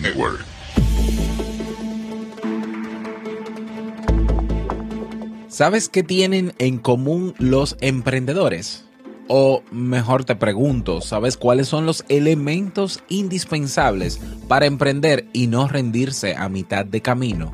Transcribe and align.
Network. 0.00 0.44
¿Sabes 5.48 5.88
qué 5.88 6.02
tienen 6.02 6.54
en 6.58 6.78
común 6.78 7.34
los 7.38 7.76
emprendedores? 7.80 8.84
O 9.28 9.62
mejor 9.70 10.24
te 10.24 10.36
pregunto, 10.36 11.00
¿sabes 11.00 11.36
cuáles 11.36 11.68
son 11.68 11.86
los 11.86 12.04
elementos 12.08 13.02
indispensables 13.08 14.20
para 14.48 14.66
emprender 14.66 15.26
y 15.32 15.48
no 15.48 15.68
rendirse 15.68 16.34
a 16.34 16.48
mitad 16.48 16.84
de 16.84 17.00
camino? 17.00 17.52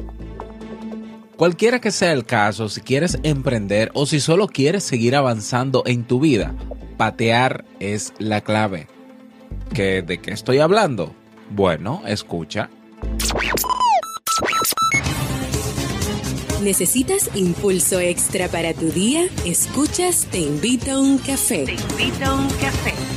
Cualquiera 1.36 1.80
que 1.80 1.90
sea 1.90 2.12
el 2.12 2.24
caso, 2.24 2.68
si 2.68 2.80
quieres 2.80 3.18
emprender 3.22 3.90
o 3.92 4.06
si 4.06 4.20
solo 4.20 4.46
quieres 4.46 4.84
seguir 4.84 5.16
avanzando 5.16 5.82
en 5.84 6.04
tu 6.04 6.20
vida, 6.20 6.54
patear 6.96 7.64
es 7.80 8.14
la 8.18 8.40
clave. 8.40 8.86
¿Qué, 9.74 10.02
¿De 10.02 10.18
qué 10.18 10.32
estoy 10.32 10.58
hablando? 10.60 11.14
Bueno, 11.50 12.02
escucha. 12.06 12.68
¿Necesitas 16.62 17.30
impulso 17.34 18.00
extra 18.00 18.48
para 18.48 18.74
tu 18.74 18.88
día? 18.90 19.26
Escuchas 19.44 20.26
Te 20.30 20.40
invito 20.40 20.92
a 20.92 21.00
un 21.00 21.18
café. 21.18 21.64
Te 21.64 21.72
invito 21.74 22.24
a 22.24 22.34
un 22.34 22.48
café. 22.48 23.05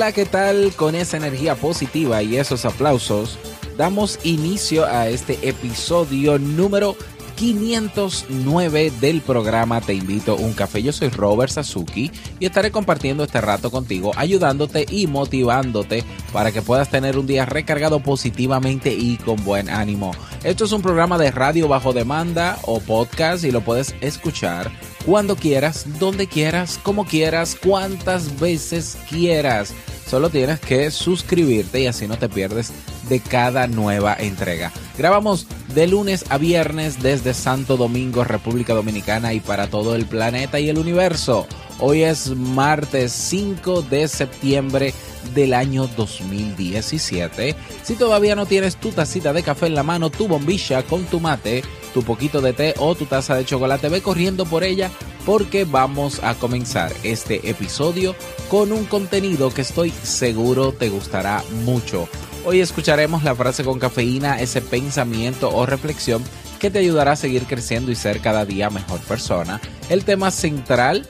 Hola, 0.00 0.12
¿qué 0.12 0.24
tal? 0.24 0.72
Con 0.76 0.94
esa 0.94 1.18
energía 1.18 1.56
positiva 1.56 2.22
y 2.22 2.38
esos 2.38 2.64
aplausos, 2.64 3.38
damos 3.76 4.18
inicio 4.24 4.86
a 4.86 5.08
este 5.08 5.46
episodio 5.46 6.38
número 6.38 6.96
509 7.36 8.92
del 8.98 9.20
programa 9.20 9.82
Te 9.82 9.92
invito 9.92 10.32
a 10.32 10.36
un 10.36 10.54
café. 10.54 10.82
Yo 10.82 10.94
soy 10.94 11.10
Robert 11.10 11.52
Sasuki 11.52 12.10
y 12.38 12.46
estaré 12.46 12.70
compartiendo 12.70 13.24
este 13.24 13.42
rato 13.42 13.70
contigo, 13.70 14.12
ayudándote 14.16 14.86
y 14.88 15.06
motivándote 15.06 16.02
para 16.32 16.50
que 16.50 16.62
puedas 16.62 16.88
tener 16.88 17.18
un 17.18 17.26
día 17.26 17.44
recargado 17.44 18.00
positivamente 18.00 18.94
y 18.94 19.18
con 19.18 19.44
buen 19.44 19.68
ánimo. 19.68 20.12
Esto 20.44 20.64
es 20.64 20.72
un 20.72 20.80
programa 20.80 21.18
de 21.18 21.30
radio 21.30 21.68
bajo 21.68 21.92
demanda 21.92 22.58
o 22.62 22.80
podcast 22.80 23.44
y 23.44 23.50
lo 23.50 23.60
puedes 23.60 23.94
escuchar 24.00 24.70
cuando 25.04 25.36
quieras, 25.36 25.86
donde 25.98 26.26
quieras, 26.26 26.78
como 26.82 27.04
quieras, 27.04 27.56
cuantas 27.60 28.38
veces 28.38 28.98
quieras. 29.08 29.72
Solo 30.08 30.28
tienes 30.28 30.58
que 30.60 30.90
suscribirte 30.90 31.80
y 31.80 31.86
así 31.86 32.08
no 32.08 32.18
te 32.18 32.28
pierdes 32.28 32.72
de 33.08 33.20
cada 33.20 33.66
nueva 33.66 34.16
entrega. 34.18 34.72
Grabamos 34.98 35.46
de 35.74 35.86
lunes 35.86 36.24
a 36.30 36.38
viernes 36.38 37.00
desde 37.00 37.32
Santo 37.32 37.76
Domingo, 37.76 38.24
República 38.24 38.74
Dominicana 38.74 39.32
y 39.32 39.40
para 39.40 39.68
todo 39.68 39.94
el 39.94 40.06
planeta 40.06 40.58
y 40.58 40.68
el 40.68 40.78
universo. 40.78 41.46
Hoy 41.78 42.02
es 42.02 42.28
martes 42.36 43.12
5 43.12 43.82
de 43.82 44.06
septiembre 44.08 44.92
del 45.34 45.54
año 45.54 45.88
2017. 45.96 47.54
Si 47.82 47.94
todavía 47.94 48.34
no 48.34 48.46
tienes 48.46 48.76
tu 48.76 48.90
tacita 48.90 49.32
de 49.32 49.42
café 49.42 49.66
en 49.66 49.74
la 49.74 49.82
mano, 49.82 50.10
tu 50.10 50.28
bombilla 50.28 50.82
con 50.82 51.04
tu 51.04 51.20
mate, 51.20 51.62
tu 51.92 52.02
poquito 52.02 52.40
de 52.40 52.52
té 52.52 52.74
o 52.78 52.94
tu 52.94 53.06
taza 53.06 53.34
de 53.34 53.44
chocolate, 53.44 53.88
ve 53.88 54.02
corriendo 54.02 54.46
por 54.46 54.64
ella 54.64 54.90
porque 55.26 55.64
vamos 55.64 56.20
a 56.22 56.34
comenzar 56.34 56.92
este 57.02 57.48
episodio 57.48 58.14
con 58.48 58.72
un 58.72 58.84
contenido 58.84 59.52
que 59.52 59.62
estoy 59.62 59.90
seguro 59.90 60.72
te 60.72 60.88
gustará 60.88 61.42
mucho. 61.64 62.08
Hoy 62.44 62.60
escucharemos 62.60 63.22
la 63.22 63.34
frase 63.34 63.64
con 63.64 63.78
cafeína, 63.78 64.40
ese 64.40 64.62
pensamiento 64.62 65.54
o 65.54 65.66
reflexión 65.66 66.24
que 66.58 66.70
te 66.70 66.78
ayudará 66.78 67.12
a 67.12 67.16
seguir 67.16 67.44
creciendo 67.44 67.90
y 67.90 67.96
ser 67.96 68.20
cada 68.20 68.44
día 68.44 68.70
mejor 68.70 69.00
persona. 69.00 69.60
El 69.88 70.04
tema 70.04 70.30
central 70.30 71.06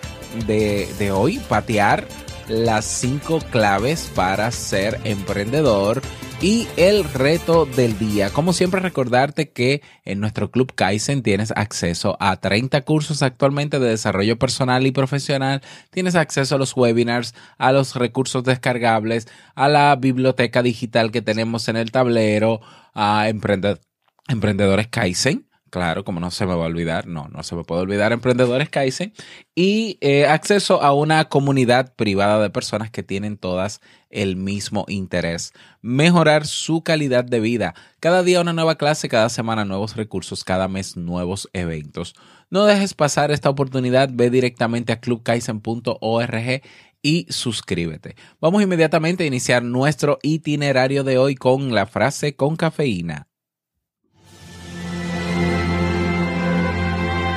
de, 0.46 1.12
hoy, 1.12 1.38
patear 1.48 2.06
las 2.48 2.84
cinco 2.84 3.40
claves 3.50 4.10
para 4.14 4.50
ser 4.50 5.00
emprendedor 5.04 6.02
y 6.42 6.66
el 6.76 7.04
reto 7.04 7.66
del 7.66 7.98
día. 7.98 8.30
Como 8.30 8.54
siempre 8.54 8.80
recordarte 8.80 9.50
que 9.50 9.82
en 10.04 10.20
nuestro 10.20 10.50
Club 10.50 10.72
Kaizen 10.74 11.22
tienes 11.22 11.52
acceso 11.54 12.16
a 12.18 12.40
30 12.40 12.80
cursos 12.82 13.22
actualmente 13.22 13.78
de 13.78 13.90
desarrollo 13.90 14.38
personal 14.38 14.86
y 14.86 14.90
profesional. 14.90 15.60
Tienes 15.90 16.14
acceso 16.14 16.54
a 16.54 16.58
los 16.58 16.74
webinars, 16.74 17.34
a 17.58 17.72
los 17.72 17.94
recursos 17.94 18.42
descargables, 18.42 19.28
a 19.54 19.68
la 19.68 19.94
biblioteca 19.96 20.62
digital 20.62 21.10
que 21.10 21.20
tenemos 21.20 21.68
en 21.68 21.76
el 21.76 21.90
tablero, 21.90 22.60
a 22.94 23.28
emprendedores 23.28 24.88
Kaizen 24.88 25.49
Claro, 25.70 26.04
como 26.04 26.18
no 26.18 26.32
se 26.32 26.46
me 26.46 26.54
va 26.54 26.64
a 26.64 26.66
olvidar, 26.66 27.06
no, 27.06 27.28
no 27.28 27.44
se 27.44 27.54
me 27.54 27.62
puede 27.62 27.82
olvidar 27.82 28.10
Emprendedores 28.12 28.68
Kaizen 28.68 29.12
y 29.54 29.98
eh, 30.00 30.26
acceso 30.26 30.82
a 30.82 30.92
una 30.92 31.26
comunidad 31.26 31.94
privada 31.94 32.42
de 32.42 32.50
personas 32.50 32.90
que 32.90 33.04
tienen 33.04 33.36
todas 33.36 33.80
el 34.10 34.34
mismo 34.34 34.84
interés, 34.88 35.52
mejorar 35.80 36.44
su 36.46 36.82
calidad 36.82 37.24
de 37.24 37.38
vida. 37.38 37.74
Cada 38.00 38.24
día 38.24 38.40
una 38.40 38.52
nueva 38.52 38.74
clase, 38.74 39.08
cada 39.08 39.28
semana 39.28 39.64
nuevos 39.64 39.94
recursos, 39.94 40.42
cada 40.42 40.66
mes 40.66 40.96
nuevos 40.96 41.48
eventos. 41.52 42.16
No 42.50 42.64
dejes 42.64 42.94
pasar 42.94 43.30
esta 43.30 43.48
oportunidad, 43.48 44.10
ve 44.12 44.28
directamente 44.28 44.92
a 44.92 45.00
clubkaizen.org 45.00 46.62
y 47.00 47.26
suscríbete. 47.30 48.16
Vamos 48.40 48.62
inmediatamente 48.62 49.22
a 49.22 49.28
iniciar 49.28 49.62
nuestro 49.62 50.18
itinerario 50.22 51.04
de 51.04 51.16
hoy 51.16 51.36
con 51.36 51.72
la 51.72 51.86
frase 51.86 52.34
con 52.34 52.56
cafeína. 52.56 53.29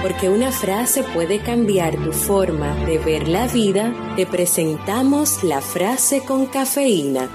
Porque 0.04 0.30
una 0.30 0.52
frase 0.52 1.02
puede 1.02 1.40
cambiar 1.40 1.96
tu 1.96 2.12
forma 2.12 2.76
de 2.86 2.98
ver 2.98 3.30
la 3.30 3.48
vida, 3.48 3.94
te 4.18 4.26
presentamos 4.26 5.46
la 5.46 5.62
frase 5.62 6.26
con 6.26 6.46
cafeína. 6.46 7.30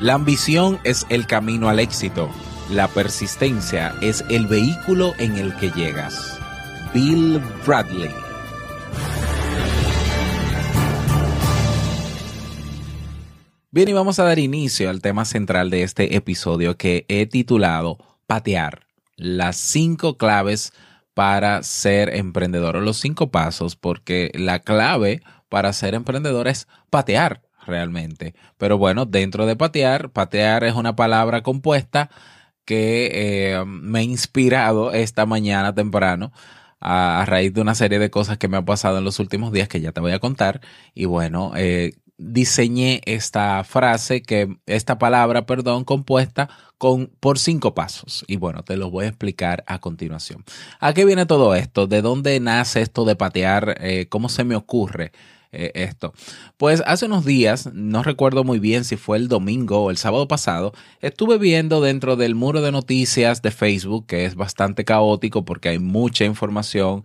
La 0.00 0.14
ambición 0.14 0.80
es 0.82 1.04
el 1.10 1.26
camino 1.26 1.68
al 1.68 1.78
éxito. 1.78 2.30
La 2.70 2.88
persistencia 2.88 3.94
es 4.00 4.24
el 4.30 4.46
vehículo 4.46 5.12
en 5.18 5.36
el 5.36 5.54
que 5.56 5.70
llegas. 5.72 6.38
Bill 6.94 7.38
Bradley 7.66 8.21
Bien, 13.74 13.88
y 13.88 13.94
vamos 13.94 14.18
a 14.18 14.24
dar 14.24 14.38
inicio 14.38 14.90
al 14.90 15.00
tema 15.00 15.24
central 15.24 15.70
de 15.70 15.82
este 15.82 16.14
episodio 16.14 16.76
que 16.76 17.06
he 17.08 17.24
titulado 17.24 17.96
Patear, 18.26 18.86
las 19.16 19.56
cinco 19.56 20.18
claves 20.18 20.74
para 21.14 21.62
ser 21.62 22.14
emprendedor, 22.14 22.76
o 22.76 22.82
los 22.82 22.98
cinco 22.98 23.30
pasos, 23.30 23.74
porque 23.74 24.30
la 24.34 24.58
clave 24.58 25.22
para 25.48 25.72
ser 25.72 25.94
emprendedor 25.94 26.48
es 26.48 26.68
patear 26.90 27.40
realmente. 27.66 28.34
Pero 28.58 28.76
bueno, 28.76 29.06
dentro 29.06 29.46
de 29.46 29.56
patear, 29.56 30.10
patear 30.10 30.64
es 30.64 30.74
una 30.74 30.94
palabra 30.94 31.42
compuesta 31.42 32.10
que 32.66 33.54
eh, 33.54 33.64
me 33.64 34.00
ha 34.00 34.02
inspirado 34.02 34.92
esta 34.92 35.24
mañana 35.24 35.74
temprano 35.74 36.30
a, 36.82 37.24
raíz 37.26 37.54
de 37.54 37.60
una 37.62 37.74
serie 37.74 37.98
de 37.98 38.10
cosas 38.10 38.38
que 38.38 38.48
me 38.48 38.58
ha 38.58 38.64
pasado 38.64 38.98
en 38.98 39.04
los 39.04 39.18
últimos 39.20 39.52
días 39.52 39.68
que 39.68 39.80
ya 39.80 39.92
te 39.92 40.00
voy 40.00 40.12
a 40.12 40.18
contar. 40.18 40.60
Y 40.94 41.06
bueno, 41.06 41.52
eh, 41.56 41.94
diseñé 42.22 43.00
esta 43.04 43.64
frase, 43.64 44.22
que, 44.22 44.56
esta 44.66 44.98
palabra, 44.98 45.46
perdón, 45.46 45.84
compuesta 45.84 46.48
con, 46.78 47.10
por 47.20 47.38
cinco 47.38 47.74
pasos. 47.74 48.24
Y 48.28 48.36
bueno, 48.36 48.62
te 48.62 48.76
lo 48.76 48.90
voy 48.90 49.06
a 49.06 49.08
explicar 49.08 49.64
a 49.66 49.80
continuación. 49.80 50.44
¿A 50.80 50.94
qué 50.94 51.04
viene 51.04 51.26
todo 51.26 51.54
esto? 51.54 51.86
¿De 51.86 52.02
dónde 52.02 52.38
nace 52.40 52.80
esto 52.80 53.04
de 53.04 53.16
patear? 53.16 53.76
Eh, 53.80 54.06
¿Cómo 54.08 54.28
se 54.28 54.44
me 54.44 54.56
ocurre? 54.56 55.12
Eh, 55.54 55.70
esto. 55.74 56.14
Pues 56.56 56.82
hace 56.86 57.04
unos 57.04 57.26
días, 57.26 57.70
no 57.74 58.02
recuerdo 58.02 58.42
muy 58.42 58.58
bien 58.58 58.84
si 58.84 58.96
fue 58.96 59.18
el 59.18 59.28
domingo 59.28 59.82
o 59.82 59.90
el 59.90 59.98
sábado 59.98 60.26
pasado, 60.26 60.72
estuve 61.02 61.36
viendo 61.36 61.82
dentro 61.82 62.16
del 62.16 62.34
muro 62.34 62.62
de 62.62 62.72
noticias 62.72 63.42
de 63.42 63.50
Facebook, 63.50 64.06
que 64.06 64.24
es 64.24 64.34
bastante 64.34 64.86
caótico 64.86 65.44
porque 65.44 65.68
hay 65.68 65.78
mucha 65.78 66.24
información, 66.24 67.04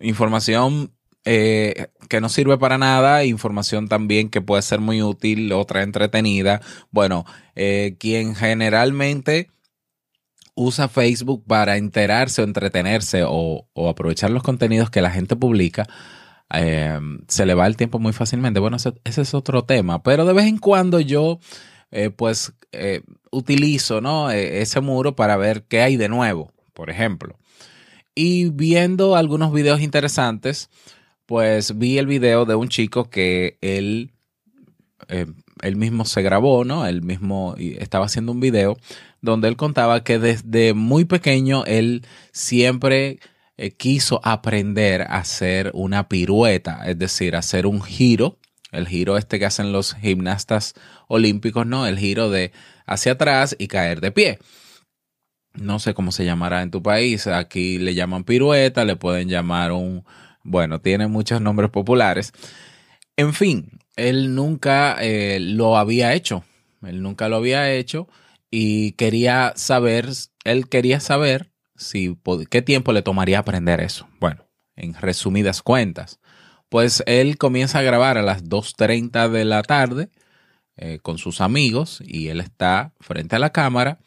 información 0.00 0.92
eh, 1.30 1.88
que 2.08 2.22
no 2.22 2.30
sirve 2.30 2.56
para 2.56 2.78
nada, 2.78 3.22
información 3.22 3.86
también 3.86 4.30
que 4.30 4.40
puede 4.40 4.62
ser 4.62 4.80
muy 4.80 5.02
útil, 5.02 5.52
otra 5.52 5.82
entretenida. 5.82 6.62
Bueno, 6.90 7.26
eh, 7.54 7.96
quien 8.00 8.34
generalmente 8.34 9.50
usa 10.54 10.88
Facebook 10.88 11.44
para 11.46 11.76
enterarse 11.76 12.40
o 12.40 12.44
entretenerse 12.44 13.24
o, 13.26 13.66
aprovechar 13.90 14.30
los 14.30 14.42
contenidos 14.42 14.88
que 14.88 15.02
la 15.02 15.10
gente 15.10 15.36
publica, 15.36 15.86
eh, 16.54 16.98
se 17.26 17.44
le 17.44 17.52
va 17.52 17.66
el 17.66 17.76
tiempo 17.76 17.98
muy 17.98 18.14
fácilmente. 18.14 18.58
Bueno, 18.58 18.78
ese, 18.78 18.94
es 19.04 19.34
otro 19.34 19.64
tema, 19.64 20.02
pero 20.02 20.24
de 20.24 20.32
vez 20.32 20.46
en 20.46 20.56
cuando 20.56 20.98
yo 20.98 21.40
pues 22.16 22.54
utilizo 23.30 24.00
¿no? 24.00 24.30
E, 24.30 24.62
ese 24.62 24.80
muro 24.80 25.14
para 25.14 25.36
ver 25.36 25.64
qué 25.64 25.82
hay 25.82 25.98
de 25.98 26.08
nuevo, 26.08 26.52
por 26.72 26.88
ejemplo. 26.88 27.36
Y 28.14 28.48
viendo 28.48 29.14
algunos 29.14 29.52
videos 29.52 29.82
interesantes, 29.82 30.70
pues 31.28 31.76
vi 31.76 31.98
el 31.98 32.06
video 32.06 32.46
de 32.46 32.54
un 32.54 32.70
chico 32.70 33.10
que 33.10 33.58
él, 33.60 34.12
eh, 35.08 35.26
él 35.60 35.76
mismo 35.76 36.06
se 36.06 36.22
grabó, 36.22 36.64
¿no? 36.64 36.86
Él 36.86 37.02
mismo 37.02 37.54
estaba 37.58 38.06
haciendo 38.06 38.32
un 38.32 38.40
video 38.40 38.78
donde 39.20 39.48
él 39.48 39.56
contaba 39.58 40.02
que 40.04 40.18
desde 40.18 40.72
muy 40.72 41.04
pequeño 41.04 41.66
él 41.66 42.06
siempre 42.32 43.20
eh, 43.58 43.72
quiso 43.72 44.22
aprender 44.24 45.02
a 45.02 45.18
hacer 45.18 45.70
una 45.74 46.08
pirueta, 46.08 46.88
es 46.88 46.98
decir, 46.98 47.36
hacer 47.36 47.66
un 47.66 47.82
giro, 47.82 48.38
el 48.72 48.88
giro 48.88 49.18
este 49.18 49.38
que 49.38 49.44
hacen 49.44 49.70
los 49.70 49.96
gimnastas 49.96 50.72
olímpicos, 51.08 51.66
¿no? 51.66 51.86
El 51.86 51.98
giro 51.98 52.30
de 52.30 52.52
hacia 52.86 53.12
atrás 53.12 53.54
y 53.58 53.68
caer 53.68 54.00
de 54.00 54.12
pie. 54.12 54.38
No 55.52 55.78
sé 55.78 55.92
cómo 55.92 56.10
se 56.10 56.24
llamará 56.24 56.62
en 56.62 56.70
tu 56.70 56.82
país, 56.82 57.26
aquí 57.26 57.76
le 57.76 57.94
llaman 57.94 58.24
pirueta, 58.24 58.86
le 58.86 58.96
pueden 58.96 59.28
llamar 59.28 59.72
un 59.72 60.06
bueno, 60.48 60.80
tiene 60.80 61.06
muchos 61.06 61.40
nombres 61.40 61.70
populares. 61.70 62.32
En 63.16 63.34
fin, 63.34 63.78
él 63.96 64.34
nunca 64.34 64.96
eh, 65.00 65.38
lo 65.40 65.76
había 65.76 66.14
hecho. 66.14 66.44
Él 66.82 67.02
nunca 67.02 67.28
lo 67.28 67.36
había 67.36 67.72
hecho 67.72 68.08
y 68.50 68.92
quería 68.92 69.52
saber, 69.56 70.08
él 70.44 70.68
quería 70.68 71.00
saber 71.00 71.50
si 71.76 72.16
qué 72.50 72.62
tiempo 72.62 72.92
le 72.92 73.02
tomaría 73.02 73.40
aprender 73.40 73.80
eso. 73.80 74.08
Bueno, 74.20 74.44
en 74.76 74.94
resumidas 74.94 75.62
cuentas, 75.62 76.20
pues 76.68 77.02
él 77.06 77.38
comienza 77.38 77.80
a 77.80 77.82
grabar 77.82 78.18
a 78.18 78.22
las 78.22 78.44
2.30 78.44 79.28
de 79.28 79.44
la 79.44 79.62
tarde 79.62 80.10
eh, 80.76 80.98
con 81.02 81.18
sus 81.18 81.40
amigos 81.40 82.02
y 82.06 82.28
él 82.28 82.40
está 82.40 82.92
frente 83.00 83.36
a 83.36 83.40
la 83.40 83.50
cámara, 83.50 83.98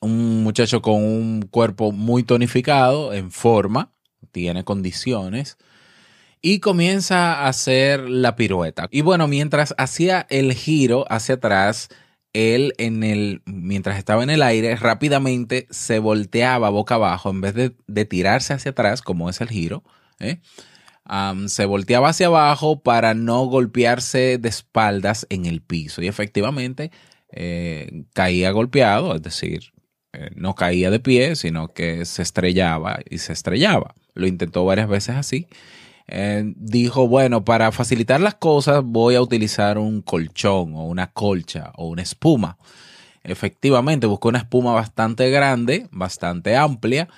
un 0.00 0.42
muchacho 0.42 0.80
con 0.80 1.02
un 1.02 1.42
cuerpo 1.42 1.92
muy 1.92 2.22
tonificado, 2.22 3.12
en 3.12 3.30
forma, 3.30 3.92
tiene 4.38 4.62
condiciones 4.62 5.58
y 6.40 6.60
comienza 6.60 7.34
a 7.34 7.48
hacer 7.48 8.08
la 8.08 8.36
pirueta. 8.36 8.86
Y 8.92 9.00
bueno, 9.00 9.26
mientras 9.26 9.74
hacía 9.78 10.26
el 10.30 10.52
giro 10.52 11.04
hacia 11.10 11.34
atrás, 11.34 11.88
él 12.32 12.72
en 12.78 13.02
el, 13.02 13.42
mientras 13.46 13.98
estaba 13.98 14.22
en 14.22 14.30
el 14.30 14.42
aire, 14.42 14.76
rápidamente 14.76 15.66
se 15.70 15.98
volteaba 15.98 16.70
boca 16.70 16.94
abajo 16.94 17.30
en 17.30 17.40
vez 17.40 17.54
de, 17.54 18.04
tirarse 18.04 18.52
hacia 18.54 18.70
atrás, 18.70 19.02
como 19.02 19.28
es 19.28 19.40
el 19.40 19.48
giro. 19.48 19.82
¿eh? 20.20 20.40
se 21.46 21.64
volteaba 21.64 22.10
hacia 22.10 22.26
abajo 22.26 22.82
para 22.82 23.14
no 23.14 23.46
golpearse 23.46 24.38
de 24.38 24.48
espaldas 24.48 25.26
en 25.30 25.46
el 25.46 25.62
piso. 25.62 26.00
Y 26.00 26.06
efectivamente 26.06 26.92
eh, 27.32 28.04
caía 28.14 28.52
golpeado, 28.52 29.16
es 29.16 29.22
decir, 29.22 29.72
eh, 30.12 30.30
no 30.36 30.54
caía 30.54 30.90
de 30.90 31.00
pie, 31.00 31.34
sino 31.34 31.68
que 31.68 32.04
se 32.04 32.22
estrellaba 32.22 33.00
y 33.08 33.18
se 33.18 33.32
estrellaba 33.32 33.94
lo 34.18 34.26
intentó 34.26 34.64
varias 34.64 34.88
veces 34.88 35.16
así. 35.16 35.46
Eh, 36.08 36.54
dijo, 36.56 37.06
bueno, 37.06 37.44
para 37.44 37.70
facilitar 37.70 38.20
las 38.20 38.34
cosas 38.34 38.82
voy 38.82 39.14
a 39.14 39.22
utilizar 39.22 39.78
un 39.78 40.02
colchón 40.02 40.74
o 40.74 40.84
una 40.84 41.12
colcha 41.12 41.72
o 41.76 41.88
una 41.88 42.02
espuma. 42.02 42.58
Efectivamente, 43.22 44.06
buscó 44.06 44.28
una 44.28 44.38
espuma 44.38 44.72
bastante 44.72 45.30
grande, 45.30 45.86
bastante 45.90 46.56
amplia 46.56 47.08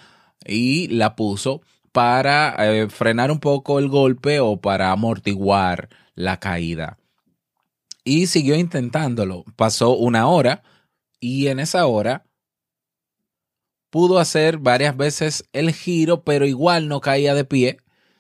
y 0.44 0.88
la 0.88 1.17
puso 1.17 1.62
para 1.93 2.55
eh, 2.58 2.88
frenar 2.88 3.31
un 3.31 3.38
poco 3.41 3.79
el 3.79 3.88
golpe 3.88 4.41
o 4.41 4.61
para 4.61 4.93
amortiguar 4.93 5.88
la 6.14 6.38
caída. 6.38 6.99
Y 8.05 8.26
siguió 8.26 8.56
intentándolo. 8.56 9.44
Pasó 9.56 9.96
una 9.96 10.26
hora 10.26 10.62
y 11.20 11.46
en 11.49 11.61
esa 11.61 11.87
hora 11.87 12.25
pudo 13.91 14.19
hacer 14.19 14.59
varias 14.59 14.97
veces 14.97 15.45
el 15.53 15.73
giro, 15.73 16.23
pero 16.25 16.47
igual 16.47 16.89
no 16.89 17.01
caía 17.01 17.35
de 17.35 17.45
pie, 17.45 17.79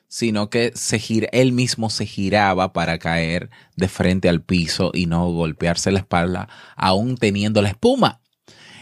sino 0.08 0.50
que 0.50 0.72
se 0.74 1.00
él 1.32 1.52
mismo 1.52 1.88
se 1.88 2.04
giraba 2.04 2.72
para 2.72 2.98
caer 2.98 3.48
de 3.76 3.88
frente 3.88 4.28
al 4.28 4.42
piso 4.42 4.90
y 4.92 5.06
no 5.06 5.30
golpearse 5.30 5.92
la 5.92 6.00
espalda, 6.00 6.48
aún 6.76 7.16
teniendo 7.16 7.62
la 7.62 7.68
espuma. 7.68 8.20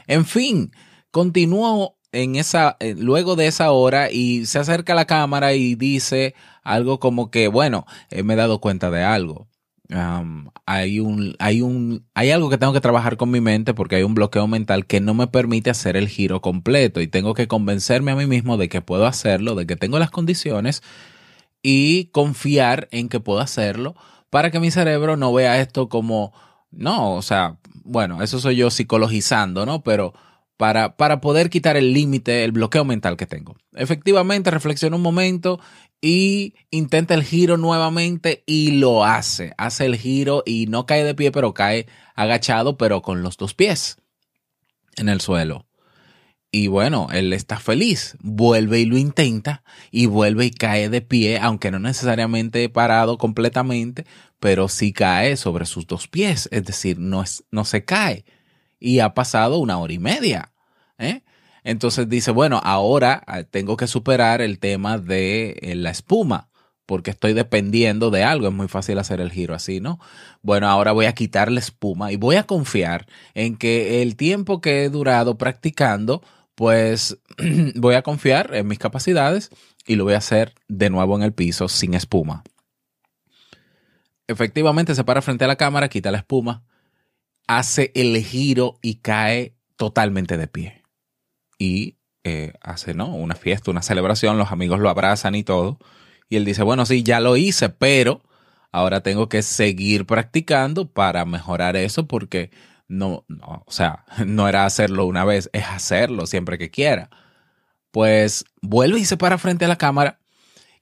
En 0.07 0.25
fin, 0.25 0.73
continuó 1.11 1.99
en 2.13 2.37
esa, 2.37 2.77
eh, 2.81 2.95
luego 2.97 3.37
de 3.37 3.47
esa 3.47 3.71
hora 3.73 4.11
y 4.11 4.47
se 4.47 4.59
acerca 4.59 4.95
a 4.95 4.97
la 4.97 5.07
cámara 5.07 5.53
y 5.53 5.75
dice 5.75 6.35
algo 6.63 6.99
como 6.99 7.31
que, 7.31 7.49
bueno, 7.49 7.85
eh, 8.11 8.23
me 8.23 8.33
he 8.33 8.37
dado 8.37 8.61
cuenta 8.61 8.91
de 8.91 9.05
algo 9.05 9.49
hay 9.91 11.01
un, 11.01 11.35
hay 11.39 11.63
un, 11.63 12.07
hay 12.15 12.31
algo 12.31 12.51
que 12.51 12.59
tengo 12.59 12.73
que 12.75 12.81
trabajar 12.81 13.17
con 13.17 13.31
mi 13.31 13.41
mente 13.41 13.73
porque 13.73 13.97
hay 13.97 14.03
un 14.03 14.15
bloqueo 14.15 14.47
mental 14.47 14.87
que 14.87 15.01
no 15.01 15.15
me 15.15 15.27
permite 15.27 15.71
hacer 15.71 15.97
el 15.97 16.09
giro 16.09 16.43
completo 16.43 17.01
y 17.01 17.07
tengo 17.07 17.33
que 17.35 17.49
convencerme 17.49 18.11
a 18.11 18.17
mí 18.17 18.27
mismo 18.27 18.59
de 18.59 18.69
que 18.69 18.83
puedo 18.83 19.07
hacerlo, 19.07 19.55
de 19.55 19.67
que 19.67 19.77
tengo 19.77 19.99
las 19.99 20.11
condiciones 20.11 20.83
y 21.63 22.07
confiar 22.07 22.89
en 22.91 23.09
que 23.09 23.21
puedo 23.21 23.41
hacerlo 23.41 23.97
para 24.31 24.51
que 24.51 24.61
mi 24.61 24.71
cerebro 24.71 25.17
no 25.17 25.33
vea 25.33 25.61
esto 25.61 25.89
como, 25.89 26.33
no, 26.71 27.15
o 27.15 27.23
sea, 27.23 27.59
bueno, 27.85 28.23
eso 28.23 28.39
soy 28.41 28.57
yo 28.57 28.71
psicologizando, 28.71 29.65
¿no? 29.65 29.83
Pero 29.83 30.13
para, 30.59 30.97
para 30.97 31.21
poder 31.21 31.49
quitar 31.49 31.77
el 31.77 31.95
límite, 31.95 32.45
el 32.45 32.53
bloqueo 32.53 32.85
mental 32.85 33.17
que 33.17 33.27
tengo. 33.27 33.57
Efectivamente, 33.75 34.51
reflexiono 34.51 34.97
un 34.97 35.03
momento 35.03 35.61
y 36.01 36.55
intenta 36.71 37.15
el 37.15 37.25
giro 37.25 37.57
nuevamente 37.57 38.45
y 38.47 38.73
lo 38.73 39.05
hace. 39.05 39.55
Hace 39.59 39.87
el 39.87 39.97
giro 39.97 40.43
y 40.47 40.67
no 40.67 40.87
cae 40.87 41.05
de 41.05 41.15
pie, 41.15 41.33
pero 41.33 41.55
cae 41.55 41.87
agachado, 42.15 42.77
pero 42.77 43.03
con 43.03 43.23
los 43.23 43.37
dos 43.37 43.55
pies 43.55 43.97
en 44.97 45.09
el 45.09 45.21
suelo. 45.21 45.67
Y 46.51 46.69
bueno, 46.69 47.09
él 47.13 47.35
está 47.35 47.59
feliz, 47.59 48.17
vuelve 48.21 48.81
y 48.81 48.87
lo 48.87 48.97
intenta 48.97 49.63
y 49.91 50.07
vuelve 50.07 50.47
y 50.47 50.51
cae 50.51 50.89
de 50.89 51.03
pie, 51.03 51.39
aunque 51.39 51.71
no 51.71 51.79
necesariamente 51.79 52.71
parado 52.71 53.19
completamente, 53.19 54.07
pero 54.41 54.69
sí 54.69 54.95
cae 54.95 55.37
sobre 55.37 55.67
sus 55.67 55.87
dos 55.87 56.09
pies, 56.09 56.49
es 56.51 56.65
decir, 56.65 56.99
no, 56.99 57.23
es, 57.23 57.45
no 57.51 57.67
se 57.67 57.85
cae. 57.85 58.25
Y 58.81 59.01
ha 59.01 59.13
pasado 59.13 59.59
una 59.59 59.79
hora 59.79 59.93
y 59.93 59.99
media. 59.99 60.53
¿eh? 60.97 61.23
Entonces 61.65 62.09
dice, 62.09 62.31
bueno, 62.31 62.61
ahora 62.63 63.23
ah, 63.27 63.43
tengo 63.43 63.77
que 63.77 63.87
superar 63.87 64.41
el 64.41 64.59
tema 64.59 64.99
de 64.99 65.59
eh, 65.63 65.75
la 65.75 65.91
espuma, 65.91 66.49
porque 66.87 67.11
estoy 67.11 67.33
dependiendo 67.33 68.11
de 68.11 68.25
algo. 68.25 68.49
Es 68.49 68.55
muy 68.55 68.69
fácil 68.69 68.99
hacer 68.99 69.21
el 69.21 69.31
giro 69.31 69.55
así, 69.55 69.81
¿no? 69.81 69.99
Bueno, 70.43 70.69
ahora 70.69 70.93
voy 70.93 71.07
a 71.07 71.15
quitar 71.15 71.51
la 71.51 71.61
espuma 71.61 72.13
y 72.13 72.17
voy 72.17 72.37
a 72.37 72.45
confiar 72.45 73.07
en 73.35 73.57
que 73.57 74.03
el 74.03 74.17
tiempo 74.17 74.61
que 74.61 74.85
he 74.85 74.89
durado 74.89 75.37
practicando, 75.37 76.23
pues 76.55 77.19
voy 77.75 77.95
a 77.95 78.03
confiar 78.03 78.55
en 78.55 78.67
mis 78.67 78.79
capacidades 78.79 79.51
y 79.87 79.97
lo 79.97 80.05
voy 80.05 80.15
a 80.15 80.19
hacer 80.19 80.55
de 80.69 80.91
nuevo 80.91 81.17
en 81.17 81.23
el 81.23 81.33
piso 81.33 81.69
sin 81.69 81.95
espuma. 81.95 82.43
Efectivamente 84.27 84.95
se 84.95 85.05
para 85.05 85.23
frente 85.23 85.45
a 85.45 85.49
la 85.49 85.57
cámara, 85.57 85.89
quita 85.89 86.11
la 86.11 86.19
espuma, 86.19 86.63
hace 87.47 87.93
el 87.95 88.23
giro 88.23 88.79
y 88.83 88.97
cae 88.97 89.55
totalmente 89.77 90.37
de 90.37 90.49
pie 90.49 90.88
y 91.59 91.97
eh, 92.25 92.53
hace 92.61 92.95
¿no? 92.95 93.09
una 93.15 93.35
fiesta, 93.35 93.71
una 93.71 93.83
celebración, 93.83 94.39
los 94.39 94.53
amigos 94.53 94.81
lo 94.81 94.89
abrazan 94.89 95.35
y 95.35 95.45
todo. 95.45 95.79
Y 96.29 96.37
él 96.37 96.45
dice, 96.45 96.63
bueno, 96.63 96.87
sí, 96.87 97.03
ya 97.03 97.21
lo 97.21 97.37
hice, 97.37 97.69
pero 97.69 98.23
ahora 98.71 99.03
tengo 99.03 99.29
que 99.29 99.43
seguir 99.43 100.07
practicando 100.07 100.91
para 100.91 101.25
mejorar 101.25 101.77
eso 101.77 102.07
porque 102.07 102.51
no, 102.87 103.25
no, 103.29 103.65
o 103.67 103.71
sea, 103.71 104.05
no 104.27 104.49
era 104.49 104.65
hacerlo 104.65 105.07
una 105.07 105.25
vez, 105.25 105.51
es 105.53 105.65
hacerlo 105.67 106.27
siempre 106.27 106.59
que 106.59 106.71
quiera. 106.71 107.11
Pues 107.91 108.45
vuelve 108.61 109.01
y 109.01 109.05
se 109.05 109.17
para 109.17 109.39
frente 109.39 109.65
a 109.65 109.69
la 109.69 109.77
cámara 109.79 110.21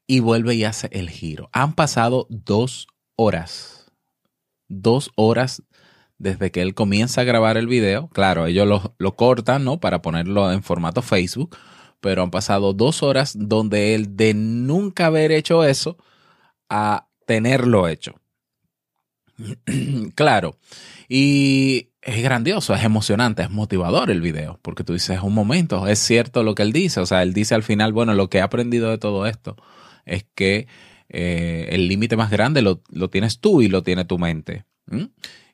y 0.07 0.21
vuelve 0.21 0.55
y 0.55 0.65
hace 0.65 0.89
el 0.93 1.11
giro. 1.11 1.49
Han 1.53 1.75
pasado 1.75 2.27
dos 2.29 2.89
horas. 3.17 3.93
Dos 4.69 5.11
horas 5.15 5.63
desde 6.19 6.51
que 6.51 6.63
él 6.63 6.75
comienza 6.75 7.21
a 7.21 7.25
grabar 7.25 7.57
el 7.57 7.67
video. 7.67 8.09
Claro, 8.09 8.47
ellos 8.47 8.93
lo, 8.99 9.17
cortan, 9.17 9.65
¿no? 9.65 9.81
Para 9.81 10.03
ponerlo 10.03 10.51
en 10.53 10.63
formato 10.63 11.03
Facebook, 11.03 11.57
pero 12.01 12.23
han 12.23 12.31
pasado 12.31 12.73
dos 12.73 13.03
horas 13.03 13.35
donde 13.39 13.95
él 13.95 14.17
de 14.17 14.35
nunca 14.35 15.07
haber 15.07 15.33
hecho 15.33 15.65
eso 15.65 15.97
a 16.69 17.09
tenerlo 17.27 17.89
hecho. 17.89 18.15
claro, 20.15 20.57
y 21.09 21.91
es 22.01 22.23
grandioso, 22.23 22.75
es 22.75 22.85
emocionante, 22.85 23.43
es 23.43 23.51
motivador 23.51 24.11
el 24.11 24.21
video, 24.21 24.59
porque 24.63 24.85
tú 24.85 24.95
dices, 24.95 25.21
un 25.23 25.35
momento, 25.35 25.87
es 25.87 25.99
cierto 25.99 26.43
lo 26.43 26.55
que 26.55 26.63
él 26.63 26.73
dice, 26.73 27.01
o 27.01 27.07
sea, 27.07 27.23
él 27.23 27.35
dice 27.35 27.55
al 27.55 27.63
final, 27.63 27.93
bueno, 27.93 28.15
lo 28.15 28.31
que 28.31 28.39
he 28.39 28.41
aprendido 28.41 28.91
de 28.91 28.99
todo 28.99 29.27
esto 29.27 29.57
es 30.07 30.25
que 30.35 30.69
eh, 31.09 31.69
el 31.71 31.89
límite 31.89 32.17
más 32.17 32.31
grande 32.31 32.63
lo, 32.63 32.81
tienes 33.11 33.41
tú 33.41 33.61
y 33.61 33.69
lo 33.69 33.83
tiene 33.83 34.05
tu 34.05 34.19
mente. 34.19 34.65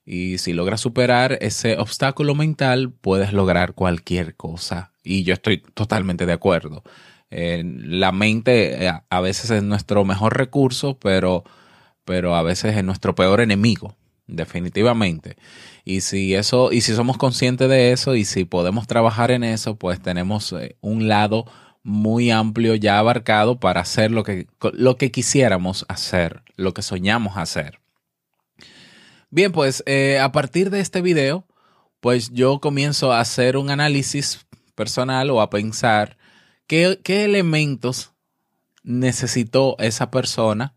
Y 0.05 0.39
si 0.39 0.53
logras 0.53 0.81
superar 0.81 1.39
ese 1.41 1.79
obstáculo 1.79 2.35
mental, 2.35 2.93
puedes 2.93 3.33
lograr 3.33 3.75
cualquier 3.75 4.35
cosa. 4.35 4.93
Y 5.05 5.23
yo 5.23 5.35
estoy 5.35 5.59
totalmente 5.75 6.27
de 6.27 6.33
acuerdo. 6.33 6.83
la 7.31 8.13
mente 8.13 8.87
eh, 8.87 8.93
a 9.09 9.21
veces 9.21 9.51
es 9.51 9.63
nuestro 9.63 10.05
mejor 10.05 10.37
recurso, 10.37 10.99
pero, 10.99 11.45
pero 12.05 12.35
a 12.37 12.43
veces 12.43 12.77
es 12.77 12.85
nuestro 12.85 13.15
peor 13.15 13.41
enemigo, 13.41 13.97
definitivamente. 14.27 15.37
Y 15.85 16.03
si 16.03 16.35
eso, 16.35 16.73
y 16.73 16.81
si 16.83 16.95
somos 16.95 17.17
conscientes 17.17 17.69
de 17.69 17.93
eso 17.93 18.15
y 18.17 18.25
si 18.25 18.45
podemos 18.45 18.87
trabajar 18.87 19.31
en 19.31 19.45
eso, 19.45 19.77
pues 19.77 20.01
tenemos 20.01 20.53
eh, 20.53 20.77
un 20.81 21.09
lado 21.09 21.47
muy 21.85 22.31
amplio 22.31 22.75
ya 22.75 22.99
abarcado 22.99 23.59
para 23.59 23.81
hacer 23.81 24.11
lo 24.11 24.25
que, 24.25 24.47
lo 24.73 24.97
que 24.97 25.11
quisiéramos 25.11 25.85
hacer, 25.89 26.43
lo 26.57 26.75
que 26.75 26.83
soñamos 26.83 27.37
hacer. 27.37 27.82
Bien, 29.33 29.51
pues 29.51 29.83
eh, 29.87 30.19
a 30.19 30.31
partir 30.31 30.69
de 30.69 30.81
este 30.81 31.01
video, 31.01 31.47
pues 32.01 32.33
yo 32.33 32.61
comienzo 32.61 33.15
a 33.15 33.21
hacer 33.21 33.57
un 33.57 33.71
análisis 33.71 34.45
personal 34.75 35.31
o 35.31 35.41
a 35.41 35.49
pensar 35.49 36.19
qué, 36.67 37.01
qué 37.03 37.25
elementos 37.25 38.13
necesitó 38.83 39.77
esa 39.79 40.11
persona 40.11 40.75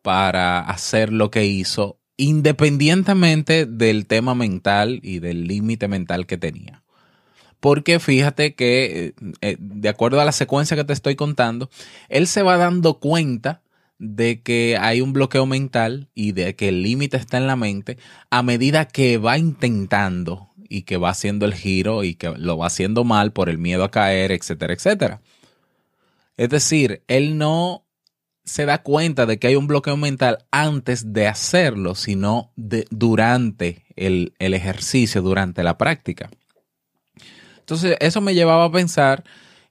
para 0.00 0.60
hacer 0.60 1.12
lo 1.12 1.30
que 1.30 1.44
hizo, 1.44 1.98
independientemente 2.16 3.66
del 3.66 4.06
tema 4.06 4.34
mental 4.34 5.00
y 5.02 5.18
del 5.18 5.46
límite 5.46 5.86
mental 5.86 6.26
que 6.26 6.38
tenía. 6.38 6.82
Porque 7.60 8.00
fíjate 8.00 8.54
que, 8.54 9.08
eh, 9.08 9.14
eh, 9.42 9.56
de 9.60 9.88
acuerdo 9.90 10.22
a 10.22 10.24
la 10.24 10.32
secuencia 10.32 10.74
que 10.74 10.84
te 10.84 10.94
estoy 10.94 11.16
contando, 11.16 11.68
él 12.08 12.26
se 12.28 12.42
va 12.42 12.56
dando 12.56 12.98
cuenta 12.98 13.60
de 14.00 14.40
que 14.40 14.78
hay 14.80 15.02
un 15.02 15.12
bloqueo 15.12 15.44
mental 15.44 16.08
y 16.14 16.32
de 16.32 16.56
que 16.56 16.70
el 16.70 16.82
límite 16.82 17.18
está 17.18 17.36
en 17.36 17.46
la 17.46 17.54
mente 17.54 17.98
a 18.30 18.42
medida 18.42 18.88
que 18.88 19.18
va 19.18 19.36
intentando 19.36 20.48
y 20.70 20.82
que 20.82 20.96
va 20.96 21.10
haciendo 21.10 21.44
el 21.44 21.52
giro 21.54 22.02
y 22.02 22.14
que 22.14 22.30
lo 22.30 22.56
va 22.56 22.68
haciendo 22.68 23.04
mal 23.04 23.32
por 23.32 23.50
el 23.50 23.58
miedo 23.58 23.84
a 23.84 23.90
caer, 23.90 24.32
etcétera, 24.32 24.72
etcétera. 24.72 25.20
Es 26.38 26.48
decir, 26.48 27.02
él 27.08 27.36
no 27.36 27.84
se 28.42 28.64
da 28.64 28.82
cuenta 28.82 29.26
de 29.26 29.38
que 29.38 29.48
hay 29.48 29.56
un 29.56 29.66
bloqueo 29.66 29.98
mental 29.98 30.46
antes 30.50 31.12
de 31.12 31.26
hacerlo, 31.26 31.94
sino 31.94 32.52
de, 32.56 32.86
durante 32.90 33.84
el, 33.96 34.32
el 34.38 34.54
ejercicio, 34.54 35.20
durante 35.20 35.62
la 35.62 35.76
práctica. 35.76 36.30
Entonces, 37.58 37.98
eso 38.00 38.22
me 38.22 38.34
llevaba 38.34 38.64
a 38.64 38.72
pensar 38.72 39.24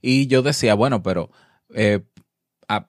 y 0.03 0.27
yo 0.27 0.43
decía, 0.43 0.75
bueno, 0.75 1.01
pero 1.01 1.31
eh, 1.73 1.99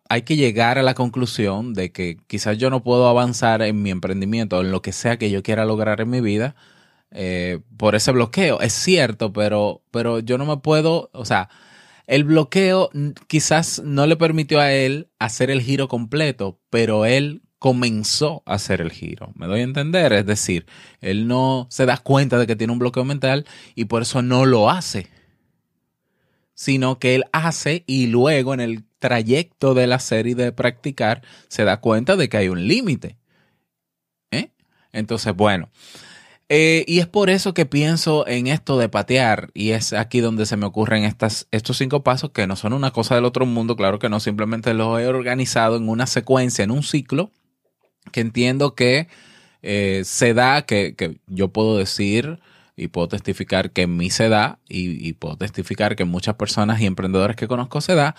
hay 0.09 0.23
que 0.23 0.37
llegar 0.37 0.79
a 0.79 0.83
la 0.83 0.95
conclusión 0.95 1.73
de 1.73 1.91
que 1.91 2.19
quizás 2.27 2.59
yo 2.59 2.69
no 2.69 2.83
puedo 2.83 3.09
avanzar 3.09 3.63
en 3.63 3.83
mi 3.83 3.91
emprendimiento, 3.91 4.61
en 4.61 4.73
lo 4.73 4.83
que 4.83 4.93
sea 4.93 5.19
que 5.19 5.31
yo 5.31 5.43
quiera 5.43 5.65
lograr 5.65 6.01
en 6.03 6.11
mi 6.11 6.21
vida, 6.21 6.55
eh, 7.11 7.61
por 7.79 7.95
ese 7.95 8.13
bloqueo. 8.13 8.61
Es 8.61 8.75
cierto, 8.75 9.33
pero, 9.33 9.83
pero 9.91 10.21
yo 10.21 10.37
no 10.39 10.45
me 10.45 10.59
puedo, 10.59 11.11
o 11.15 11.25
sea, 11.25 11.49
el 12.07 12.25
bloqueo 12.25 12.91
quizás 13.27 13.81
no 13.85 14.07
le 14.07 14.17
permitió 14.17 14.61
a 14.61 14.73
él 14.73 15.09
hacer 15.19 15.51
el 15.51 15.63
giro 15.63 15.89
completo, 15.89 16.61
pero 16.69 17.07
él 17.07 17.43
comenzó 17.59 18.43
a 18.47 18.55
hacer 18.55 18.81
el 18.81 18.91
giro. 18.91 19.33
¿Me 19.35 19.47
doy 19.47 19.61
a 19.61 19.65
entender? 19.65 20.13
Es 20.13 20.27
decir, 20.27 20.67
él 21.01 21.27
no 21.27 21.69
se 21.71 21.87
da 21.87 21.97
cuenta 21.99 22.39
de 22.39 22.47
que 22.47 22.57
tiene 22.57 22.73
un 22.73 22.79
bloqueo 22.79 23.05
mental 23.05 23.47
y 23.75 23.87
por 23.87 24.03
eso 24.03 24.23
no 24.23 24.45
lo 24.45 24.71
hace, 24.71 25.09
sino 26.55 26.99
que 26.99 27.15
él 27.15 27.25
hace 27.33 27.85
y 27.87 28.09
luego 28.09 28.55
en 28.55 28.61
el 28.61 28.85
trayecto 29.01 29.75
de 29.75 29.89
la 29.89 29.99
serie 29.99 30.37
de 30.37 30.53
practicar, 30.53 31.23
se 31.49 31.65
da 31.65 31.81
cuenta 31.81 32.15
de 32.15 32.29
que 32.29 32.37
hay 32.37 32.49
un 32.49 32.69
límite. 32.69 33.17
¿Eh? 34.31 34.51
Entonces, 34.93 35.35
bueno. 35.35 35.71
Eh, 36.49 36.85
y 36.89 36.99
es 36.99 37.07
por 37.07 37.31
eso 37.31 37.55
que 37.55 37.65
pienso 37.65 38.27
en 38.27 38.49
esto 38.49 38.77
de 38.77 38.89
patear, 38.89 39.51
y 39.55 39.71
es 39.71 39.93
aquí 39.93 40.19
donde 40.19 40.47
se 40.47 40.57
me 40.57 40.67
ocurren 40.67 41.05
estas, 41.05 41.47
estos 41.53 41.79
cinco 41.79 42.03
pasos 42.03 42.31
que 42.31 42.49
no 42.49 42.57
son 42.57 42.73
una 42.73 42.91
cosa 42.91 43.15
del 43.15 43.25
otro 43.25 43.47
mundo, 43.47 43.77
claro 43.77 44.01
que 44.01 44.09
no, 44.09 44.19
simplemente 44.19 44.75
los 44.75 45.01
he 45.01 45.07
organizado 45.07 45.77
en 45.77 45.89
una 45.89 46.09
secuencia, 46.09 46.65
en 46.65 46.73
un 46.73 46.83
ciclo, 46.83 47.31
que 48.11 48.21
entiendo 48.21 48.75
que 48.75 49.07
eh, 49.63 50.03
se 50.05 50.35
da, 50.35 50.63
que, 50.63 50.97
que 50.97 51.21
yo 51.29 51.53
puedo 51.53 51.79
decir, 51.79 52.41
y 52.77 52.89
puedo 52.89 53.09
testificar 53.09 53.73
que 53.73 53.83
en 53.83 53.97
mí 53.97 54.11
se 54.11 54.29
da 54.29 54.59
y, 54.69 55.13
puedo 55.15 55.37
testificar 55.37 55.97
que 55.97 56.05
muchas 56.05 56.37
personas 56.37 56.81
y 56.81 56.87
emprendedores 56.87 57.37
que 57.37 57.49
conozco 57.49 57.81
se 57.81 57.95
da, 57.95 58.15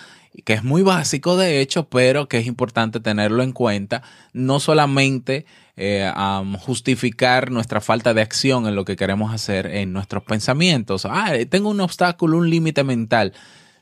que 0.45 0.53
es 0.53 0.63
muy 0.63 0.83
básico 0.83 1.37
de 1.37 1.61
hecho, 1.61 1.89
pero 1.89 2.27
que 2.27 2.37
es 2.37 2.47
importante 2.47 2.99
tenerlo 2.99 3.43
en 3.43 3.53
cuenta, 3.53 4.03
no 4.33 4.59
solamente 4.59 5.45
eh, 5.77 6.11
justificar 6.59 7.51
nuestra 7.51 7.81
falta 7.81 8.13
de 8.13 8.21
acción 8.21 8.67
en 8.67 8.75
lo 8.75 8.85
que 8.85 8.95
queremos 8.95 9.33
hacer 9.33 9.67
en 9.67 9.93
nuestros 9.93 10.23
pensamientos. 10.23 11.05
Ah, 11.05 11.33
tengo 11.49 11.69
un 11.69 11.81
obstáculo, 11.81 12.37
un 12.37 12.49
límite 12.49 12.83
mental. 12.83 13.33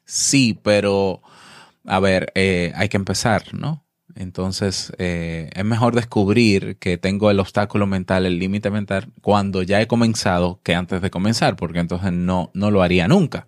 Sí, 0.06 0.58
pero 0.64 1.22
a 1.86 2.00
ver, 2.00 2.32
eh, 2.36 2.72
hay 2.76 2.90
que 2.90 2.98
empezar, 2.98 3.54
¿no? 3.54 3.84
Entonces, 4.16 4.92
eh, 4.98 5.50
es 5.54 5.66
mejor 5.66 5.96
descubrir 5.96 6.78
que 6.78 6.98
tengo 6.98 7.32
el 7.32 7.40
obstáculo 7.40 7.88
mental, 7.88 8.26
el 8.26 8.40
límite 8.40 8.70
mental, 8.72 9.10
cuando 9.22 9.64
ya 9.64 9.82
he 9.82 9.88
comenzado 9.88 10.60
que 10.64 10.76
antes 10.76 11.02
de 11.02 11.12
comenzar, 11.12 11.56
porque 11.56 11.80
entonces 11.80 12.12
no, 12.12 12.52
no 12.54 12.72
lo 12.72 12.82
haría 12.82 13.08
nunca. 13.08 13.48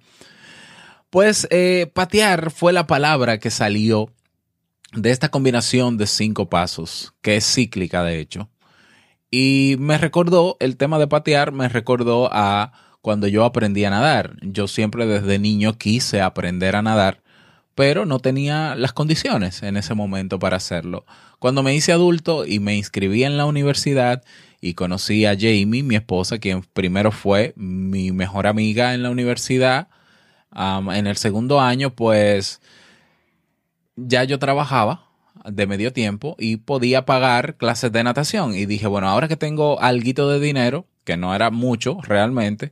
Pues 1.10 1.48
eh, 1.52 1.92
patear 1.94 2.52
fue 2.52 2.74
la 2.74 2.88
palabra 2.88 3.40
que 3.40 3.52
salió 3.52 4.14
de 4.94 5.12
esta 5.12 5.30
combinación 5.30 5.98
de 5.98 6.08
cinco 6.08 6.50
pasos, 6.50 7.14
que 7.22 7.38
es 7.38 7.46
cíclica 7.46 8.04
de 8.04 8.20
hecho. 8.20 8.50
Y 9.30 9.76
me 9.80 9.98
recordó, 9.98 10.58
el 10.60 10.78
tema 10.78 11.00
de 11.00 11.08
patear 11.08 11.52
me 11.52 11.70
recordó 11.70 12.30
a 12.32 12.74
cuando 13.02 13.28
yo 13.28 13.46
aprendí 13.46 13.84
a 13.86 13.90
nadar. 13.90 14.36
Yo 14.42 14.68
siempre 14.68 15.06
desde 15.06 15.40
niño 15.40 15.78
quise 15.78 16.22
aprender 16.22 16.76
a 16.76 16.82
nadar 16.82 17.22
pero 17.76 18.06
no 18.06 18.20
tenía 18.20 18.76
las 18.76 18.94
condiciones 18.94 19.64
en 19.64 19.78
ese 19.78 19.94
momento 19.94 20.40
para 20.40 20.58
hacerlo. 20.58 21.06
Cuando 21.40 21.64
me 21.64 21.74
hice 21.74 21.92
adulto 21.92 22.46
y 22.46 22.60
me 22.60 22.76
inscribí 22.76 23.24
en 23.24 23.38
la 23.38 23.46
universidad 23.46 24.24
y 24.60 24.74
conocí 24.74 25.26
a 25.26 25.36
Jamie, 25.36 25.84
mi 25.84 25.96
esposa, 25.96 26.38
quien 26.38 26.64
primero 26.74 27.12
fue 27.12 27.54
mi 27.56 28.12
mejor 28.12 28.46
amiga 28.48 28.94
en 28.94 29.04
la 29.04 29.10
universidad, 29.10 29.88
en 30.54 31.08
el 31.08 31.18
segundo 31.18 31.62
año, 31.62 31.96
pues 31.96 32.62
ya 33.96 34.24
yo 34.24 34.38
trabajaba 34.38 35.08
de 35.46 35.66
medio 35.66 35.94
tiempo 35.94 36.36
y 36.38 36.58
podía 36.58 37.06
pagar 37.06 37.56
clases 37.56 37.92
de 37.92 38.04
natación. 38.04 38.54
Y 38.54 38.66
dije, 38.66 38.88
bueno, 38.88 39.08
ahora 39.08 39.28
que 39.28 39.38
tengo 39.38 39.82
algo 39.82 40.30
de 40.30 40.40
dinero, 40.40 40.86
que 41.04 41.18
no 41.18 41.34
era 41.34 41.50
mucho 41.50 42.00
realmente, 42.04 42.72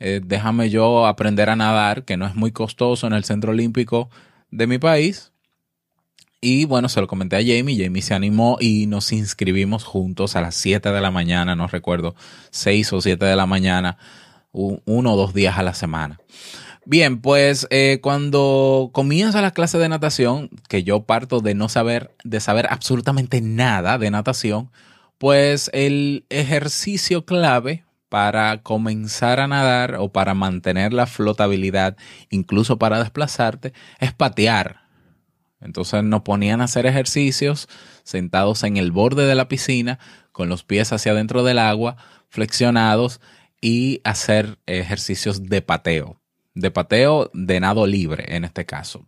eh, 0.00 0.20
déjame 0.22 0.70
yo 0.70 1.06
aprender 1.06 1.48
a 1.50 1.56
nadar, 1.56 2.04
que 2.04 2.16
no 2.16 2.26
es 2.26 2.34
muy 2.34 2.52
costoso 2.52 3.06
en 3.06 3.12
el 3.12 3.24
centro 3.24 3.52
olímpico 3.52 4.10
de 4.50 4.66
mi 4.66 4.78
país. 4.78 5.32
Y 6.40 6.64
bueno, 6.64 6.88
se 6.88 7.00
lo 7.00 7.06
comenté 7.06 7.36
a 7.36 7.40
Jamie, 7.40 7.82
Jamie 7.82 8.00
se 8.00 8.14
animó 8.14 8.56
y 8.60 8.86
nos 8.86 9.12
inscribimos 9.12 9.84
juntos 9.84 10.36
a 10.36 10.40
las 10.40 10.54
7 10.54 10.90
de 10.90 11.00
la 11.00 11.10
mañana, 11.10 11.54
no 11.54 11.66
recuerdo, 11.66 12.14
6 12.50 12.94
o 12.94 13.00
7 13.02 13.24
de 13.26 13.36
la 13.36 13.44
mañana, 13.44 13.98
uno 14.52 15.12
o 15.12 15.16
dos 15.16 15.34
días 15.34 15.58
a 15.58 15.62
la 15.62 15.74
semana. 15.74 16.18
Bien, 16.86 17.20
pues 17.20 17.66
eh, 17.70 17.98
cuando 18.02 18.88
comienza 18.92 19.42
la 19.42 19.50
clase 19.50 19.76
de 19.76 19.90
natación, 19.90 20.48
que 20.68 20.82
yo 20.82 21.02
parto 21.02 21.40
de 21.40 21.54
no 21.54 21.68
saber, 21.68 22.14
de 22.24 22.40
saber 22.40 22.66
absolutamente 22.70 23.42
nada 23.42 23.98
de 23.98 24.10
natación, 24.10 24.70
pues 25.18 25.70
el 25.74 26.24
ejercicio 26.30 27.26
clave 27.26 27.84
para 28.10 28.62
comenzar 28.62 29.40
a 29.40 29.46
nadar 29.46 29.94
o 29.94 30.12
para 30.12 30.34
mantener 30.34 30.92
la 30.92 31.06
flotabilidad, 31.06 31.96
incluso 32.28 32.78
para 32.78 32.98
desplazarte, 32.98 33.72
es 34.00 34.12
patear. 34.12 34.82
Entonces 35.60 36.02
nos 36.02 36.22
ponían 36.22 36.60
a 36.60 36.64
hacer 36.64 36.86
ejercicios 36.86 37.68
sentados 38.02 38.64
en 38.64 38.76
el 38.76 38.90
borde 38.90 39.26
de 39.26 39.34
la 39.36 39.48
piscina, 39.48 39.98
con 40.32 40.48
los 40.48 40.64
pies 40.64 40.92
hacia 40.92 41.12
adentro 41.12 41.44
del 41.44 41.60
agua, 41.60 41.96
flexionados 42.28 43.20
y 43.60 44.00
hacer 44.04 44.58
ejercicios 44.66 45.44
de 45.44 45.62
pateo. 45.62 46.20
De 46.54 46.72
pateo 46.72 47.30
de 47.32 47.60
nado 47.60 47.86
libre 47.86 48.36
en 48.36 48.44
este 48.44 48.66
caso. 48.66 49.06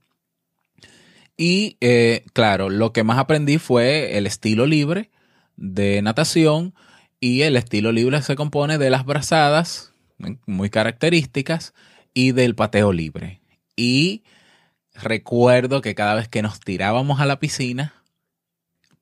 Y 1.37 1.77
eh, 1.81 2.25
claro, 2.35 2.71
lo 2.71 2.93
que 2.93 3.03
más 3.03 3.19
aprendí 3.19 3.59
fue 3.59 4.17
el 4.17 4.29
estilo 4.29 4.65
libre 4.67 5.11
de 5.57 6.03
natación, 6.03 6.75
y 7.23 7.43
el 7.43 7.57
estilo 7.57 7.93
libre 7.93 8.21
se 8.21 8.35
compone 8.35 8.79
de 8.79 8.91
las 8.91 9.05
brazadas, 9.05 9.93
muy 10.45 10.71
características, 10.71 11.73
y 12.13 12.33
del 12.33 12.57
pateo 12.57 12.93
libre. 12.93 13.41
Y 13.77 14.25
recuerdo 14.93 15.83
que 15.83 15.95
cada 15.95 16.17
vez 16.17 16.27
que 16.27 16.43
nos 16.43 16.59
tirábamos 16.59 17.21
a 17.21 17.27
la 17.27 17.39
piscina, 17.39 17.95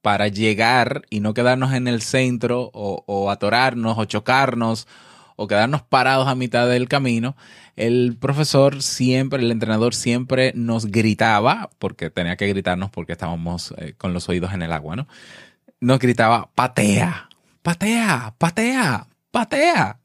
para 0.02 0.28
llegar 0.28 1.02
y 1.08 1.20
no 1.20 1.32
quedarnos 1.32 1.72
en 1.72 1.88
el 1.88 2.02
centro 2.02 2.70
o, 2.74 3.30
atorarnos 3.30 3.96
o 3.96 4.04
chocarnos 4.04 4.86
o 5.36 5.46
quedarnos 5.46 5.80
parados 5.80 6.28
a 6.28 6.34
mitad 6.34 6.68
del 6.68 6.88
camino, 6.88 7.36
el 7.74 8.18
profesor 8.20 8.82
siempre, 8.82 9.42
el 9.42 9.50
entrenador 9.50 9.94
siempre 9.94 10.52
nos 10.54 10.84
gritaba, 10.84 11.70
porque 11.78 12.10
tenía 12.10 12.36
que 12.36 12.48
gritarnos 12.48 12.90
porque 12.90 13.12
estábamos 13.12 13.72
eh, 13.78 13.94
con 13.96 14.12
los 14.12 14.28
oídos 14.28 14.52
en 14.52 14.60
el 14.60 14.72
agua, 14.72 14.96
¿no? 14.96 15.08
Nos 15.80 15.98
gritaba, 15.98 16.50
patea, 16.54 17.29
patea, 17.62 18.34
patea, 18.38 19.06
patea. 19.30 19.98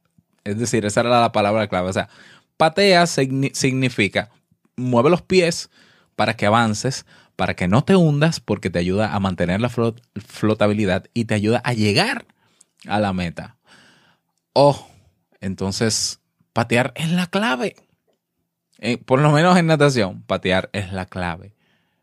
Es 0.43 0.57
decir, 0.57 0.85
esa 0.85 1.01
era 1.01 1.21
la 1.21 1.31
palabra 1.31 1.67
clave. 1.67 1.89
O 1.89 1.93
sea, 1.93 2.09
patea 2.57 3.07
significa 3.07 4.29
mueve 4.75 5.09
los 5.09 5.21
pies 5.21 5.69
para 6.15 6.35
que 6.35 6.45
avances, 6.45 7.05
para 7.35 7.55
que 7.55 7.67
no 7.67 7.83
te 7.83 7.95
hundas, 7.95 8.39
porque 8.39 8.69
te 8.69 8.79
ayuda 8.79 9.13
a 9.13 9.19
mantener 9.19 9.61
la 9.61 9.69
flotabilidad 9.69 11.05
y 11.13 11.25
te 11.25 11.33
ayuda 11.33 11.61
a 11.63 11.73
llegar 11.73 12.25
a 12.87 12.99
la 12.99 13.13
meta. 13.13 13.57
Oh, 14.53 14.87
entonces 15.41 16.19
patear 16.53 16.93
es 16.95 17.11
la 17.11 17.27
clave. 17.27 17.75
Eh, 18.79 18.97
por 18.97 19.19
lo 19.19 19.31
menos 19.31 19.57
en 19.57 19.67
natación, 19.67 20.21
patear 20.23 20.69
es 20.73 20.91
la 20.93 21.05
clave. 21.05 21.53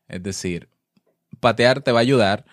Es 0.08 0.22
decir, 0.22 0.68
patear 1.40 1.80
te 1.80 1.92
va 1.92 2.00
a 2.00 2.02
ayudar 2.02 2.44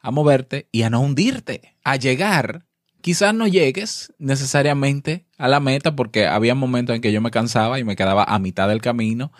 a 0.00 0.10
moverte 0.10 0.68
y 0.72 0.82
a 0.82 0.90
no 0.90 1.00
hundirte, 1.00 1.74
a 1.84 1.96
llegar. 1.96 2.64
Quizás 3.00 3.34
no 3.34 3.46
llegues 3.46 4.12
necesariamente 4.18 5.26
a 5.38 5.48
la 5.48 5.60
meta 5.60 5.94
porque 5.94 6.26
había 6.26 6.54
momentos 6.54 6.96
en 6.96 7.02
que 7.02 7.12
yo 7.12 7.20
me 7.20 7.30
cansaba 7.30 7.78
y 7.78 7.84
me 7.84 7.96
quedaba 7.96 8.24
a 8.24 8.38
mitad 8.38 8.68
del 8.68 8.80
camino 8.80 9.32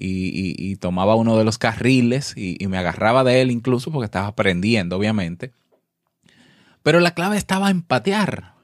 y, 0.00 0.76
tomaba 0.76 1.16
uno 1.16 1.36
de 1.36 1.44
los 1.44 1.58
carriles 1.58 2.34
y, 2.36 2.64
me 2.68 2.78
agarraba 2.78 3.24
de 3.24 3.40
él 3.40 3.50
incluso 3.50 3.90
porque 3.90 4.06
estaba 4.06 4.28
aprendiendo, 4.28 4.96
obviamente. 4.96 5.52
Pero 6.82 7.00
la 7.00 7.12
clave 7.12 7.36
estaba 7.36 7.70
en 7.70 7.82
patear. 7.82 8.54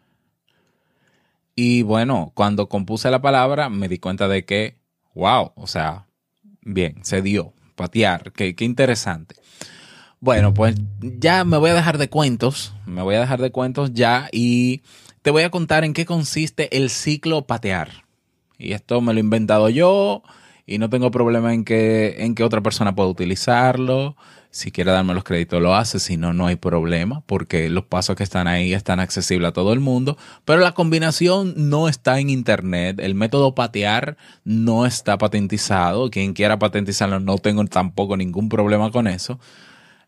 Y 1.56 1.82
bueno, 1.82 2.32
cuando 2.34 2.68
compuse 2.68 3.10
la 3.10 3.22
palabra 3.22 3.68
me 3.68 3.88
di 3.88 3.98
cuenta 3.98 4.28
de 4.28 4.44
que, 4.44 4.76
wow, 5.14 5.52
o 5.54 5.66
sea, 5.66 6.06
bien, 6.62 7.04
se 7.04 7.22
dio, 7.22 7.52
patear, 7.76 8.32
qué, 8.32 8.54
qué 8.54 8.64
interesante. 8.64 9.36
Bueno, 10.24 10.54
pues 10.54 10.74
ya 11.00 11.44
me 11.44 11.58
voy 11.58 11.68
a 11.68 11.74
dejar 11.74 11.98
de 11.98 12.08
cuentos, 12.08 12.72
me 12.86 13.02
voy 13.02 13.14
a 13.14 13.20
dejar 13.20 13.42
de 13.42 13.50
cuentos 13.50 13.92
ya 13.92 14.30
y 14.32 14.80
te 15.20 15.30
voy 15.30 15.42
a 15.42 15.50
contar 15.50 15.84
en 15.84 15.92
qué 15.92 16.06
consiste 16.06 16.78
el 16.78 16.88
ciclo 16.88 17.46
patear. 17.46 18.06
Y 18.56 18.72
esto 18.72 19.02
me 19.02 19.12
lo 19.12 19.18
he 19.18 19.20
inventado 19.20 19.68
yo 19.68 20.22
y 20.64 20.78
no 20.78 20.88
tengo 20.88 21.10
problema 21.10 21.52
en 21.52 21.62
que, 21.62 22.24
en 22.24 22.34
que 22.34 22.42
otra 22.42 22.62
persona 22.62 22.94
pueda 22.94 23.10
utilizarlo. 23.10 24.16
Si 24.48 24.70
quiere 24.72 24.92
darme 24.92 25.12
los 25.12 25.24
créditos, 25.24 25.60
lo 25.60 25.74
hace. 25.74 26.00
Si 26.00 26.16
no, 26.16 26.32
no 26.32 26.46
hay 26.46 26.56
problema, 26.56 27.22
porque 27.26 27.68
los 27.68 27.84
pasos 27.84 28.16
que 28.16 28.22
están 28.22 28.48
ahí 28.48 28.72
están 28.72 29.00
accesibles 29.00 29.50
a 29.50 29.52
todo 29.52 29.74
el 29.74 29.80
mundo. 29.80 30.16
Pero 30.46 30.60
la 30.60 30.72
combinación 30.72 31.52
no 31.68 31.86
está 31.86 32.18
en 32.18 32.30
Internet. 32.30 32.98
El 32.98 33.14
método 33.14 33.54
patear 33.54 34.16
no 34.42 34.86
está 34.86 35.18
patentizado. 35.18 36.08
Quien 36.08 36.32
quiera 36.32 36.58
patentizarlo, 36.58 37.20
no 37.20 37.36
tengo 37.36 37.62
tampoco 37.66 38.16
ningún 38.16 38.48
problema 38.48 38.90
con 38.90 39.06
eso. 39.06 39.38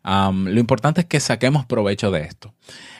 Lo 0.07 0.59
importante 0.59 1.01
es 1.01 1.07
que 1.07 1.19
saquemos 1.19 1.65
provecho 1.65 2.11
de 2.11 2.21
esto. 2.21 2.53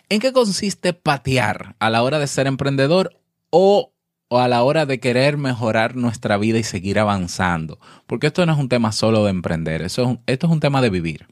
¿En 0.09 0.19
qué 0.19 0.33
consiste 0.33 0.93
patear 0.93 1.75
a 1.79 1.89
la 1.89 2.03
hora 2.03 2.19
de 2.19 2.27
ser 2.27 2.47
emprendedor 2.47 3.17
o 3.49 3.93
o 4.29 4.39
a 4.39 4.47
la 4.47 4.63
hora 4.63 4.85
de 4.85 4.99
querer 4.99 5.37
mejorar 5.37 5.95
nuestra 5.95 6.37
vida 6.37 6.57
y 6.57 6.63
seguir 6.63 6.99
avanzando. 6.99 7.79
Porque 8.05 8.27
esto 8.27 8.45
no 8.45 8.53
es 8.53 8.59
un 8.59 8.69
tema 8.69 8.91
solo 8.91 9.23
de 9.23 9.29
emprender, 9.29 9.81
eso 9.81 10.21
esto 10.25 10.47
es 10.47 10.53
un 10.53 10.59
tema 10.59 10.81
de 10.81 10.89
vivir. 10.89 11.27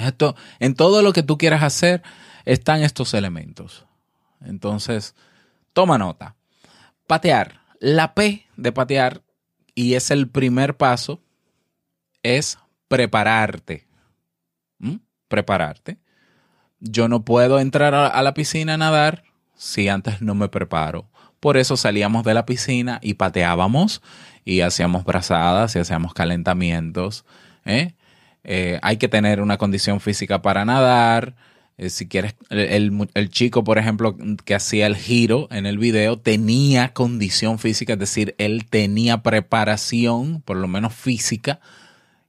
Esto, 0.00 0.34
en 0.58 0.74
todo 0.74 1.02
lo 1.02 1.12
que 1.12 1.22
tú 1.22 1.38
quieras 1.38 1.62
hacer 1.62 2.02
están 2.44 2.82
estos 2.82 3.14
elementos. 3.14 3.86
Entonces, 4.44 5.14
toma 5.72 5.98
nota. 5.98 6.36
Patear. 7.06 7.62
La 7.80 8.14
P 8.14 8.46
de 8.56 8.72
patear, 8.72 9.22
y 9.74 9.94
es 9.94 10.10
el 10.10 10.28
primer 10.28 10.76
paso, 10.76 11.20
es 12.22 12.58
prepararte. 12.88 13.86
¿Mm? 14.78 14.96
Prepararte. 15.28 15.98
Yo 16.80 17.08
no 17.08 17.24
puedo 17.24 17.60
entrar 17.60 17.94
a, 17.94 18.22
la 18.22 18.34
piscina 18.34 18.74
a 18.74 18.78
nadar 18.78 19.24
si 19.54 19.88
antes 19.88 20.20
no 20.20 20.34
me 20.34 20.48
preparo. 20.48 21.08
Por 21.40 21.56
eso 21.56 21.76
salíamos 21.76 22.24
de 22.24 22.34
la 22.34 22.46
piscina 22.46 22.98
y 23.02 23.14
pateábamos 23.14 24.02
y 24.44 24.60
hacíamos 24.60 25.04
brazadas 25.04 25.74
y 25.76 25.78
hacíamos 25.78 26.12
calentamientos. 26.14 27.24
¿eh? 27.64 27.94
Eh, 28.44 28.78
hay 28.82 28.98
que 28.98 29.08
tener 29.08 29.40
una 29.40 29.56
condición 29.56 30.00
física 30.00 30.42
para 30.42 30.64
nadar. 30.64 31.34
Eh, 31.76 31.90
si 31.90 32.06
quieres, 32.06 32.34
el, 32.50 33.30
chico, 33.30 33.64
por 33.64 33.78
ejemplo, 33.78 34.16
que 34.44 34.54
hacía 34.54 34.86
el 34.86 34.96
giro 34.96 35.48
en 35.50 35.66
el 35.66 35.78
video, 35.78 36.18
tenía 36.18 36.92
condición 36.92 37.58
física, 37.58 37.94
es 37.94 37.98
decir, 37.98 38.34
él 38.38 38.66
tenía 38.68 39.22
preparación, 39.22 40.42
por 40.42 40.56
lo 40.56 40.68
menos 40.68 40.94
física, 40.94 41.60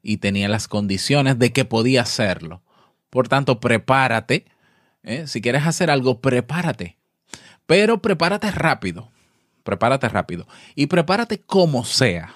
y 0.06 0.18
tenía 0.18 0.48
las 0.48 0.68
condiciones 0.68 1.40
de 1.40 1.52
que 1.52 1.66
podía 1.66 2.04
hacerlo. 2.04 2.62
Por 3.10 3.28
tanto, 3.28 3.60
prepárate. 3.60 4.46
¿eh? 5.04 5.28
Si 5.28 5.42
quieres 5.42 5.66
hacer 5.66 5.90
algo, 5.90 6.22
prepárate. 6.22 6.98
Pero 7.66 8.02
prepárate 8.02 8.52
rápido. 8.52 9.12
Prepárate 9.64 10.08
rápido. 10.08 10.48
Y 10.76 10.86
prepárate 10.86 11.42
como 11.42 11.84
sea. 11.84 12.36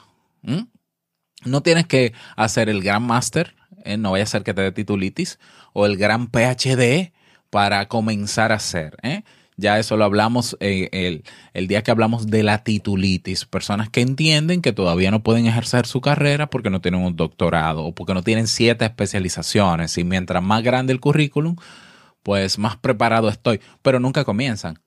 No 1.46 1.62
tienes 1.62 1.86
que 1.86 2.14
hacer 2.36 2.70
el 2.70 2.82
Grand 2.82 3.06
Master 3.06 3.56
¿eh? 3.86 3.98
no 3.98 4.12
vaya 4.12 4.24
a 4.24 4.28
ser 4.28 4.44
que 4.44 4.54
te 4.54 4.62
dé 4.62 4.72
titulitis, 4.72 5.40
o 5.74 5.86
el 5.86 5.98
gran 5.98 6.28
PhD 6.28 7.12
para 7.50 7.88
comenzar 7.88 8.52
a 8.52 8.56
hacer. 8.56 8.98
¿eh? 9.04 9.24
Ya 9.60 9.78
eso 9.78 9.98
lo 9.98 10.06
hablamos 10.06 10.56
eh, 10.62 10.88
el, 10.94 11.24
el, 11.54 11.68
día 11.68 11.84
que 11.84 11.92
hablamos 11.92 12.28
de 12.28 12.44
la 12.44 12.64
titulitis. 12.64 13.46
Personas 13.46 13.90
que 13.90 14.00
entienden 14.00 14.62
que 14.62 14.72
todavía 14.72 15.12
no 15.12 15.22
pueden 15.22 15.48
ejercer 15.48 15.86
su 15.86 16.00
carrera 16.00 16.50
porque 16.50 16.70
no 16.70 16.80
tienen 16.80 17.02
un 17.02 17.18
doctorado 17.18 17.84
o 17.84 17.94
porque 17.94 18.14
no 18.14 18.24
tienen 18.24 18.48
siete 18.48 18.86
especializaciones. 18.86 19.98
Y 19.98 20.06
mientras 20.06 20.42
más 20.42 20.64
grande 20.64 20.94
el 20.94 21.02
currículum, 21.02 21.58
pues 22.24 22.58
más 22.58 22.78
preparado 22.78 23.28
estoy. 23.28 23.60
Pero 23.82 24.00
nunca 24.00 24.24
comienzan. 24.24 24.80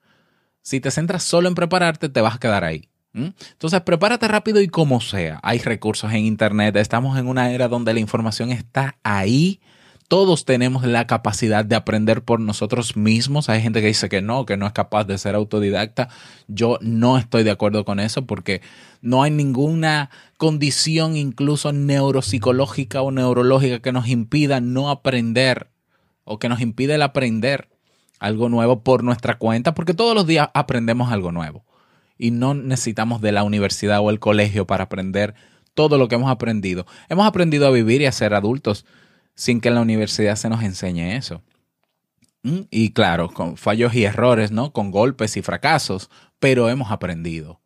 Si 0.62 0.80
te 0.80 0.90
centras 0.90 1.22
solo 1.22 1.48
en 1.48 1.54
prepararte, 1.54 2.08
te 2.08 2.20
vas 2.20 2.37
a 2.37 2.38
quedar 2.38 2.64
ahí. 2.64 2.88
Entonces, 3.14 3.82
prepárate 3.82 4.26
rápido 4.26 4.61
y 4.62 4.68
como 4.68 5.02
sea. 5.02 5.38
Hay 5.42 5.58
recursos 5.58 6.11
en 6.12 6.20
Internet. 6.20 6.76
Estamos 6.76 7.18
en 7.18 7.26
una 7.26 7.52
era 7.52 7.68
donde 7.68 7.92
la 7.92 8.00
información 8.00 8.50
está 8.50 8.96
ahí. 9.02 9.61
Todos 10.12 10.44
tenemos 10.44 10.85
la 10.85 11.07
capacidad 11.07 11.64
de 11.64 11.75
aprender 11.75 12.22
por 12.22 12.38
nosotros 12.38 12.98
mismos. 12.98 13.48
Hay 13.48 13.62
gente 13.62 13.81
que 13.81 13.87
dice 13.87 14.11
que 14.11 14.20
no, 14.20 14.44
que 14.44 14.59
no 14.59 14.66
es 14.66 14.75
capaz 14.75 15.05
de 15.05 15.16
ser 15.16 15.35
autodidacta. 15.35 16.11
Yo 16.48 16.77
no 16.83 17.16
estoy 17.16 17.44
de 17.44 17.51
acuerdo 17.51 17.87
con 17.87 17.98
eso 17.98 18.27
porque 18.27 18.61
no 19.01 19.22
hay 19.22 19.31
ninguna 19.31 20.11
condición, 20.37 21.16
incluso 21.16 21.72
neuropsicológica 21.72 23.01
o 23.01 23.11
neurológica, 23.11 23.81
que 23.81 23.90
nos 23.90 24.07
impida 24.07 24.61
no 24.61 24.90
aprender 24.90 25.68
o 26.25 26.38
que 26.38 26.51
nos 26.51 26.61
impida 26.61 26.94
el 26.94 27.01
aprender 27.01 27.70
algo 28.18 28.51
nuevo 28.51 28.83
por 28.83 29.05
nuestra 29.05 29.38
cuenta, 29.38 29.72
porque 29.72 29.94
todos 29.94 30.14
los 30.14 30.27
días 30.27 30.51
aprendemos 30.53 31.11
algo 31.11 31.33
nuevo 31.33 31.64
y 32.18 32.33
no 32.33 32.53
necesitamos 32.53 33.22
de 33.22 33.33
la 33.33 33.44
universidad 33.44 34.01
o 34.01 34.11
el 34.11 34.20
colegio 34.20 34.66
para 34.66 34.85
aprender 34.85 35.33
todo 35.72 35.96
lo 35.96 36.09
que 36.09 36.16
hemos 36.16 36.31
aprendido. 36.31 36.85
Hemos 37.09 37.27
aprendido 37.27 37.66
a 37.66 37.70
vivir 37.70 38.03
y 38.03 38.05
a 38.05 38.12
ser 38.12 38.35
adultos 38.35 38.85
sin 39.34 39.60
que 39.60 39.68
en 39.68 39.74
la 39.74 39.80
universidad 39.80 40.36
se 40.36 40.48
nos 40.48 40.62
enseñe 40.62 41.16
eso. 41.16 41.42
Mm, 42.42 42.60
y 42.70 42.90
claro, 42.92 43.28
con 43.30 43.56
fallos 43.56 43.94
y 43.94 44.04
errores, 44.04 44.50
¿no? 44.50 44.72
Con 44.72 44.90
golpes 44.90 45.36
y 45.36 45.42
fracasos, 45.42 46.10
pero 46.38 46.68
hemos 46.68 46.90
aprendido. 46.90 47.60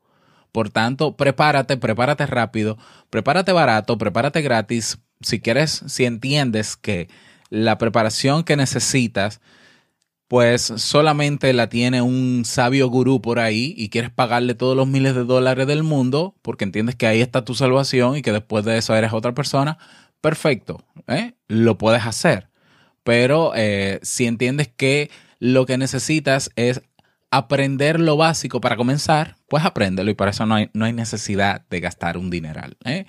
Por 0.52 0.70
tanto, 0.70 1.16
prepárate, 1.16 1.76
prepárate 1.76 2.26
rápido, 2.26 2.78
prepárate 3.10 3.52
barato, 3.52 3.98
prepárate 3.98 4.42
gratis. 4.42 4.98
Si 5.20 5.40
quieres, 5.40 5.82
si 5.86 6.04
entiendes 6.04 6.76
que 6.76 7.08
la 7.50 7.78
preparación 7.78 8.44
que 8.44 8.56
necesitas 8.56 9.40
pues 10.28 10.62
solamente 10.62 11.52
la 11.52 11.68
tiene 11.68 12.02
un 12.02 12.44
sabio 12.44 12.88
gurú 12.88 13.22
por 13.22 13.38
ahí 13.38 13.74
y 13.76 13.90
quieres 13.90 14.10
pagarle 14.10 14.54
todos 14.54 14.76
los 14.76 14.88
miles 14.88 15.14
de 15.14 15.24
dólares 15.24 15.66
del 15.66 15.84
mundo 15.84 16.34
porque 16.42 16.64
entiendes 16.64 16.96
que 16.96 17.06
ahí 17.06 17.20
está 17.20 17.44
tu 17.44 17.54
salvación 17.54 18.16
y 18.16 18.22
que 18.22 18.32
después 18.32 18.64
de 18.64 18.76
eso 18.78 18.94
eres 18.96 19.12
otra 19.12 19.34
persona, 19.34 19.78
perfecto, 20.26 20.84
¿eh? 21.06 21.34
lo 21.46 21.78
puedes 21.78 22.04
hacer. 22.04 22.48
Pero 23.04 23.52
eh, 23.54 24.00
si 24.02 24.26
entiendes 24.26 24.66
que 24.66 25.08
lo 25.38 25.66
que 25.66 25.78
necesitas 25.78 26.50
es 26.56 26.82
aprender 27.30 28.00
lo 28.00 28.16
básico 28.16 28.60
para 28.60 28.76
comenzar, 28.76 29.36
pues 29.48 29.64
apréndelo 29.64 30.10
y 30.10 30.14
para 30.14 30.32
eso 30.32 30.44
no 30.44 30.56
hay, 30.56 30.68
no 30.72 30.84
hay 30.84 30.92
necesidad 30.92 31.64
de 31.70 31.78
gastar 31.78 32.18
un 32.18 32.30
dineral. 32.30 32.76
¿eh? 32.84 33.06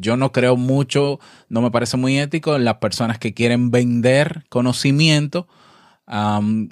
yo 0.00 0.16
no 0.16 0.32
creo 0.32 0.56
mucho, 0.56 1.20
no 1.50 1.60
me 1.60 1.70
parece 1.70 1.98
muy 1.98 2.18
ético 2.18 2.56
en 2.56 2.64
las 2.64 2.76
personas 2.76 3.18
que 3.18 3.34
quieren 3.34 3.70
vender 3.70 4.44
conocimiento 4.48 5.46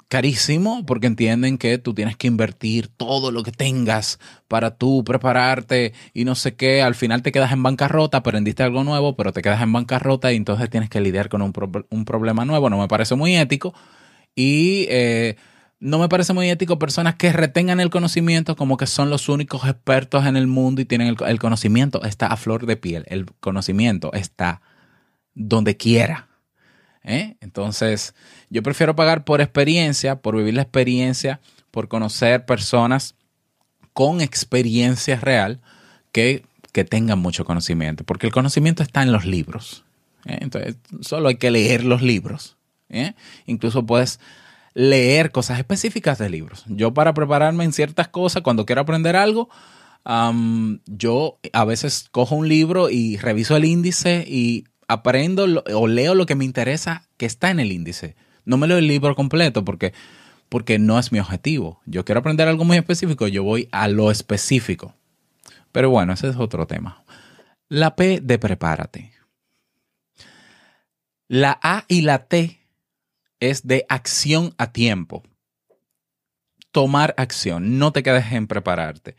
carísimo 0.09 0.85
porque 0.85 1.07
entienden 1.07 1.57
que 1.57 1.77
tú 1.77 1.93
tienes 1.93 2.17
que 2.17 2.27
invertir 2.27 2.89
todo 2.89 3.31
lo 3.31 3.41
que 3.43 3.53
tengas 3.53 4.19
para 4.49 4.75
tú 4.75 5.03
prepararte 5.05 5.93
y 6.13 6.25
no 6.25 6.35
sé 6.35 6.55
qué. 6.55 6.81
Al 6.81 6.95
final 6.95 7.21
te 7.21 7.31
quedas 7.31 7.53
en 7.53 7.63
bancarrota, 7.63 8.17
aprendiste 8.17 8.63
algo 8.63 8.83
nuevo, 8.83 9.15
pero 9.15 9.31
te 9.31 9.41
quedas 9.41 9.61
en 9.61 9.71
bancarrota 9.71 10.33
y 10.33 10.35
entonces 10.35 10.69
tienes 10.69 10.89
que 10.89 10.99
lidiar 10.99 11.29
con 11.29 11.41
un, 11.41 12.05
problema 12.05 12.43
nuevo. 12.43 12.69
No 12.69 12.77
me 12.79 12.87
parece 12.87 13.15
muy 13.15 13.37
ético. 13.37 13.73
Y 14.35 14.87
eh, 14.89 15.37
no 15.79 15.99
me 15.99 16.09
parece 16.09 16.33
muy 16.33 16.49
ético 16.49 16.77
personas 16.77 17.15
que 17.15 17.31
retengan 17.31 17.79
el 17.79 17.89
conocimiento 17.89 18.55
como 18.55 18.77
que 18.77 18.87
son 18.87 19.09
los 19.09 19.29
únicos 19.29 19.65
expertos 19.65 20.25
en 20.25 20.35
el 20.35 20.47
mundo 20.47 20.81
y 20.81 20.85
tienen 20.85 21.15
el, 21.25 21.39
conocimiento 21.39 22.03
está 22.03 22.27
a 22.27 22.35
flor 22.35 22.65
de 22.65 22.75
piel, 22.75 23.05
el 23.07 23.25
conocimiento 23.39 24.11
está 24.13 24.61
donde 25.33 25.77
quiera. 25.77 26.28
¿Eh? 27.03 27.37
Entonces, 27.41 28.13
yo 28.49 28.63
prefiero 28.63 28.95
pagar 28.95 29.23
por 29.23 29.41
experiencia, 29.41 30.17
por 30.21 30.35
vivir 30.35 30.53
la 30.53 30.63
experiencia, 30.63 31.39
por 31.71 31.87
conocer 31.87 32.45
personas 32.45 33.15
con 33.93 34.21
experiencia 34.21 35.19
real 35.19 35.61
que, 36.11 36.43
que 36.71 36.85
tengan 36.85 37.19
mucho 37.19 37.45
conocimiento, 37.45 38.03
porque 38.03 38.27
el 38.27 38.33
conocimiento 38.33 38.83
está 38.83 39.03
en 39.03 39.11
los 39.11 39.25
libros. 39.25 39.83
¿eh? 40.25 40.37
Entonces, 40.41 40.77
solo 41.01 41.29
hay 41.29 41.35
que 41.35 41.51
leer 41.51 41.83
los 41.83 42.01
libros. 42.01 42.57
¿eh? 42.89 43.13
Incluso 43.45 43.85
puedes 43.85 44.19
leer 44.73 45.31
cosas 45.31 45.59
específicas 45.59 46.17
de 46.17 46.29
libros. 46.29 46.63
Yo 46.67 46.93
para 46.93 47.13
prepararme 47.13 47.63
en 47.63 47.73
ciertas 47.73 48.07
cosas, 48.07 48.43
cuando 48.43 48.65
quiero 48.65 48.81
aprender 48.81 49.15
algo, 49.15 49.49
yo 50.85 51.37
a 51.53 51.65
veces 51.65 52.07
cojo 52.11 52.35
un 52.35 52.47
libro 52.47 52.89
y 52.89 53.17
reviso 53.17 53.55
el 53.55 53.65
índice 53.65 54.25
y 54.27 54.65
aprendo 54.89 55.63
o 55.73 55.87
leo 55.87 56.15
lo 56.15 56.25
que 56.25 56.35
me 56.35 56.43
interesa 56.43 57.07
que 57.15 57.27
está 57.27 57.51
en 57.51 57.59
el 57.59 57.71
índice. 57.71 58.15
No 58.43 58.57
me 58.57 58.67
leo 58.67 58.79
el 58.79 58.87
libro 58.87 59.15
completo 59.15 59.63
porque, 59.63 59.93
porque 60.49 60.79
no 60.79 60.97
es 60.97 61.11
mi 61.11 61.19
objetivo. 61.19 61.79
Yo 61.85 62.03
quiero 62.03 62.19
aprender 62.19 62.47
algo 62.47 62.65
muy 62.65 62.75
específico, 62.75 63.27
yo 63.27 63.43
voy 63.43 63.69
a 63.71 63.87
lo 63.87 64.09
específico. 64.09 64.95
Pero 65.71 65.91
bueno, 65.91 66.13
ese 66.13 66.29
es 66.29 66.37
otro 66.37 66.65
tema. 66.65 67.03
La 67.69 67.95
P 67.95 68.19
de 68.19 68.39
prepárate. 68.39 69.13
La 71.27 71.59
A 71.61 71.85
y 71.87 72.01
la 72.01 72.25
T 72.25 72.59
es 73.39 73.67
de 73.67 73.85
acción 73.89 74.55
a 74.57 74.71
tiempo. 74.71 75.21
Tomar 76.71 77.13
acción, 77.17 77.77
no 77.77 77.91
te 77.91 78.01
quedes 78.01 78.31
en 78.31 78.47
prepararte. 78.47 79.15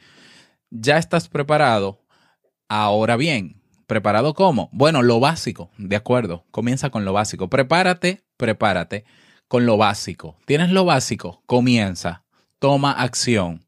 Ya 0.71 0.99
estás 0.99 1.29
preparado. 1.29 2.05
Ahora 2.69 3.17
bien, 3.17 3.60
¿preparado 3.91 4.35
cómo? 4.35 4.69
Bueno, 4.71 5.03
lo 5.03 5.19
básico, 5.19 5.69
de 5.77 5.97
acuerdo. 5.97 6.45
Comienza 6.53 6.91
con 6.91 7.05
lo 7.05 7.13
básico. 7.13 7.51
Prepárate, 7.51 8.23
prepárate 8.37 9.05
con 9.49 9.67
lo 9.67 9.77
básico. 9.77 10.37
¿Tienes 10.47 10.71
lo 10.71 10.85
básico? 10.85 11.43
Comienza. 11.45 12.23
Toma 12.61 12.93
acción. 12.93 13.67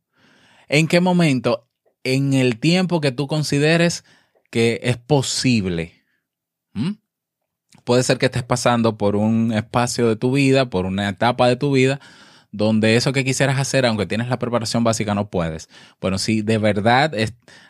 ¿En 0.68 0.86
qué 0.86 1.00
momento? 1.00 1.68
En 2.04 2.34
el 2.34 2.60
tiempo 2.60 3.00
que 3.00 3.10
tú 3.10 3.26
consideres 3.26 4.04
que 4.52 4.78
es 4.84 4.96
posible. 4.96 6.04
Puede 7.82 8.04
ser 8.04 8.18
que 8.18 8.26
estés 8.26 8.44
pasando 8.44 8.96
por 8.96 9.16
un 9.16 9.52
espacio 9.52 10.06
de 10.06 10.14
tu 10.14 10.30
vida, 10.30 10.70
por 10.70 10.86
una 10.86 11.08
etapa 11.08 11.48
de 11.48 11.56
tu 11.56 11.72
vida, 11.72 11.98
donde 12.52 12.96
eso 12.96 13.12
que 13.12 13.24
quisieras 13.24 13.58
hacer, 13.58 13.86
aunque 13.86 14.06
tienes 14.06 14.28
la 14.28 14.38
preparación 14.38 14.84
básica, 14.84 15.14
no 15.14 15.30
puedes. 15.30 15.68
Bueno, 16.00 16.18
si 16.18 16.42
de 16.42 16.58
verdad 16.58 17.12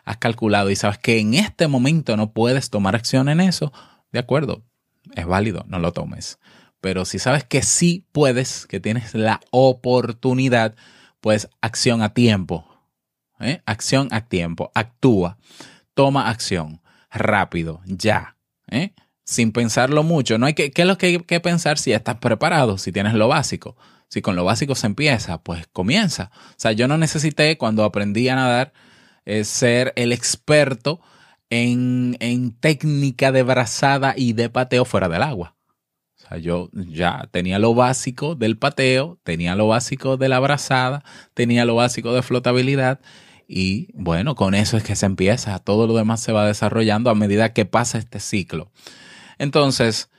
has 0.03 0.17
calculado 0.17 0.69
y 0.69 0.75
sabes 0.75 0.97
que 0.97 1.19
en 1.19 1.33
este 1.33 1.67
momento 1.67 2.15
no 2.17 2.31
puedes 2.33 2.69
tomar 2.69 2.95
acción 2.95 3.29
en 3.29 3.39
eso, 3.39 3.73
de 4.11 4.19
acuerdo, 4.19 4.63
es 5.15 5.25
válido, 5.25 5.65
no 5.67 5.79
lo 5.79 5.93
tomes. 5.93 6.37
Pero 6.81 7.05
si 7.05 7.17
sabes 7.17 7.45
que 7.45 7.61
sí 7.61 8.05
puedes, 8.11 8.67
que 8.67 8.79
tienes 8.79 9.15
la 9.15 9.39
oportunidad, 9.51 10.75
pues 11.21 11.49
acción 11.61 12.01
a 12.01 12.13
tiempo. 12.13 12.67
¿eh? 13.39 13.61
Acción 13.65 14.09
a 14.11 14.27
tiempo. 14.27 14.69
Actúa. 14.75 15.37
Toma 15.93 16.29
acción. 16.29 16.81
Rápido. 17.09 17.81
Ya. 17.85 18.35
¿eh? 18.69 18.93
sin 19.23 19.51
pensarlo 19.51 20.03
mucho. 20.03 20.37
No 20.37 20.45
hay 20.45 20.53
que, 20.53 20.71
¿Qué 20.71 20.81
es 20.81 20.87
lo 20.87 20.97
que 20.97 21.05
hay 21.07 21.19
que 21.19 21.39
pensar 21.39 21.77
si 21.77 21.91
estás 21.91 22.17
preparado, 22.17 22.77
si 22.77 22.91
tienes 22.91 23.13
lo 23.13 23.27
básico? 23.27 23.75
Si 24.13 24.21
con 24.21 24.35
lo 24.35 24.45
básico 24.45 24.75
se 24.75 24.85
empieza, 24.85 25.41
pues 25.41 25.65
comienza. 25.65 26.29
O 26.35 26.55
sea, 26.57 26.71
yo 26.71 26.87
no 26.87 26.99
necesité 26.99 27.57
cuando 27.57 27.83
aprendí 27.83 28.29
a 28.29 28.35
nadar 28.35 28.71
eh, 29.25 29.43
ser 29.43 29.91
el 29.95 30.11
experto 30.11 31.01
en, 31.49 32.15
en 32.19 32.51
técnica 32.51 33.31
de 33.31 33.41
brazada 33.41 34.13
y 34.15 34.33
de 34.33 34.51
pateo 34.51 34.85
fuera 34.85 35.09
del 35.09 35.23
agua. 35.23 35.55
O 36.15 36.27
sea, 36.27 36.37
yo 36.37 36.69
ya 36.73 37.27
tenía 37.31 37.57
lo 37.57 37.73
básico 37.73 38.35
del 38.35 38.55
pateo, 38.55 39.17
tenía 39.23 39.55
lo 39.55 39.69
básico 39.69 40.15
de 40.15 40.29
la 40.29 40.39
brazada, 40.39 41.03
tenía 41.33 41.65
lo 41.65 41.73
básico 41.73 42.13
de 42.13 42.21
flotabilidad 42.21 42.99
y 43.47 43.87
bueno, 43.95 44.35
con 44.35 44.53
eso 44.53 44.77
es 44.77 44.83
que 44.83 44.95
se 44.95 45.07
empieza. 45.07 45.57
Todo 45.57 45.87
lo 45.87 45.95
demás 45.95 46.21
se 46.21 46.33
va 46.33 46.45
desarrollando 46.45 47.09
a 47.09 47.15
medida 47.15 47.51
que 47.51 47.65
pasa 47.65 47.97
este 47.97 48.19
ciclo. 48.19 48.71
Entonces, 49.39 50.11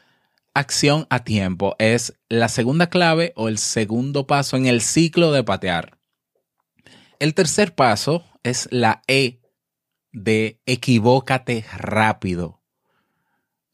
acción 0.54 1.06
a 1.10 1.24
tiempo 1.24 1.74
es 1.78 2.14
la 2.28 2.48
segunda 2.48 2.88
clave 2.88 3.32
o 3.36 3.48
el 3.48 3.58
segundo 3.58 4.26
paso 4.26 4.56
en 4.56 4.66
el 4.66 4.80
ciclo 4.80 5.32
de 5.32 5.44
patear. 5.44 5.98
El 7.18 7.34
tercer 7.34 7.74
paso 7.74 8.24
es 8.42 8.68
la 8.70 9.02
E 9.08 9.40
de 10.12 10.60
equivócate 10.64 11.64
rápido. 11.76 12.60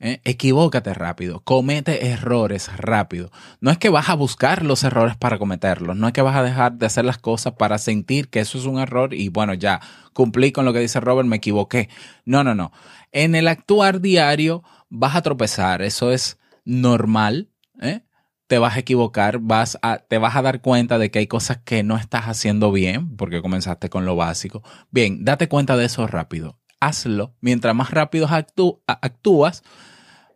¿Eh? 0.03 0.23
Equivócate 0.25 0.95
rápido, 0.95 1.41
comete 1.41 2.07
errores 2.07 2.75
rápido. 2.79 3.31
No 3.61 3.71
es 3.71 3.77
que 3.77 3.91
vas 3.91 4.09
a 4.09 4.15
buscar 4.15 4.65
los 4.65 4.83
errores 4.83 5.15
para 5.19 5.39
cometerlos, 5.39 5.95
no 5.95 6.07
es 6.07 6.15
que 6.15 6.23
vas 6.23 6.37
a 6.37 6.43
dejar 6.43 6.73
de 6.73 6.87
hacer 6.87 7.05
las 7.05 7.19
cosas 7.19 7.53
para 7.59 7.77
sentir 7.77 8.31
que 8.31 8.41
eso 8.41 8.57
es 8.57 8.65
un 8.65 8.79
error 8.79 9.13
y 9.13 9.29
bueno, 9.29 9.53
ya 9.53 9.83
cumplí 10.15 10.53
con 10.53 10.65
lo 10.65 10.73
que 10.73 10.81
dice 10.81 11.01
Robert, 11.01 11.29
me 11.29 11.37
equivoqué. 11.37 11.91
No, 12.25 12.43
no, 12.43 12.55
no. 12.55 12.73
En 13.13 13.35
el 13.35 13.47
actuar 13.47 14.01
diario, 14.01 14.63
vas 14.89 15.17
a 15.17 15.23
tropezar, 15.23 15.83
eso 15.83 16.13
es 16.13 16.40
normal, 16.65 17.51
¿eh? 17.81 18.03
te 18.51 18.59
vas 18.59 18.75
a 18.75 18.81
equivocar, 18.81 19.39
vas 19.39 19.79
a, 19.81 19.99
te 19.99 20.19
vas 20.19 20.35
a 20.35 20.43
dar 20.43 20.61
cuenta 20.61 20.99
de 20.99 21.13
que 21.13 21.21
hay 21.21 21.29
cosas 21.29 21.59
que 21.59 21.85
no 21.85 21.97
estás 21.97 22.25
haciendo 22.25 22.73
bien 22.73 23.17
porque 23.17 23.43
comenzaste 23.43 23.89
con 23.89 24.05
lo 24.07 24.17
básico. 24.17 24.65
Bien, 24.91 25.25
date 25.25 25.49
cuenta 25.49 25.77
de 25.77 25.85
eso 25.85 26.07
rápido. 26.09 26.59
Hazlo. 26.81 27.37
Mientras 27.41 27.77
más 27.77 27.93
rápido 27.93 28.27
actúas, 28.29 29.63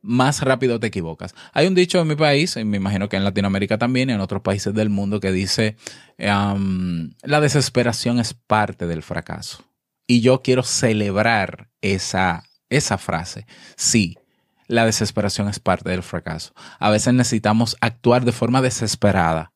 más 0.01 0.43
rápido 0.43 0.79
te 0.79 0.87
equivocas. 0.87 1.35
Hay 1.53 1.67
un 1.67 1.75
dicho 1.75 2.01
en 2.01 2.07
mi 2.07 2.15
país, 2.15 2.57
y 2.57 2.65
me 2.65 2.77
imagino 2.77 3.09
que 3.09 3.17
en 3.17 3.25
Latinoamérica 3.25 3.79
también 3.79 4.11
y 4.11 4.13
en 4.13 4.21
otros 4.21 4.43
países 4.43 4.73
del 4.75 4.91
mundo, 4.91 5.19
que 5.19 5.33
dice, 5.33 5.77
la 6.17 7.41
desesperación 7.41 8.21
es 8.21 8.35
parte 8.35 8.87
del 8.87 9.03
fracaso. 9.03 9.65
Y 10.07 10.21
yo 10.21 10.41
quiero 10.43 10.63
celebrar 10.63 11.71
esa, 11.81 12.45
esa 12.69 12.97
frase. 12.99 13.47
Sí, 13.77 14.19
la 14.67 14.87
desesperación 14.87 15.49
es 15.49 15.59
parte 15.59 15.91
del 15.91 16.03
fracaso. 16.03 16.53
A 16.79 16.91
veces 16.91 17.15
necesitamos 17.15 17.77
actuar 17.81 18.25
de 18.25 18.33
forma 18.33 18.63
desesperada 18.63 19.53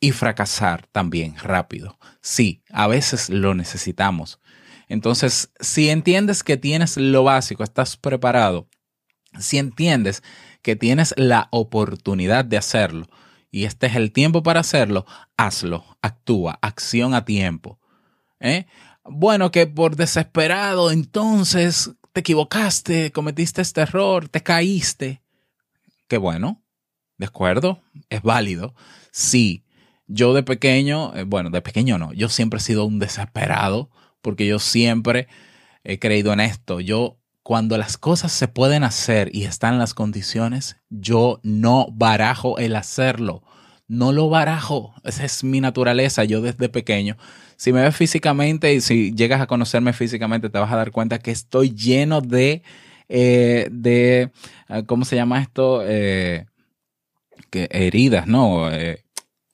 y 0.00 0.12
fracasar 0.12 0.86
también 0.92 1.36
rápido. 1.36 1.98
Sí, 2.20 2.62
a 2.70 2.86
veces 2.86 3.30
lo 3.30 3.54
necesitamos. 3.54 4.40
Entonces, 4.88 5.50
si 5.58 5.90
entiendes 5.90 6.42
que 6.42 6.56
tienes 6.56 6.96
lo 6.96 7.24
básico, 7.24 7.64
estás 7.64 7.96
preparado, 7.96 8.68
si 9.38 9.58
entiendes 9.58 10.22
que 10.62 10.76
tienes 10.76 11.14
la 11.16 11.48
oportunidad 11.50 12.44
de 12.44 12.56
hacerlo 12.56 13.06
y 13.50 13.64
este 13.64 13.86
es 13.86 13.96
el 13.96 14.12
tiempo 14.12 14.42
para 14.42 14.60
hacerlo, 14.60 15.06
hazlo, 15.36 15.84
actúa, 16.02 16.58
acción 16.62 17.14
a 17.14 17.24
tiempo. 17.24 17.80
¿Eh? 18.40 18.66
Bueno, 19.04 19.50
que 19.50 19.66
por 19.66 19.96
desesperado 19.96 20.90
entonces 20.90 21.92
te 22.16 22.20
equivocaste, 22.20 23.12
cometiste 23.12 23.60
este 23.60 23.82
error, 23.82 24.26
te 24.30 24.42
caíste. 24.42 25.20
Qué 26.08 26.16
bueno, 26.16 26.62
¿de 27.18 27.26
acuerdo? 27.26 27.82
Es 28.08 28.22
válido. 28.22 28.74
Sí, 29.12 29.66
yo 30.06 30.32
de 30.32 30.42
pequeño, 30.42 31.14
eh, 31.14 31.24
bueno, 31.24 31.50
de 31.50 31.60
pequeño 31.60 31.98
no, 31.98 32.14
yo 32.14 32.30
siempre 32.30 32.56
he 32.56 32.62
sido 32.62 32.86
un 32.86 32.98
desesperado 32.98 33.90
porque 34.22 34.46
yo 34.46 34.58
siempre 34.58 35.28
he 35.84 35.98
creído 35.98 36.32
en 36.32 36.40
esto. 36.40 36.80
Yo, 36.80 37.18
cuando 37.42 37.76
las 37.76 37.98
cosas 37.98 38.32
se 38.32 38.48
pueden 38.48 38.82
hacer 38.82 39.28
y 39.36 39.44
están 39.44 39.78
las 39.78 39.92
condiciones, 39.92 40.78
yo 40.88 41.40
no 41.42 41.86
barajo 41.92 42.56
el 42.56 42.76
hacerlo. 42.76 43.42
No 43.88 44.12
lo 44.12 44.28
barajo. 44.28 44.94
Esa 45.04 45.24
es 45.24 45.44
mi 45.44 45.60
naturaleza. 45.60 46.24
Yo 46.24 46.40
desde 46.40 46.68
pequeño 46.68 47.16
si 47.56 47.72
me 47.72 47.82
ves 47.82 47.96
físicamente 47.96 48.74
y 48.74 48.80
si 48.80 49.12
llegas 49.14 49.40
a 49.40 49.46
conocerme 49.46 49.92
físicamente, 49.92 50.50
te 50.50 50.58
vas 50.58 50.72
a 50.72 50.76
dar 50.76 50.92
cuenta 50.92 51.18
que 51.18 51.30
estoy 51.30 51.74
lleno 51.74 52.20
de, 52.20 52.62
eh, 53.08 53.68
de 53.70 54.30
ah, 54.68 54.82
¿cómo 54.82 55.04
se 55.04 55.16
llama 55.16 55.40
esto? 55.40 55.82
Eh, 55.84 56.46
que 57.50 57.68
heridas, 57.70 58.26
¿no? 58.26 58.70
Eh, 58.72 59.04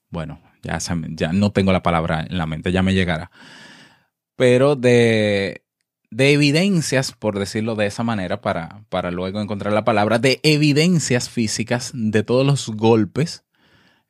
bueno, 0.09 0.41
ya, 0.61 0.77
ya 1.11 1.33
no 1.33 1.51
tengo 1.51 1.71
la 1.71 1.83
palabra 1.83 2.25
en 2.29 2.37
la 2.37 2.45
mente, 2.45 2.71
ya 2.71 2.83
me 2.83 2.93
llegará. 2.93 3.31
Pero 4.35 4.75
de, 4.75 5.63
de 6.11 6.33
evidencias, 6.33 7.13
por 7.13 7.39
decirlo 7.39 7.75
de 7.75 7.85
esa 7.85 8.03
manera, 8.03 8.41
para, 8.41 8.83
para 8.89 9.11
luego 9.11 9.39
encontrar 9.41 9.73
la 9.73 9.85
palabra, 9.85 10.19
de 10.19 10.39
evidencias 10.43 11.29
físicas 11.29 11.91
de 11.93 12.23
todos 12.23 12.45
los 12.45 12.69
golpes, 12.69 13.43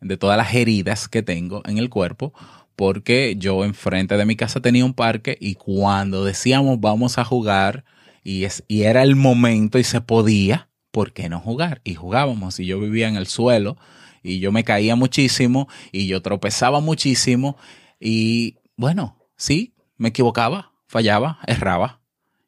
de 0.04 0.18
todas 0.18 0.38
las 0.38 0.54
heridas 0.54 1.08
que 1.08 1.24
tengo 1.24 1.62
en 1.66 1.78
el 1.78 1.90
cuerpo 1.90 2.34
porque 2.76 3.36
yo 3.38 3.64
enfrente 3.64 4.18
de 4.18 4.26
mi 4.26 4.36
casa 4.36 4.60
tenía 4.60 4.86
un 4.86 4.94
parque 4.94 5.38
y 5.40 5.56
cuando 5.56 6.26
decíamos 6.26 6.80
vamos 6.80 7.18
a 7.18 7.24
jugar 7.24 7.86
y, 8.24 8.46
es, 8.46 8.64
y 8.68 8.84
era 8.84 9.04
el 9.04 9.16
momento 9.16 9.78
y 9.78 9.84
se 9.84 10.02
podía, 10.02 10.70
¿por 10.92 11.14
qué 11.14 11.30
no 11.30 11.40
jugar? 11.40 11.82
Y 11.84 11.96
jugábamos 11.96 12.60
y 12.60 12.66
yo 12.66 12.80
vivía 12.80 13.08
en 13.08 13.16
el 13.16 13.28
suelo 13.28 13.78
y 14.24 14.40
yo 14.40 14.52
me 14.52 14.64
caía 14.64 14.96
muchísimo 14.96 15.68
y 15.92 16.08
yo 16.08 16.22
tropezaba 16.22 16.80
muchísimo 16.80 17.58
y 18.00 18.58
bueno, 18.76 19.18
sí, 19.36 19.76
me 19.98 20.10
equivocaba, 20.10 20.74
fallaba, 20.88 21.40
erraba 21.46 22.02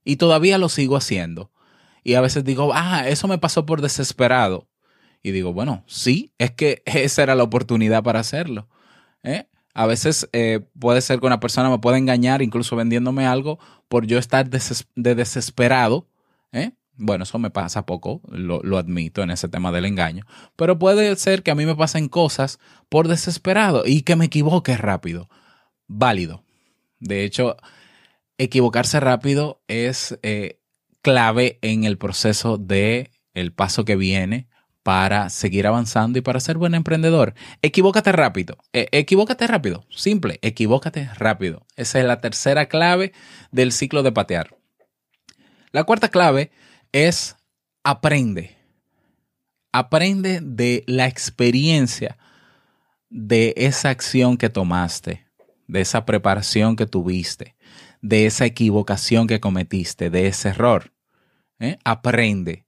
y 0.03 0.15
todavía 0.15 0.57
lo 0.57 0.69
sigo 0.69 0.95
haciendo. 0.95 1.51
Y 2.03 2.13
a 2.13 2.21
veces 2.21 2.43
digo, 2.43 2.71
ah, 2.73 3.07
eso 3.07 3.27
me 3.27 3.39
pasó 3.39 3.65
por 3.65 3.81
desesperado. 3.81 4.67
Y 5.25 5.31
digo, 5.31 5.53
bueno, 5.53 5.83
sí, 5.87 6.35
es 6.37 6.51
que 6.51 6.83
esa 6.85 7.23
era 7.23 7.33
la 7.33 7.41
oportunidad 7.41 8.03
para 8.03 8.19
hacerlo. 8.19 8.67
¿eh? 9.23 9.47
A 9.73 9.87
veces 9.87 10.29
eh, 10.33 10.59
puede 10.79 11.01
ser 11.01 11.19
que 11.19 11.25
una 11.25 11.39
persona 11.39 11.67
me 11.67 11.79
pueda 11.79 11.97
engañar, 11.97 12.43
incluso 12.43 12.75
vendiéndome 12.75 13.25
algo, 13.25 13.57
por 13.87 14.05
yo 14.05 14.19
estar 14.19 14.47
de 14.47 15.15
desesperado. 15.15 16.07
¿eh? 16.51 16.73
Bueno, 16.95 17.23
eso 17.23 17.39
me 17.39 17.49
pasa 17.49 17.87
poco, 17.87 18.21
lo, 18.27 18.61
lo, 18.61 18.77
admito 18.77 19.23
en 19.23 19.31
ese 19.31 19.49
tema 19.49 19.71
del 19.71 19.85
engaño. 19.85 20.27
Pero 20.55 20.77
puede 20.77 21.15
ser 21.15 21.41
que 21.41 21.49
a 21.49 21.55
mí 21.55 21.65
me 21.65 21.75
pasen 21.75 22.07
cosas 22.07 22.59
por 22.87 23.07
desesperado 23.07 23.81
y 23.83 24.03
que 24.03 24.15
me 24.15 24.25
equivoque 24.25 24.77
rápido. 24.77 25.27
Válido. 25.87 26.43
De 26.99 27.23
hecho, 27.23 27.57
equivocarse 28.37 28.99
rápido 28.99 29.63
es 29.67 30.19
clave 31.01 31.57
en 31.63 31.83
el 31.83 31.97
proceso 31.97 32.59
de 32.59 33.09
el 33.33 33.53
paso 33.53 33.85
que 33.85 33.95
viene 33.95 34.49
para 34.85 35.31
seguir 35.31 35.65
avanzando 35.65 36.19
y 36.19 36.21
para 36.21 36.39
ser 36.39 36.59
buen 36.59 36.75
emprendedor. 36.75 37.33
Equivócate 37.63 38.11
rápido. 38.11 38.59
E, 38.71 38.87
equivócate 38.91 39.47
rápido. 39.47 39.83
Simple. 39.89 40.37
Equivócate 40.43 41.09
rápido. 41.15 41.65
Esa 41.75 41.97
es 41.97 42.05
la 42.05 42.21
tercera 42.21 42.67
clave 42.67 43.11
del 43.51 43.71
ciclo 43.71 44.03
de 44.03 44.11
patear. 44.11 44.55
La 45.71 45.85
cuarta 45.85 46.09
clave 46.09 46.51
es 46.91 47.35
aprende. 47.83 48.57
Aprende 49.71 50.39
de 50.43 50.83
la 50.85 51.07
experiencia 51.07 52.19
de 53.09 53.55
esa 53.57 53.89
acción 53.89 54.37
que 54.37 54.49
tomaste, 54.51 55.25
de 55.65 55.81
esa 55.81 56.05
preparación 56.05 56.75
que 56.75 56.85
tuviste, 56.85 57.55
de 58.03 58.27
esa 58.27 58.45
equivocación 58.45 59.25
que 59.25 59.39
cometiste, 59.39 60.11
de 60.11 60.27
ese 60.27 60.49
error. 60.49 60.91
¿eh? 61.59 61.79
aprende. 61.83 62.64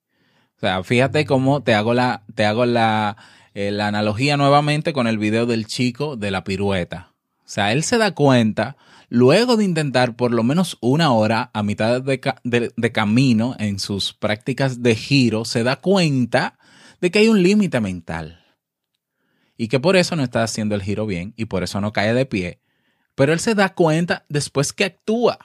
O 0.58 0.60
sea, 0.60 0.84
fíjate 0.84 1.26
cómo 1.26 1.62
te 1.62 1.76
hago 1.76 1.93
la, 1.93 2.24
te 2.34 2.43
hago 2.43 2.65
la, 2.65 3.15
eh, 3.54 3.70
la 3.70 3.88
analogía 3.88 4.38
nuevamente 4.38 4.91
con 4.91 5.06
el 5.06 5.20
video 5.20 5.46
del 5.46 5.67
chico 5.67 6.15
de 6.15 6.32
la 6.32 6.43
pirueta. 6.43 7.13
O 7.39 7.50
sea, 7.50 7.74
él 7.74 7.84
se 7.84 8.00
da 8.00 8.15
cuenta, 8.15 8.76
luego 9.08 9.56
de 9.56 9.65
intentar 9.65 10.15
por 10.15 10.34
lo 10.34 10.41
menos 10.41 10.80
una 10.82 11.12
hora 11.12 11.52
a 11.54 11.62
mitad 11.62 12.02
de, 12.02 12.72
de, 12.76 12.91
camino 12.91 13.56
en 13.60 13.78
sus 13.78 14.13
prácticas 14.13 14.82
de 14.82 14.96
giro, 14.96 15.46
se 15.46 15.62
da 15.62 15.76
cuenta 15.76 16.58
de 17.02 17.12
que 17.12 17.20
hay 17.20 17.28
un 17.28 17.43
límite 17.43 17.80
mental. 17.80 18.43
Y 19.58 19.67
que 19.67 19.80
por 19.80 19.96
eso 19.96 20.15
no 20.15 20.24
está 20.24 20.41
haciendo 20.41 20.74
el 20.74 20.82
giro 20.82 21.06
bien 21.06 21.36
y 21.38 21.46
por 21.46 21.62
eso 21.62 21.80
no 21.82 21.93
cae 21.93 22.15
de 22.15 22.26
pie. 22.26 22.62
Pero 23.13 23.32
él 23.32 23.39
se 23.39 23.54
da 23.54 23.76
cuenta 23.76 24.26
después 24.28 24.74
que 24.74 24.86
actúa. 24.86 25.38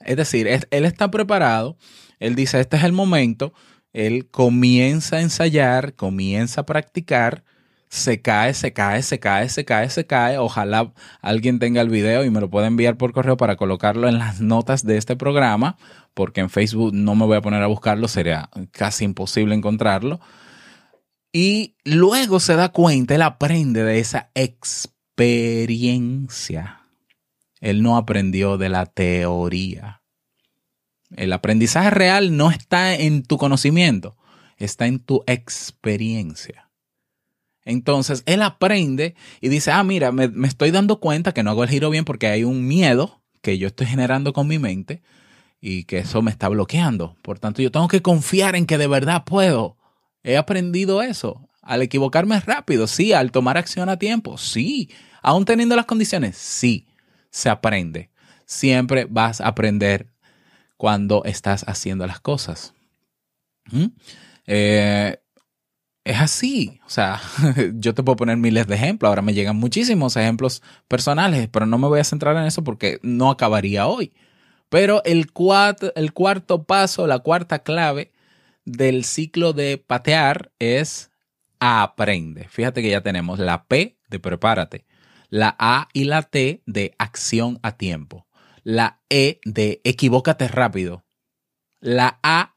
Es 0.00 0.18
decir, 0.18 0.46
él 0.46 0.84
está 0.84 1.10
preparado 1.10 1.78
él 2.24 2.34
dice, 2.34 2.60
este 2.60 2.76
es 2.76 2.84
el 2.84 2.92
momento, 2.92 3.52
él 3.94 4.28
comienza 4.30 5.16
a 5.16 5.22
ensayar, 5.22 5.94
comienza 5.94 6.60
a 6.62 6.66
practicar, 6.66 7.44
se 7.88 8.20
cae, 8.20 8.54
se 8.54 8.72
cae, 8.72 9.02
se 9.02 9.20
cae, 9.20 9.48
se 9.48 9.64
cae, 9.64 9.88
se 9.88 10.04
cae. 10.04 10.38
Ojalá 10.38 10.92
alguien 11.22 11.60
tenga 11.60 11.80
el 11.80 11.88
video 11.88 12.24
y 12.24 12.30
me 12.30 12.40
lo 12.40 12.50
pueda 12.50 12.66
enviar 12.66 12.96
por 12.96 13.12
correo 13.12 13.36
para 13.36 13.54
colocarlo 13.56 14.08
en 14.08 14.18
las 14.18 14.40
notas 14.40 14.84
de 14.84 14.96
este 14.96 15.14
programa, 15.14 15.76
porque 16.12 16.40
en 16.40 16.50
Facebook 16.50 16.92
no 16.92 17.14
me 17.14 17.24
voy 17.24 17.36
a 17.36 17.40
poner 17.40 17.62
a 17.62 17.68
buscarlo, 17.68 18.08
sería 18.08 18.50
casi 18.72 19.04
imposible 19.04 19.54
encontrarlo. 19.54 20.18
Y 21.32 21.76
luego 21.84 22.40
se 22.40 22.56
da 22.56 22.70
cuenta, 22.70 23.14
él 23.14 23.22
aprende 23.22 23.84
de 23.84 24.00
esa 24.00 24.32
experiencia. 24.34 26.80
Él 27.60 27.80
no 27.82 27.96
aprendió 27.96 28.58
de 28.58 28.70
la 28.70 28.86
teoría. 28.86 30.03
El 31.16 31.32
aprendizaje 31.32 31.90
real 31.90 32.36
no 32.36 32.50
está 32.50 32.94
en 32.94 33.22
tu 33.22 33.38
conocimiento, 33.38 34.16
está 34.56 34.86
en 34.86 34.98
tu 34.98 35.22
experiencia. 35.26 36.70
Entonces, 37.64 38.22
él 38.26 38.42
aprende 38.42 39.14
y 39.40 39.48
dice, 39.48 39.70
ah, 39.70 39.82
mira, 39.84 40.12
me, 40.12 40.28
estoy 40.46 40.70
dando 40.70 41.00
cuenta 41.00 41.32
que 41.32 41.42
no 41.42 41.50
hago 41.50 41.64
el 41.64 41.70
giro 41.70 41.88
bien 41.90 42.04
porque 42.04 42.26
hay 42.26 42.44
un 42.44 42.66
miedo 42.66 43.22
que 43.40 43.58
yo 43.58 43.68
estoy 43.68 43.86
generando 43.86 44.32
con 44.32 44.48
mi 44.48 44.58
mente 44.58 45.02
y 45.60 45.84
que 45.84 45.98
eso 45.98 46.20
me 46.20 46.30
está 46.30 46.48
bloqueando. 46.48 47.16
Por 47.22 47.38
tanto, 47.38 47.62
yo 47.62 47.70
tengo 47.70 47.88
que 47.88 48.02
confiar 48.02 48.56
en 48.56 48.66
que 48.66 48.76
de 48.76 48.86
verdad 48.86 49.24
puedo. 49.24 49.78
He 50.22 50.36
aprendido 50.36 51.00
eso. 51.00 51.48
Al 51.62 51.80
equivocarme 51.80 52.38
rápido, 52.40 52.86
sí. 52.86 53.12
Al 53.12 53.30
tomar 53.30 53.56
acción 53.56 53.88
a 53.88 53.98
tiempo, 53.98 54.36
sí. 54.36 54.90
Aún 55.22 55.46
teniendo 55.46 55.76
las 55.76 55.86
condiciones, 55.86 56.36
sí. 56.36 56.86
Se 57.30 57.48
aprende. 57.48 58.10
Siempre 58.44 59.06
vas 59.08 59.40
a 59.40 59.48
aprender 59.48 60.13
cuando 60.84 61.24
estás 61.24 61.64
haciendo 61.66 62.06
las 62.06 62.20
cosas. 62.20 62.74
¿Mm? 63.70 63.86
Eh, 64.46 65.16
es 66.04 66.20
así. 66.20 66.78
O 66.84 66.90
sea, 66.90 67.22
yo 67.76 67.94
te 67.94 68.02
puedo 68.02 68.16
poner 68.16 68.36
miles 68.36 68.66
de 68.66 68.74
ejemplos. 68.74 69.08
Ahora 69.08 69.22
me 69.22 69.32
llegan 69.32 69.56
muchísimos 69.56 70.14
ejemplos 70.18 70.62
personales, 70.86 71.48
pero 71.50 71.64
no 71.64 71.78
me 71.78 71.88
voy 71.88 72.00
a 72.00 72.04
centrar 72.04 72.36
en 72.36 72.44
eso 72.44 72.62
porque 72.62 72.98
no 73.00 73.30
acabaría 73.30 73.86
hoy. 73.86 74.12
Pero 74.68 75.02
el, 75.04 75.32
el 75.94 76.12
cuarto 76.12 76.64
paso, 76.64 77.06
la 77.06 77.20
cuarta 77.20 77.60
clave 77.60 78.12
del 78.66 79.04
ciclo 79.04 79.54
de 79.54 79.78
patear 79.78 80.52
es 80.58 81.10
aprende. 81.60 82.46
Fíjate 82.50 82.82
que 82.82 82.90
ya 82.90 83.00
tenemos 83.00 83.38
la 83.38 83.64
P 83.64 83.96
de 84.10 84.20
prepárate, 84.20 84.84
la 85.30 85.56
A 85.58 85.88
y 85.94 86.04
la 86.04 86.20
T 86.24 86.60
de 86.66 86.94
acción 86.98 87.58
a 87.62 87.72
tiempo 87.78 88.23
la 88.64 89.00
E 89.10 89.38
de 89.44 89.80
equivócate 89.84 90.48
rápido, 90.48 91.04
la 91.80 92.18
A 92.22 92.54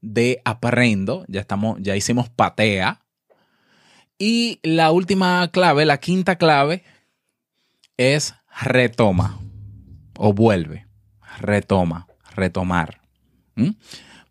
de 0.00 0.40
aprendo, 0.44 1.24
ya 1.28 1.40
estamos, 1.40 1.78
ya 1.80 1.94
hicimos 1.94 2.28
patea. 2.28 3.00
Y 4.18 4.60
la 4.62 4.90
última 4.90 5.48
clave, 5.52 5.84
la 5.84 5.98
quinta 5.98 6.36
clave, 6.36 6.84
es 7.96 8.34
retoma 8.60 9.40
o 10.16 10.32
vuelve, 10.32 10.86
retoma, 11.38 12.06
retomar. 12.34 13.00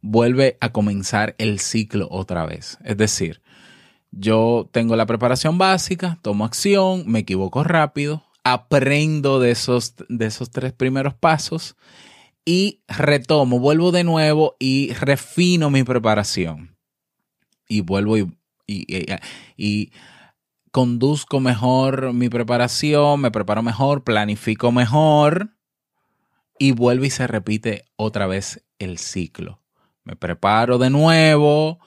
Vuelve 0.01 0.57
a 0.59 0.69
comenzar 0.71 1.35
el 1.37 1.59
ciclo 1.59 2.07
otra 2.09 2.45
vez. 2.45 2.77
Es 2.83 2.97
decir, 2.97 3.41
yo 4.11 4.69
tengo 4.71 4.95
la 4.95 5.05
preparación 5.05 5.57
básica, 5.57 6.17
tomo 6.21 6.45
acción, 6.45 7.03
me 7.07 7.19
equivoco 7.19 7.63
rápido, 7.63 8.23
aprendo 8.43 9.39
de 9.39 9.51
esos, 9.51 9.95
de 10.09 10.25
esos 10.25 10.51
tres 10.51 10.73
primeros 10.73 11.13
pasos 11.13 11.75
y 12.45 12.81
retomo, 12.87 13.59
vuelvo 13.59 13.91
de 13.91 14.03
nuevo 14.03 14.55
y 14.59 14.93
refino 14.93 15.69
mi 15.69 15.83
preparación. 15.83 16.75
Y 17.67 17.81
vuelvo 17.81 18.17
y, 18.17 18.27
y, 18.67 19.91
conduzco 20.71 21.39
mejor 21.39 22.13
mi 22.13 22.29
preparación, 22.29 23.21
me 23.21 23.31
preparo 23.31 23.61
mejor, 23.61 24.03
planifico 24.03 24.71
mejor 24.71 25.55
y 26.57 26.71
vuelvo 26.71 27.05
y 27.05 27.09
se 27.09 27.27
repite 27.27 27.85
otra 27.95 28.27
vez 28.27 28.63
el 28.79 28.97
ciclo. 28.97 29.61
Me 30.03 30.15
preparo 30.15 30.77
de 30.77 30.89
nuevo, 30.89 31.79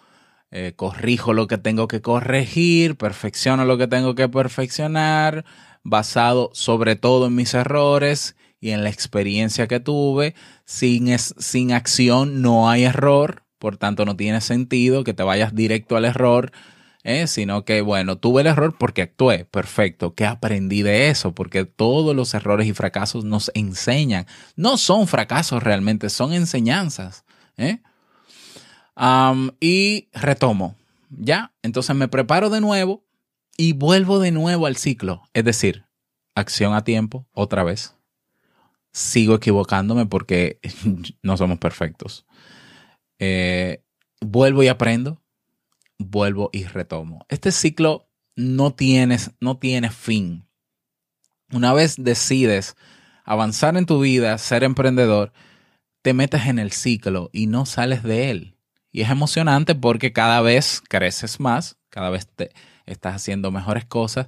eh, 0.51 0.75
corrijo 0.77 1.33
lo 1.33 1.47
que 1.47 1.59
tengo 1.59 1.89
que 1.89 2.01
corregir, 2.01 2.97
perfecciono 2.97 3.65
lo 3.65 3.77
que 3.77 3.89
tengo 3.89 4.15
que 4.15 4.29
perfeccionar, 4.29 5.45
basado 5.85 6.51
sobre 6.53 6.97
todo 6.97 7.27
en 7.27 7.37
mis 7.37 7.55
errores 7.55 8.35
y 8.61 8.71
en 8.71 8.83
la 8.83 8.91
experiencia 8.91 9.69
que 9.69 9.79
tuve. 9.79 10.35
Sin, 10.65 11.17
sin 11.19 11.73
acción 11.73 12.43
no 12.43 12.69
hay 12.69 12.85
error, 12.85 13.45
por 13.59 13.77
tanto 13.77 14.05
no 14.05 14.17
tiene 14.17 14.41
sentido 14.41 15.05
que 15.05 15.15
te 15.15 15.23
vayas 15.23 15.55
directo 15.55 15.97
al 15.97 16.07
error. 16.07 16.51
¿eh? 17.05 17.27
sino 17.27 17.65
que, 17.65 17.83
bueno, 17.83 18.17
tuve 18.17 18.41
el 18.41 18.49
error 18.49 18.75
porque 18.79 19.03
actué, 19.03 19.45
perfecto, 19.45 20.15
¿qué 20.15 20.25
aprendí 20.25 20.83
de 20.83 21.11
eso? 21.11 21.35
Porque 21.35 21.67
todos 21.67 22.17
los 22.17 22.33
errores 22.35 22.67
y 22.67 22.73
fracasos 22.73 23.25
nos 23.25 23.51
enseñan, 23.55 24.27
no 24.57 24.79
son 24.79 25.07
fracasos 25.07 25.63
realmente, 25.63 26.09
son 26.09 26.33
enseñanzas. 26.33 27.25
¿eh? 27.57 27.81
y 29.61 30.09
retomo, 30.13 30.77
¿ya? 31.11 31.53
Entonces 31.63 31.95
me 31.95 32.09
preparo 32.09 32.49
de 32.49 32.61
nuevo 32.61 33.04
y 33.57 33.73
vuelvo 33.73 34.19
de 34.19 34.31
nuevo 34.31 34.67
al 34.67 34.77
ciclo. 34.77 35.23
Es 35.33 35.45
decir, 35.45 35.85
acción 36.35 36.75
a 36.75 36.85
tiempo, 36.85 37.27
otra 37.33 37.65
vez. 37.65 37.97
Sigo 38.93 39.35
equivocándome 39.35 40.07
porque 40.07 40.61
no 41.23 41.37
somos 41.37 41.59
perfectos. 41.59 42.27
Eh, 43.19 43.83
vuelvo 44.21 44.63
y 44.63 44.69
aprendo, 44.69 45.23
vuelvo 45.99 46.51
y 46.53 46.65
retomo. 46.65 47.27
Este 47.29 47.53
ciclo 47.53 48.09
no 48.37 48.73
tiene, 48.75 49.19
no 49.41 49.59
tiene 49.59 49.91
fin. 49.91 50.47
Una 51.53 51.73
vez 51.73 51.97
decides 51.99 52.77
avanzar 53.25 53.77
en 53.77 53.87
tu 53.87 54.01
vida, 54.01 54.37
ser 54.39 54.65
emprendedor, 54.65 55.33
te 56.03 56.13
metes 56.13 56.47
en 56.47 56.59
el 56.59 56.73
ciclo 56.73 57.31
y 57.33 57.47
no 57.47 57.67
sales 57.67 58.03
de 58.03 58.31
él. 58.31 58.59
Y 58.91 59.03
es 59.03 59.11
emocionante 59.11 59.75
porque 59.75 60.13
cada 60.13 60.41
vez 60.41 60.83
creces 60.89 61.41
más, 61.41 61.77
cada 61.95 62.11
vez 62.11 62.27
te, 62.27 62.51
estás 62.87 63.15
haciendo 63.15 63.53
mejores 63.53 63.85
cosas 63.85 64.27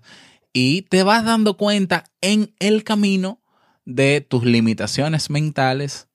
y 0.53 0.83
te 0.83 1.03
vas 1.03 1.25
dando 1.25 1.57
cuenta 1.57 2.05
en 2.21 2.55
el 2.61 2.85
camino 2.85 3.41
de 3.85 4.21
tus 4.21 4.45
limitaciones 4.45 5.31
mentales, 5.31 6.07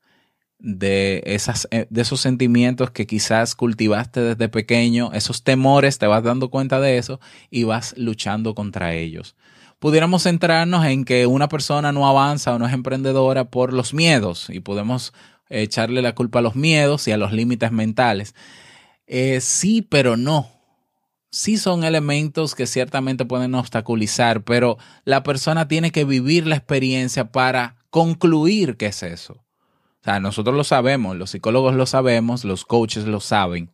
de, 0.59 1.21
esas, 1.25 1.67
eh, 1.71 1.87
de 1.89 2.01
esos 2.03 2.21
sentimientos 2.21 2.91
que 2.91 3.05
quizás 3.05 3.53
cultivaste 3.53 4.21
desde 4.21 4.47
pequeño, 4.47 5.11
esos 5.13 5.43
temores, 5.43 5.97
te 5.97 6.07
vas 6.07 6.23
dando 6.23 6.49
cuenta 6.49 6.79
de 6.79 6.97
eso 6.97 7.19
y 7.49 7.65
vas 7.65 7.93
luchando 7.97 8.55
contra 8.55 8.93
ellos. 8.93 9.35
Pudiéramos 9.79 10.23
centrarnos 10.23 10.85
en 10.85 11.03
que 11.03 11.25
una 11.25 11.49
persona 11.49 11.91
no 11.91 12.07
avanza 12.07 12.55
o 12.55 12.59
no 12.59 12.65
es 12.65 12.73
emprendedora 12.73 13.49
por 13.49 13.73
los 13.73 13.93
miedos 13.93 14.49
y 14.49 14.61
podemos 14.61 15.11
echarle 15.49 16.01
la 16.01 16.15
culpa 16.15 16.39
a 16.39 16.43
los 16.43 16.55
miedos 16.55 17.09
y 17.09 17.11
a 17.11 17.17
los 17.17 17.33
límites 17.33 17.73
mentales. 17.73 18.35
Eh, 19.05 19.41
sí, 19.41 19.81
pero 19.81 20.15
no. 20.15 20.60
Sí 21.31 21.57
son 21.57 21.83
elementos 21.83 22.55
que 22.55 22.67
ciertamente 22.67 23.25
pueden 23.25 23.55
obstaculizar, 23.55 24.43
pero 24.43 24.77
la 25.05 25.23
persona 25.23 25.67
tiene 25.67 25.91
que 25.91 26.03
vivir 26.05 26.45
la 26.45 26.57
experiencia 26.57 27.31
para 27.31 27.77
concluir 27.89 28.77
qué 28.77 28.87
es 28.87 29.01
eso. 29.03 29.33
O 29.33 30.03
sea, 30.03 30.19
nosotros 30.19 30.55
lo 30.55 30.63
sabemos, 30.63 31.15
los 31.15 31.31
psicólogos 31.31 31.73
lo 31.75 31.85
sabemos, 31.85 32.43
los 32.43 32.65
coaches 32.65 33.05
lo 33.05 33.19
saben, 33.19 33.71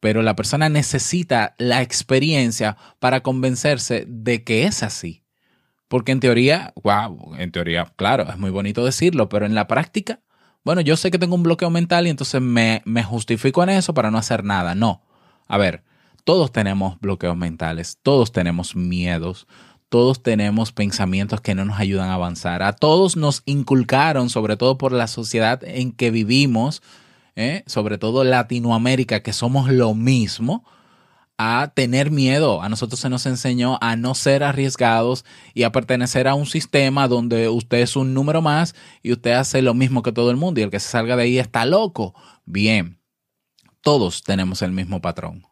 pero 0.00 0.22
la 0.22 0.34
persona 0.34 0.68
necesita 0.68 1.54
la 1.58 1.82
experiencia 1.82 2.76
para 2.98 3.20
convencerse 3.20 4.04
de 4.08 4.42
que 4.42 4.64
es 4.64 4.82
así. 4.82 5.24
Porque 5.88 6.12
en 6.12 6.20
teoría, 6.20 6.72
wow, 6.82 7.34
en 7.36 7.52
teoría, 7.52 7.92
claro, 7.96 8.24
es 8.30 8.38
muy 8.38 8.50
bonito 8.50 8.84
decirlo, 8.84 9.28
pero 9.28 9.44
en 9.44 9.54
la 9.54 9.68
práctica 9.68 10.20
bueno, 10.64 10.80
yo 10.80 10.96
sé 10.96 11.10
que 11.10 11.18
tengo 11.18 11.34
un 11.34 11.42
bloqueo 11.42 11.70
mental 11.70 12.06
y 12.06 12.10
entonces 12.10 12.40
me, 12.40 12.82
me 12.84 13.02
justifico 13.02 13.62
en 13.62 13.70
eso 13.70 13.94
para 13.94 14.10
no 14.10 14.18
hacer 14.18 14.44
nada. 14.44 14.74
No. 14.74 15.02
A 15.48 15.58
ver, 15.58 15.82
todos 16.24 16.52
tenemos 16.52 16.98
bloqueos 17.00 17.36
mentales, 17.36 17.98
todos 18.02 18.32
tenemos 18.32 18.76
miedos, 18.76 19.46
todos 19.88 20.22
tenemos 20.22 20.72
pensamientos 20.72 21.40
que 21.40 21.54
no 21.54 21.64
nos 21.64 21.78
ayudan 21.78 22.08
a 22.08 22.14
avanzar. 22.14 22.62
A 22.62 22.72
todos 22.72 23.16
nos 23.16 23.42
inculcaron, 23.44 24.30
sobre 24.30 24.56
todo 24.56 24.78
por 24.78 24.92
la 24.92 25.06
sociedad 25.06 25.62
en 25.64 25.92
que 25.92 26.10
vivimos, 26.10 26.82
¿eh? 27.36 27.62
sobre 27.66 27.98
todo 27.98 28.24
Latinoamérica, 28.24 29.20
que 29.20 29.34
somos 29.34 29.70
lo 29.70 29.94
mismo, 29.94 30.64
a 31.36 31.72
tener 31.74 32.10
miedo. 32.10 32.62
A 32.62 32.68
nosotros 32.68 33.00
se 33.00 33.10
nos 33.10 33.26
enseñó 33.26 33.78
a 33.80 33.96
no 33.96 34.14
ser 34.14 34.44
arriesgados 34.44 35.24
y 35.54 35.64
a 35.64 35.72
pertenecer 35.72 36.28
a 36.28 36.34
un 36.34 36.46
sistema 36.46 37.08
donde 37.08 37.48
usted 37.48 37.78
es 37.78 37.96
un 37.96 38.14
número 38.14 38.40
más 38.40 38.74
y 39.02 39.12
usted 39.12 39.32
hace 39.32 39.60
lo 39.60 39.74
mismo 39.74 40.02
que 40.02 40.12
todo 40.12 40.30
el 40.30 40.36
mundo 40.36 40.60
y 40.60 40.62
el 40.62 40.70
que 40.70 40.80
se 40.80 40.88
salga 40.88 41.16
de 41.16 41.24
ahí 41.24 41.38
está 41.38 41.66
loco. 41.66 42.14
Bien, 42.44 42.98
todos 43.82 44.22
tenemos 44.22 44.62
el 44.62 44.72
mismo 44.72 45.00
patrón, 45.00 45.46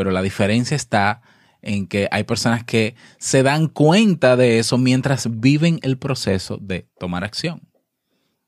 pero 0.00 0.12
la 0.12 0.22
diferencia 0.22 0.74
está 0.74 1.20
en 1.60 1.86
que 1.86 2.08
hay 2.10 2.24
personas 2.24 2.64
que 2.64 2.94
se 3.18 3.42
dan 3.42 3.68
cuenta 3.68 4.34
de 4.34 4.58
eso 4.58 4.78
mientras 4.78 5.28
viven 5.40 5.78
el 5.82 5.98
proceso 5.98 6.56
de 6.56 6.88
tomar 6.98 7.22
acción. 7.22 7.68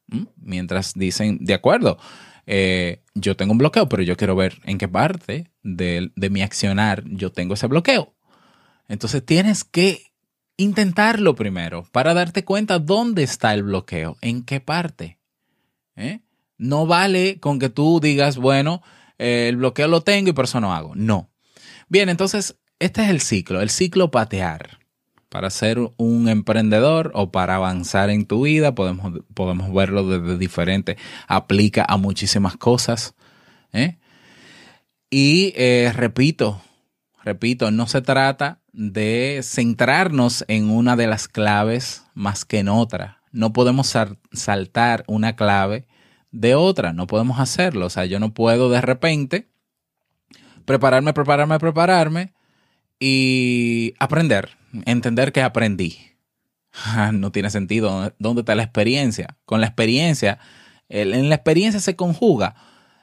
¿Mm? 0.06 0.28
Mientras 0.36 0.94
dicen, 0.94 1.44
de 1.44 1.52
acuerdo, 1.52 1.98
eh, 2.46 3.02
yo 3.14 3.36
tengo 3.36 3.52
un 3.52 3.58
bloqueo, 3.58 3.86
pero 3.86 4.02
yo 4.02 4.16
quiero 4.16 4.34
ver 4.34 4.62
en 4.64 4.78
qué 4.78 4.88
parte 4.88 5.50
de, 5.62 6.10
mi 6.30 6.40
accionar 6.40 7.04
yo 7.04 7.32
tengo 7.32 7.52
ese 7.52 7.66
bloqueo. 7.66 8.14
Entonces 8.88 9.22
tienes 9.22 9.62
que 9.62 10.04
intentarlo 10.56 11.34
primero 11.34 11.84
para 11.92 12.14
darte 12.14 12.46
cuenta 12.46 12.78
dónde 12.78 13.24
está 13.24 13.52
el 13.52 13.64
bloqueo, 13.64 14.16
en 14.22 14.42
qué 14.42 14.60
parte. 14.60 15.18
¿eh? 15.96 16.22
No 16.56 16.86
vale 16.86 17.40
con 17.40 17.58
que 17.58 17.68
tú 17.68 18.00
digas, 18.00 18.38
bueno, 18.38 18.80
eh, 19.18 19.48
el 19.50 19.58
bloqueo 19.58 19.88
lo 19.88 20.00
tengo 20.00 20.30
y 20.30 20.32
por 20.32 20.46
eso 20.46 20.58
no 20.58 20.72
hago. 20.72 20.94
No. 20.94 21.31
Bien, 21.92 22.08
entonces 22.08 22.56
este 22.78 23.02
es 23.02 23.10
el 23.10 23.20
ciclo, 23.20 23.60
el 23.60 23.68
ciclo 23.68 24.10
patear 24.10 24.78
para 25.28 25.50
ser 25.50 25.78
un 25.98 26.26
emprendedor 26.30 27.12
o 27.14 27.30
para 27.30 27.56
avanzar 27.56 28.08
en 28.08 28.24
tu 28.24 28.44
vida. 28.44 28.74
Podemos, 28.74 29.20
podemos 29.34 29.74
verlo 29.74 30.08
desde 30.08 30.38
diferente, 30.38 30.96
aplica 31.28 31.84
a 31.86 31.98
muchísimas 31.98 32.56
cosas. 32.56 33.14
¿eh? 33.74 33.98
Y 35.10 35.52
eh, 35.54 35.92
repito, 35.94 36.62
repito, 37.22 37.70
no 37.70 37.86
se 37.86 38.00
trata 38.00 38.62
de 38.72 39.40
centrarnos 39.42 40.46
en 40.48 40.70
una 40.70 40.96
de 40.96 41.08
las 41.08 41.28
claves 41.28 42.04
más 42.14 42.46
que 42.46 42.60
en 42.60 42.70
otra. 42.70 43.20
No 43.32 43.52
podemos 43.52 43.94
saltar 44.32 45.04
una 45.08 45.36
clave 45.36 45.86
de 46.30 46.54
otra, 46.54 46.94
no 46.94 47.06
podemos 47.06 47.38
hacerlo. 47.38 47.84
O 47.84 47.90
sea, 47.90 48.06
yo 48.06 48.18
no 48.18 48.32
puedo 48.32 48.70
de 48.70 48.80
repente 48.80 49.51
prepararme, 50.64 51.12
prepararme, 51.12 51.58
prepararme 51.58 52.32
y 52.98 53.94
aprender 53.98 54.56
entender 54.86 55.32
que 55.32 55.42
aprendí. 55.42 55.98
No 57.12 57.32
tiene 57.32 57.50
sentido. 57.50 58.12
¿Dónde 58.18 58.40
está 58.40 58.54
la 58.54 58.62
experiencia? 58.62 59.36
Con 59.44 59.60
la 59.60 59.66
experiencia, 59.66 60.38
en 60.88 61.28
la 61.28 61.34
experiencia 61.34 61.80
se 61.80 61.96
conjuga 61.96 62.54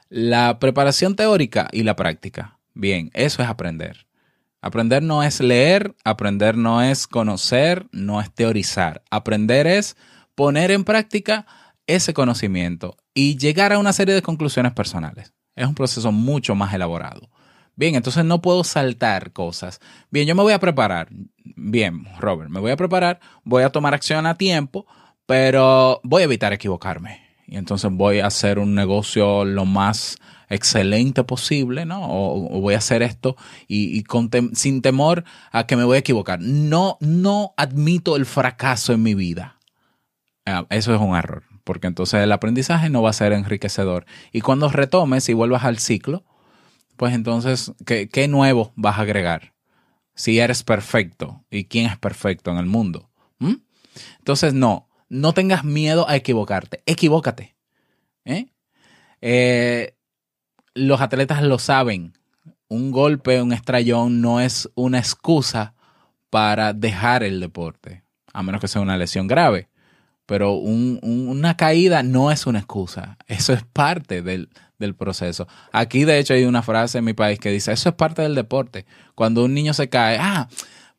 la 0.08 0.58
preparación 0.58 1.14
teórica 1.14 1.68
y 1.72 1.84
la 1.84 1.96
práctica. 1.96 2.58
Bien, 2.74 3.10
eso 3.14 3.42
es 3.42 3.48
aprender. 3.48 4.06
Aprender 4.60 5.02
no 5.02 5.22
es 5.22 5.40
leer, 5.40 5.94
aprender 6.04 6.56
no 6.56 6.82
es 6.82 7.06
conocer, 7.06 7.86
no 7.92 8.20
es 8.20 8.30
teorizar. 8.32 9.02
Aprender 9.10 9.66
es 9.66 9.96
poner 10.34 10.70
en 10.70 10.84
práctica 10.84 11.46
ese 11.86 12.12
conocimiento 12.12 12.96
y 13.14 13.38
llegar 13.38 13.72
a 13.72 13.78
una 13.78 13.92
serie 13.92 14.14
de 14.14 14.22
conclusiones 14.22 14.72
personales. 14.72 15.32
Es 15.56 15.66
un 15.66 15.74
proceso 15.74 16.12
mucho 16.12 16.54
más 16.54 16.74
elaborado. 16.74 17.30
Bien, 17.80 17.94
entonces 17.94 18.26
no 18.26 18.42
puedo 18.42 18.62
saltar 18.62 19.32
cosas. 19.32 19.80
Bien, 20.10 20.26
yo 20.26 20.34
me 20.34 20.42
voy 20.42 20.52
a 20.52 20.60
preparar. 20.60 21.08
Bien, 21.56 22.04
Robert, 22.18 22.50
me 22.50 22.60
voy 22.60 22.72
a 22.72 22.76
preparar, 22.76 23.20
voy 23.42 23.62
a 23.62 23.70
tomar 23.70 23.94
acción 23.94 24.26
a 24.26 24.36
tiempo, 24.36 24.84
pero 25.24 25.98
voy 26.04 26.20
a 26.20 26.24
evitar 26.26 26.52
equivocarme. 26.52 27.22
Y 27.46 27.56
entonces 27.56 27.90
voy 27.90 28.20
a 28.20 28.26
hacer 28.26 28.58
un 28.58 28.74
negocio 28.74 29.46
lo 29.46 29.64
más 29.64 30.18
excelente 30.50 31.24
posible, 31.24 31.86
¿no? 31.86 32.02
O, 32.02 32.60
voy 32.60 32.74
a 32.74 32.78
hacer 32.78 33.00
esto 33.00 33.34
y, 33.66 34.04
sin 34.52 34.82
temor 34.82 35.24
a 35.50 35.66
que 35.66 35.76
me 35.76 35.84
voy 35.84 35.96
a 35.96 36.00
equivocar. 36.00 36.38
No, 36.38 36.98
no 37.00 37.54
admito 37.56 38.16
el 38.16 38.26
fracaso 38.26 38.92
en 38.92 39.02
mi 39.02 39.14
vida. 39.14 39.56
Ah, 40.44 40.66
eso 40.68 40.94
es 40.94 41.00
un 41.00 41.16
error, 41.16 41.44
porque 41.64 41.86
entonces 41.86 42.20
el 42.22 42.32
aprendizaje 42.32 42.90
no 42.90 43.00
va 43.00 43.08
a 43.08 43.14
ser 43.14 43.32
enriquecedor. 43.32 44.04
Y 44.32 44.42
cuando 44.42 44.68
retomes 44.68 45.26
y 45.30 45.32
vuelvas 45.32 45.64
al 45.64 45.78
ciclo, 45.78 46.24
pues 47.00 47.14
entonces, 47.14 47.72
¿qué, 47.86 48.28
nuevo 48.28 48.74
vas 48.76 48.98
a 48.98 49.00
agregar? 49.00 49.54
Si 50.14 50.38
eres 50.38 50.62
perfecto, 50.62 51.46
¿y 51.50 51.64
quién 51.64 51.86
es 51.86 51.96
perfecto 51.96 52.50
en 52.50 52.58
el 52.58 52.66
mundo? 52.66 53.08
¿Mm? 53.38 53.54
Entonces, 54.18 54.52
no, 54.52 54.86
no 55.08 55.32
tengas 55.32 55.64
miedo 55.64 56.06
a 56.10 56.16
equivocarte, 56.16 56.82
equivócate. 56.84 57.56
¿eh? 58.26 58.48
Eh, 59.22 59.94
los 60.74 61.00
atletas 61.00 61.42
lo 61.42 61.58
saben, 61.58 62.12
un 62.68 62.90
golpe, 62.90 63.40
un 63.40 63.54
estrellón 63.54 64.20
no 64.20 64.42
es 64.42 64.68
una 64.74 64.98
excusa 64.98 65.72
para 66.28 66.74
dejar 66.74 67.22
el 67.22 67.40
deporte, 67.40 68.04
a 68.34 68.42
menos 68.42 68.60
que 68.60 68.68
sea 68.68 68.82
una 68.82 68.98
lesión 68.98 69.26
grave. 69.26 69.70
Pero 70.26 70.52
una 70.52 71.56
caída 71.56 72.02
no 72.02 72.30
es 72.30 72.46
una 72.46 72.58
excusa, 72.58 73.16
eso 73.26 73.54
es 73.54 73.64
parte 73.64 74.20
del, 74.20 74.50
del 74.80 74.96
proceso. 74.96 75.46
Aquí, 75.70 76.04
de 76.04 76.18
hecho, 76.18 76.34
hay 76.34 76.44
una 76.44 76.62
frase 76.62 76.98
en 76.98 77.04
mi 77.04 77.12
país 77.12 77.38
que 77.38 77.50
dice, 77.50 77.70
eso 77.70 77.90
es 77.90 77.94
parte 77.94 78.22
del 78.22 78.34
deporte. 78.34 78.86
Cuando 79.14 79.44
un 79.44 79.54
niño 79.54 79.74
se 79.74 79.88
cae, 79.88 80.18
ah, 80.18 80.48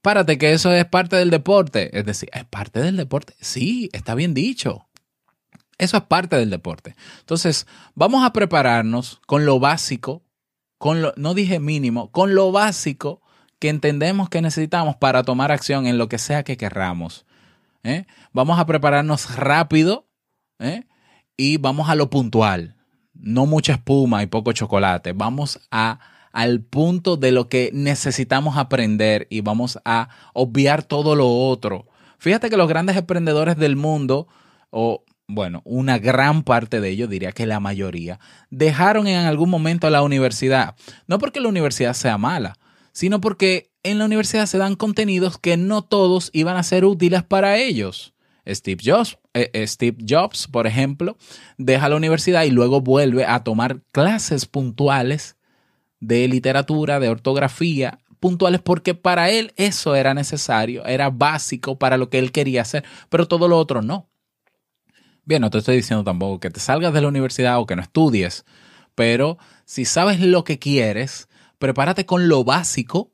párate 0.01 0.37
que 0.37 0.53
eso 0.53 0.71
es 0.71 0.85
parte 0.85 1.17
del 1.17 1.29
deporte. 1.29 1.97
Es 1.97 2.05
decir, 2.05 2.29
¿es 2.31 2.45
parte 2.45 2.79
del 2.79 2.95
deporte? 2.95 3.33
Sí, 3.41 3.89
está 3.91 4.15
bien 4.15 4.33
dicho. 4.33 4.87
Eso 5.77 5.97
es 5.97 6.03
parte 6.03 6.37
del 6.37 6.51
deporte. 6.51 6.95
Entonces, 7.19 7.67
vamos 7.95 8.23
a 8.23 8.31
prepararnos 8.31 9.19
con 9.25 9.45
lo 9.45 9.59
básico, 9.59 10.23
con 10.77 11.01
lo, 11.01 11.13
no 11.17 11.33
dije 11.33 11.59
mínimo, 11.59 12.11
con 12.11 12.35
lo 12.35 12.51
básico 12.51 13.21
que 13.59 13.69
entendemos 13.69 14.29
que 14.29 14.41
necesitamos 14.41 14.95
para 14.95 15.23
tomar 15.23 15.51
acción 15.51 15.87
en 15.87 15.97
lo 15.97 16.07
que 16.07 16.19
sea 16.19 16.43
que 16.43 16.55
querramos. 16.55 17.25
¿eh? 17.83 18.05
Vamos 18.31 18.59
a 18.59 18.65
prepararnos 18.67 19.35
rápido 19.35 20.07
¿eh? 20.59 20.83
y 21.35 21.57
vamos 21.57 21.89
a 21.89 21.95
lo 21.95 22.11
puntual 22.11 22.80
no 23.21 23.45
mucha 23.45 23.73
espuma 23.73 24.23
y 24.23 24.27
poco 24.27 24.51
chocolate. 24.51 25.13
Vamos 25.13 25.59
a, 25.71 25.99
al 26.31 26.61
punto 26.61 27.17
de 27.17 27.31
lo 27.31 27.47
que 27.47 27.69
necesitamos 27.73 28.57
aprender 28.57 29.27
y 29.29 29.41
vamos 29.41 29.79
a 29.85 30.09
obviar 30.33 30.83
todo 30.83 31.15
lo 31.15 31.29
otro. 31.29 31.87
Fíjate 32.17 32.49
que 32.49 32.57
los 32.57 32.67
grandes 32.67 32.97
emprendedores 32.97 33.57
del 33.57 33.75
mundo, 33.75 34.27
o 34.69 35.03
bueno, 35.27 35.61
una 35.63 35.97
gran 35.97 36.43
parte 36.43 36.81
de 36.81 36.89
ellos, 36.89 37.09
diría 37.09 37.31
que 37.31 37.45
la 37.45 37.59
mayoría, 37.59 38.19
dejaron 38.49 39.07
en 39.07 39.25
algún 39.25 39.49
momento 39.49 39.89
la 39.89 40.03
universidad. 40.03 40.75
No 41.07 41.19
porque 41.19 41.39
la 41.39 41.49
universidad 41.49 41.93
sea 41.93 42.17
mala, 42.17 42.57
sino 42.91 43.21
porque 43.21 43.71
en 43.83 43.97
la 43.97 44.05
universidad 44.05 44.45
se 44.45 44.57
dan 44.57 44.75
contenidos 44.75 45.37
que 45.37 45.57
no 45.57 45.83
todos 45.83 46.29
iban 46.33 46.57
a 46.57 46.63
ser 46.63 46.85
útiles 46.85 47.23
para 47.23 47.57
ellos. 47.57 48.13
Steve 48.47 48.81
Jobs, 48.83 49.17
eh, 49.33 49.49
eh, 49.53 49.67
Steve 49.67 49.97
Jobs, 50.07 50.47
por 50.47 50.67
ejemplo, 50.67 51.17
deja 51.57 51.89
la 51.89 51.95
universidad 51.95 52.43
y 52.43 52.51
luego 52.51 52.81
vuelve 52.81 53.25
a 53.25 53.43
tomar 53.43 53.81
clases 53.91 54.45
puntuales 54.45 55.37
de 55.99 56.27
literatura, 56.27 56.99
de 56.99 57.09
ortografía, 57.09 57.99
puntuales 58.19 58.61
porque 58.61 58.95
para 58.95 59.29
él 59.29 59.53
eso 59.55 59.95
era 59.95 60.13
necesario, 60.13 60.85
era 60.85 61.09
básico 61.09 61.77
para 61.77 61.97
lo 61.97 62.09
que 62.09 62.19
él 62.19 62.31
quería 62.31 62.61
hacer, 62.61 62.83
pero 63.09 63.27
todo 63.27 63.47
lo 63.47 63.57
otro 63.57 63.81
no. 63.81 64.09
Bien, 65.23 65.41
no 65.41 65.49
te 65.49 65.59
estoy 65.59 65.77
diciendo 65.77 66.03
tampoco 66.03 66.39
que 66.39 66.49
te 66.49 66.59
salgas 66.59 66.93
de 66.93 67.01
la 67.01 67.07
universidad 67.07 67.59
o 67.59 67.65
que 67.65 67.75
no 67.75 67.81
estudies, 67.81 68.43
pero 68.95 69.37
si 69.65 69.85
sabes 69.85 70.19
lo 70.19 70.43
que 70.43 70.59
quieres, 70.59 71.29
prepárate 71.59 72.05
con 72.05 72.27
lo 72.27 72.43
básico 72.43 73.11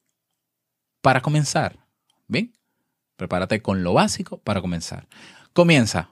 para 1.01 1.21
comenzar. 1.21 1.85
Bien, 2.27 2.53
prepárate 3.17 3.61
con 3.61 3.83
lo 3.83 3.93
básico 3.93 4.37
para 4.37 4.61
comenzar. 4.61 5.07
Comienza, 5.53 6.09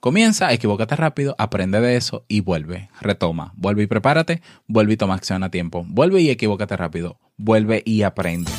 Comienza, 0.00 0.52
equivócate 0.52 0.94
rápido, 0.94 1.34
aprende 1.38 1.80
de 1.80 1.96
eso 1.96 2.24
y 2.28 2.40
vuelve, 2.40 2.88
retoma, 3.00 3.52
vuelve 3.56 3.82
y 3.82 3.86
prepárate, 3.88 4.42
vuelve 4.68 4.92
y 4.92 4.96
toma 4.96 5.14
acción 5.14 5.42
a 5.42 5.50
tiempo, 5.50 5.84
vuelve 5.88 6.20
y 6.20 6.30
equivócate 6.30 6.76
rápido, 6.76 7.18
vuelve 7.36 7.82
y 7.84 8.02
aprende. 8.02 8.52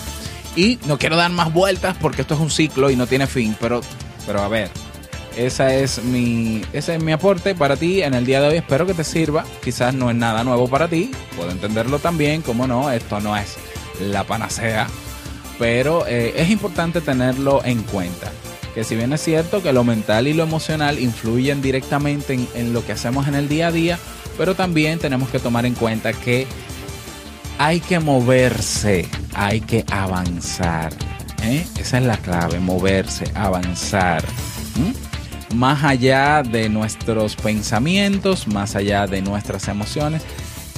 Y 0.57 0.79
no 0.85 0.97
quiero 0.97 1.15
dar 1.15 1.31
más 1.31 1.53
vueltas 1.53 1.95
porque 2.01 2.23
esto 2.23 2.33
es 2.33 2.41
un 2.41 2.49
ciclo 2.49 2.89
y 2.89 2.97
no 2.97 3.07
tiene 3.07 3.25
fin, 3.25 3.55
pero, 3.57 3.79
pero 4.25 4.41
a 4.41 4.49
ver, 4.49 4.69
esa 5.37 5.73
es 5.73 6.03
mi, 6.03 6.61
ese 6.73 6.95
es 6.95 7.03
mi 7.03 7.13
aporte 7.13 7.55
para 7.55 7.77
ti 7.77 8.01
en 8.01 8.15
el 8.15 8.25
día 8.25 8.41
de 8.41 8.49
hoy. 8.49 8.57
Espero 8.57 8.85
que 8.85 8.93
te 8.93 9.05
sirva. 9.05 9.45
Quizás 9.63 9.93
no 9.93 10.09
es 10.09 10.17
nada 10.17 10.43
nuevo 10.43 10.67
para 10.67 10.89
ti. 10.89 11.11
Puedo 11.37 11.51
entenderlo 11.51 11.99
también. 11.99 12.41
Como 12.41 12.67
no, 12.67 12.91
esto 12.91 13.21
no 13.21 13.37
es 13.37 13.55
la 14.01 14.25
panacea. 14.25 14.87
Pero 15.59 16.07
eh, 16.07 16.33
es 16.37 16.49
importante 16.49 17.01
tenerlo 17.01 17.63
en 17.63 17.83
cuenta 17.83 18.31
que 18.73 18.83
si 18.83 18.95
bien 18.95 19.11
es 19.13 19.21
cierto 19.21 19.61
que 19.61 19.73
lo 19.73 19.83
mental 19.83 20.27
y 20.27 20.33
lo 20.33 20.43
emocional 20.43 20.99
influyen 20.99 21.61
directamente 21.61 22.39
en, 22.53 22.73
lo 22.73 22.85
que 22.85 22.93
hacemos 22.93 23.27
en 23.27 23.35
el 23.35 23.49
día 23.49 23.67
a 23.67 23.71
día, 23.71 23.99
pero 24.37 24.55
también 24.55 24.99
tenemos 24.99 25.29
que 25.29 25.39
tomar 25.39 25.65
en 25.65 25.73
cuenta 25.73 26.13
que 26.13 26.47
hay 27.57 27.79
que 27.79 27.99
moverse, 27.99 29.07
hay 29.33 29.59
que 29.59 29.83
avanzar. 29.91 30.93
¿eh? 31.43 31.65
Esa 31.77 31.97
es 31.97 32.03
la 32.05 32.17
clave, 32.17 32.59
moverse, 32.59 33.25
avanzar. 33.35 34.23
Más 35.55 35.83
allá 35.83 36.43
de 36.43 36.69
nuestros 36.69 37.35
pensamientos, 37.35 38.47
más 38.47 38.75
allá 38.75 39.07
de 39.07 39.21
nuestras 39.21 39.67
emociones, 39.67 40.21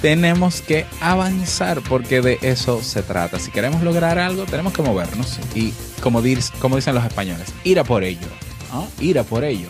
tenemos 0.01 0.61
que 0.61 0.85
avanzar 0.99 1.81
porque 1.81 2.21
de 2.21 2.39
eso 2.41 2.81
se 2.81 3.03
trata. 3.03 3.39
Si 3.39 3.51
queremos 3.51 3.83
lograr 3.83 4.17
algo, 4.17 4.45
tenemos 4.45 4.73
que 4.73 4.81
movernos 4.81 5.39
y, 5.55 5.73
como, 6.01 6.21
dicen 6.21 6.95
los 6.95 7.05
españoles, 7.05 7.53
ir 7.63 7.79
a 7.79 7.83
por 7.83 8.03
ello. 8.03 8.27
A 8.71 9.23
por 9.23 9.43
ello. 9.43 9.67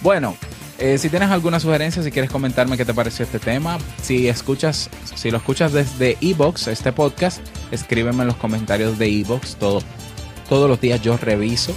Bueno, 0.00 0.36
eh, 0.78 0.96
si 0.98 1.08
tienes 1.08 1.30
alguna 1.30 1.58
sugerencia, 1.58 2.02
si 2.02 2.10
quieres 2.10 2.30
comentarme 2.30 2.76
qué 2.76 2.84
te 2.84 2.94
pareció 2.94 3.24
este 3.24 3.38
tema, 3.38 3.78
si 4.02 4.28
escuchas, 4.28 4.90
si 5.14 5.30
lo 5.30 5.38
escuchas 5.38 5.72
desde 5.72 6.16
Evox, 6.20 6.68
este 6.68 6.92
podcast, 6.92 7.40
escríbeme 7.72 8.22
en 8.22 8.28
los 8.28 8.36
comentarios 8.36 8.98
de 8.98 9.08
Evox. 9.08 9.56
Todo, 9.56 9.82
todos 10.48 10.68
los 10.68 10.80
días 10.80 11.02
yo 11.02 11.16
reviso 11.16 11.74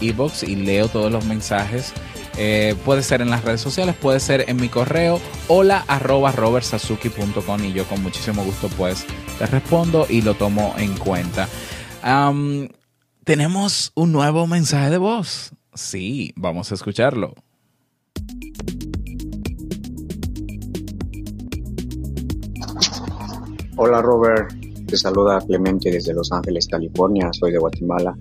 Evox 0.00 0.42
y 0.42 0.56
leo 0.56 0.88
todos 0.88 1.10
los 1.10 1.24
mensajes 1.24 1.92
eh, 2.36 2.74
puede 2.84 3.02
ser 3.02 3.20
en 3.20 3.30
las 3.30 3.44
redes 3.44 3.60
sociales, 3.60 3.94
puede 3.94 4.20
ser 4.20 4.44
en 4.48 4.56
mi 4.56 4.68
correo 4.68 5.20
hola 5.48 5.84
arroba 5.86 6.32
robertsazuki.com 6.32 7.64
y 7.64 7.72
yo 7.72 7.84
con 7.84 8.02
muchísimo 8.02 8.42
gusto 8.44 8.68
pues 8.76 9.06
te 9.38 9.46
respondo 9.46 10.06
y 10.08 10.22
lo 10.22 10.34
tomo 10.34 10.74
en 10.78 10.96
cuenta. 10.96 11.48
tenemos 13.24 13.92
un 13.94 14.12
nuevo 14.12 14.46
mensaje 14.46 14.90
de 14.90 14.98
voz. 14.98 15.52
Sí, 15.74 16.32
vamos 16.36 16.70
a 16.70 16.74
escucharlo. 16.74 17.34
Hola 23.76 24.00
Robert, 24.00 24.52
te 24.86 24.96
saluda 24.96 25.40
Clemente 25.40 25.90
desde 25.90 26.14
Los 26.14 26.30
Ángeles, 26.30 26.68
California, 26.68 27.30
soy 27.32 27.50
de 27.50 27.58
Guatemala. 27.58 28.16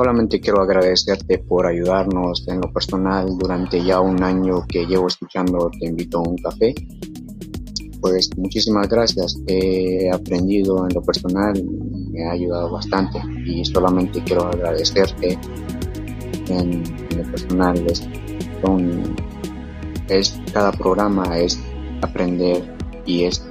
Solamente 0.00 0.40
quiero 0.40 0.62
agradecerte 0.62 1.36
por 1.40 1.66
ayudarnos 1.66 2.48
en 2.48 2.62
lo 2.62 2.72
personal 2.72 3.36
durante 3.36 3.84
ya 3.84 4.00
un 4.00 4.22
año 4.22 4.64
que 4.66 4.86
llevo 4.86 5.08
escuchando 5.08 5.70
Te 5.78 5.88
invito 5.88 6.20
a 6.20 6.22
un 6.22 6.38
café. 6.38 6.74
Pues 8.00 8.30
muchísimas 8.38 8.88
gracias. 8.88 9.38
He 9.46 10.10
aprendido 10.10 10.86
en 10.88 10.94
lo 10.94 11.02
personal, 11.02 11.62
me 12.10 12.24
ha 12.24 12.30
ayudado 12.30 12.72
bastante 12.72 13.20
y 13.44 13.62
solamente 13.66 14.24
quiero 14.24 14.46
agradecerte 14.46 15.38
en, 16.48 16.82
lo 17.18 17.30
personal. 17.30 17.84
Es, 20.08 20.40
cada 20.54 20.72
programa 20.72 21.38
es 21.38 21.60
aprender 22.00 22.74
y 23.04 23.24
es 23.24 23.44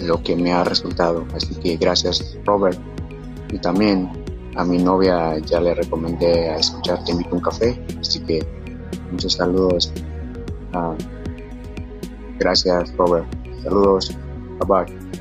lo 0.00 0.22
que 0.22 0.36
me 0.36 0.52
ha 0.52 0.64
resultado. 0.64 1.24
Así 1.34 1.54
que 1.54 1.78
gracias 1.78 2.36
Robert. 2.44 2.78
Y 3.50 3.58
también 3.58 4.23
a 4.56 4.64
mi 4.64 4.78
novia 4.78 5.38
ya 5.38 5.60
le 5.60 5.74
recomendé 5.74 6.50
a 6.50 6.56
escuchar 6.56 7.04
Te 7.04 7.12
invito 7.12 7.34
un 7.34 7.40
café, 7.40 7.80
así 8.00 8.20
que 8.20 8.46
muchos 9.10 9.34
saludos. 9.34 9.92
Ah, 10.72 10.94
gracias, 12.38 12.94
Robert. 12.96 13.26
Saludos. 13.62 14.16
Bye 14.60 14.86
bye. 14.86 15.14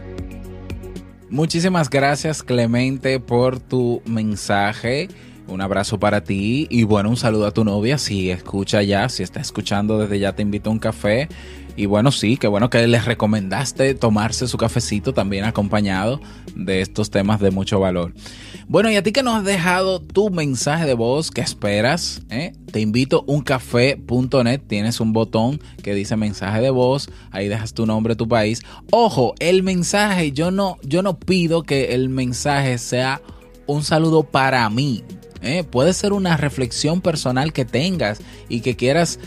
Muchísimas 1.30 1.90
gracias, 1.90 2.44
Clemente, 2.44 3.20
por 3.20 3.60
tu 3.60 4.02
mensaje. 4.06 5.10
Un 5.48 5.62
abrazo 5.62 6.00
para 6.00 6.24
ti 6.24 6.68
y 6.70 6.84
bueno, 6.84 7.10
un 7.10 7.18
saludo 7.18 7.48
a 7.48 7.52
tu 7.52 7.66
novia 7.66 7.98
si 7.98 8.32
escucha 8.32 8.82
ya, 8.82 9.10
si 9.10 9.24
está 9.24 9.42
escuchando 9.42 10.00
desde 10.00 10.20
ya 10.20 10.34
te 10.34 10.42
invito 10.42 10.70
a 10.70 10.74
un 10.74 10.80
café. 10.80 11.28
Y 11.76 11.88
bueno, 11.88 12.11
sí, 12.11 12.38
qué 12.38 12.47
bueno 12.47 12.69
que 12.69 12.86
les 12.88 13.05
recomendaste 13.05 13.95
tomarse 13.95 14.47
su 14.47 14.57
cafecito 14.57 15.13
también 15.13 15.43
acompañado 15.43 16.21
de 16.55 16.82
estos 16.82 17.09
temas 17.09 17.39
de 17.39 17.49
mucho 17.49 17.80
valor. 17.80 18.13
Bueno, 18.67 18.91
y 18.91 18.95
a 18.95 19.01
ti 19.01 19.11
que 19.11 19.24
nos 19.24 19.38
has 19.38 19.43
dejado 19.43 19.99
tu 19.99 20.30
mensaje 20.30 20.86
de 20.86 20.93
voz, 20.93 21.32
¿qué 21.32 21.41
esperas? 21.41 22.21
¿Eh? 22.30 22.53
Te 22.71 22.80
invito 22.80 23.26
a 23.28 23.32
uncafé.net, 23.32 24.61
tienes 24.67 24.99
un 24.99 25.13
botón 25.13 25.59
que 25.82 25.95
dice 25.95 26.15
mensaje 26.15 26.61
de 26.61 26.69
voz, 26.69 27.09
ahí 27.32 27.47
dejas 27.47 27.74
tu 27.74 27.88
nombre, 27.88 28.15
tu 28.15 28.28
país. 28.28 28.61
Ojo, 28.91 29.34
el 29.39 29.63
mensaje, 29.63 30.32
yo 30.32 30.51
no, 30.51 30.78
yo 30.84 31.01
no 31.01 31.19
pido 31.19 31.63
que 31.63 31.95
el 31.95 32.09
mensaje 32.09 32.78
sea 32.78 33.19
un 33.65 33.84
saludo 33.84 34.24
para 34.24 34.69
mí. 34.69 35.03
¿eh? 35.41 35.63
Puede 35.63 35.93
ser 35.93 36.13
una 36.13 36.38
reflexión 36.38 37.01
personal 37.01 37.51
que 37.51 37.65
tengas 37.65 38.19
y 38.47 38.61
que 38.61 38.76
quieras 38.76 39.19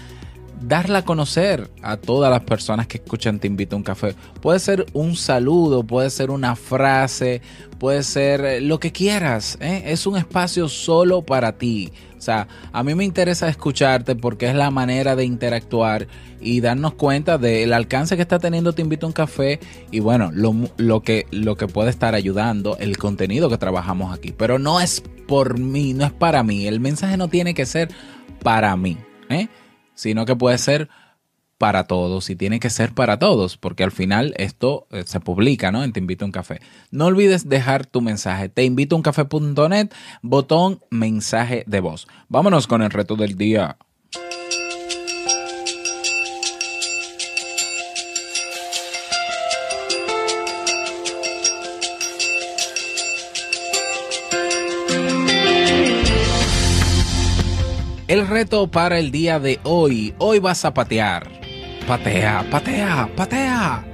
darla 0.60 0.98
a 0.98 1.04
conocer 1.04 1.70
a 1.82 1.96
todas 1.96 2.30
las 2.30 2.42
personas 2.42 2.86
que 2.86 2.98
escuchan 2.98 3.38
Te 3.38 3.46
invito 3.46 3.76
a 3.76 3.78
un 3.78 3.82
café. 3.82 4.14
Puede 4.40 4.58
ser 4.58 4.86
un 4.92 5.16
saludo, 5.16 5.84
puede 5.84 6.10
ser 6.10 6.30
una 6.30 6.56
frase, 6.56 7.42
puede 7.78 8.02
ser 8.02 8.44
eh, 8.44 8.60
lo 8.60 8.80
que 8.80 8.92
quieras. 8.92 9.58
¿eh? 9.60 9.84
Es 9.86 10.06
un 10.06 10.16
espacio 10.16 10.68
solo 10.68 11.22
para 11.22 11.58
ti. 11.58 11.92
O 12.16 12.20
sea, 12.20 12.48
a 12.72 12.82
mí 12.82 12.94
me 12.94 13.04
interesa 13.04 13.48
escucharte 13.48 14.16
porque 14.16 14.46
es 14.46 14.54
la 14.54 14.70
manera 14.70 15.14
de 15.14 15.24
interactuar 15.24 16.08
y 16.40 16.60
darnos 16.60 16.94
cuenta 16.94 17.38
del 17.38 17.72
alcance 17.72 18.16
que 18.16 18.22
está 18.22 18.38
teniendo 18.38 18.72
Te 18.72 18.82
invito 18.82 19.06
a 19.06 19.08
un 19.08 19.12
café 19.12 19.60
y 19.90 20.00
bueno, 20.00 20.30
lo, 20.32 20.54
lo, 20.76 21.02
que, 21.02 21.26
lo 21.30 21.56
que 21.56 21.68
puede 21.68 21.90
estar 21.90 22.14
ayudando, 22.14 22.76
el 22.78 22.96
contenido 22.96 23.48
que 23.48 23.58
trabajamos 23.58 24.16
aquí. 24.16 24.32
Pero 24.36 24.58
no 24.58 24.80
es 24.80 25.02
por 25.28 25.58
mí, 25.58 25.92
no 25.92 26.04
es 26.04 26.12
para 26.12 26.42
mí. 26.42 26.66
El 26.66 26.80
mensaje 26.80 27.16
no 27.16 27.28
tiene 27.28 27.54
que 27.54 27.66
ser 27.66 27.88
para 28.42 28.76
mí. 28.76 28.96
¿eh? 29.28 29.48
Sino 29.96 30.24
que 30.24 30.36
puede 30.36 30.58
ser 30.58 30.88
para 31.58 31.84
todos 31.84 32.28
y 32.30 32.36
tiene 32.36 32.60
que 32.60 32.70
ser 32.70 32.92
para 32.92 33.18
todos, 33.18 33.56
porque 33.56 33.82
al 33.82 33.90
final 33.90 34.34
esto 34.36 34.86
eh, 34.90 35.04
se 35.06 35.20
publica, 35.20 35.72
¿no? 35.72 35.82
En 35.82 35.92
Te 35.92 36.00
invito 36.00 36.24
a 36.24 36.26
un 36.26 36.32
café. 36.32 36.60
No 36.90 37.06
olvides 37.06 37.48
dejar 37.48 37.86
tu 37.86 38.00
mensaje. 38.00 38.48
Te 38.48 38.64
invito 38.64 38.94
a 38.94 38.98
un 38.98 39.02
café.net, 39.02 39.90
botón 40.22 40.80
mensaje 40.90 41.64
de 41.66 41.80
voz. 41.80 42.06
Vámonos 42.28 42.66
con 42.66 42.82
el 42.82 42.90
reto 42.90 43.16
del 43.16 43.36
día. 43.36 43.78
El 58.16 58.26
reto 58.26 58.66
para 58.66 58.98
el 58.98 59.10
día 59.10 59.38
de 59.38 59.60
hoy. 59.62 60.14
Hoy 60.16 60.38
vas 60.38 60.64
a 60.64 60.72
patear. 60.72 61.28
Patea, 61.86 62.46
patea, 62.50 63.10
patea. 63.14 63.84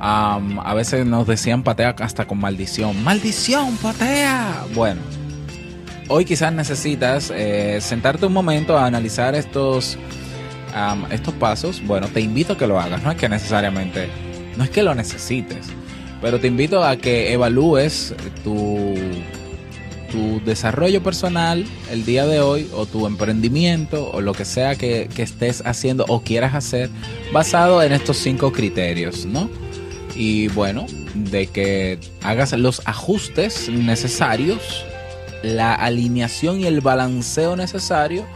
a 0.00 0.74
veces 0.74 1.06
nos 1.06 1.24
decían 1.28 1.62
patea 1.62 1.94
hasta 2.00 2.26
con 2.26 2.38
maldición. 2.38 3.04
Maldición, 3.04 3.76
patea. 3.76 4.64
Bueno, 4.74 5.00
hoy 6.08 6.24
quizás 6.24 6.52
necesitas 6.52 7.32
eh, 7.32 7.78
sentarte 7.80 8.26
un 8.26 8.32
momento 8.32 8.76
a 8.76 8.86
analizar 8.86 9.36
estos, 9.36 9.96
estos 11.12 11.34
pasos. 11.34 11.80
Bueno, 11.86 12.08
te 12.08 12.20
invito 12.20 12.54
a 12.54 12.58
que 12.58 12.66
lo 12.66 12.80
hagas. 12.80 13.00
No 13.04 13.12
es 13.12 13.16
que 13.16 13.28
necesariamente, 13.28 14.08
no 14.56 14.64
es 14.64 14.70
que 14.70 14.82
lo 14.82 14.92
necesites, 14.96 15.68
pero 16.20 16.40
te 16.40 16.48
invito 16.48 16.82
a 16.82 16.96
que 16.96 17.32
evalúes 17.32 18.12
tu 18.42 18.96
tu 20.10 20.40
desarrollo 20.44 21.02
personal 21.02 21.64
el 21.90 22.04
día 22.04 22.26
de 22.26 22.40
hoy 22.40 22.68
o 22.74 22.86
tu 22.86 23.06
emprendimiento 23.06 24.10
o 24.10 24.20
lo 24.20 24.32
que 24.32 24.44
sea 24.44 24.76
que, 24.76 25.08
estés 25.16 25.62
haciendo 25.66 26.04
o 26.08 26.22
quieras 26.22 26.54
hacer 26.54 26.90
basado 27.32 27.82
en 27.82 27.92
estos 27.92 28.16
cinco 28.16 28.52
criterios, 28.52 29.26
¿no? 29.26 29.48
y 30.18 30.48
bueno, 30.48 30.84
de 31.14 31.46
que 31.46 32.00
hagas 32.22 32.52
los 32.52 32.82
ajustes 32.86 33.68
necesarios, 33.68 34.84
la 35.44 35.74
alineación 35.74 36.60
y 36.60 36.66
el 36.66 36.80
balanceo 36.80 37.54
necesario 37.54 38.26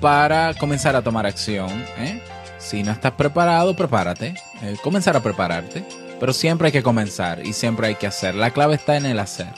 para 0.00 0.54
comenzar 0.54 0.96
a 0.96 1.02
tomar 1.02 1.26
acción. 1.26 1.70
¿eh? 1.98 2.20
Si 2.58 2.82
no 2.82 2.90
estás 2.90 3.12
preparado, 3.12 3.76
prepárate. 3.76 4.34
Eh, 4.62 4.76
comenzar 4.82 5.16
a 5.16 5.22
prepararte. 5.22 5.84
Pero 6.18 6.32
siempre 6.32 6.66
hay 6.66 6.72
que 6.72 6.82
comenzar 6.82 7.46
y 7.46 7.52
siempre 7.52 7.86
hay 7.86 7.94
que 7.94 8.08
hacer. 8.08 8.34
La 8.34 8.50
clave 8.50 8.74
está 8.74 8.96
en 8.96 9.06
el 9.06 9.20
hacer. 9.20 9.48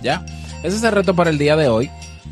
¿Ya? 0.00 0.24
Ese 0.64 0.78
es 0.78 0.82
el 0.82 0.92
reto 0.92 1.14
para 1.14 1.28
el 1.28 1.36
día 1.36 1.56
de 1.56 1.68
hoy. 1.68 1.90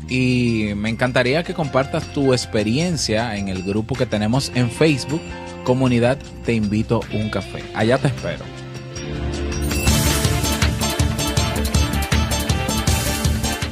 Y 0.09 0.71
me 0.75 0.89
encantaría 0.89 1.43
que 1.43 1.53
compartas 1.53 2.11
tu 2.13 2.33
experiencia 2.33 3.37
en 3.37 3.47
el 3.47 3.61
grupo 3.61 3.93
que 3.93 4.07
tenemos 4.07 4.51
en 4.55 4.71
Facebook. 4.71 5.21
Comunidad 5.63 6.17
Te 6.43 6.53
Invito 6.53 7.01
un 7.13 7.29
Café. 7.29 7.63
Allá 7.75 7.99
te 7.99 8.07
espero. 8.07 8.43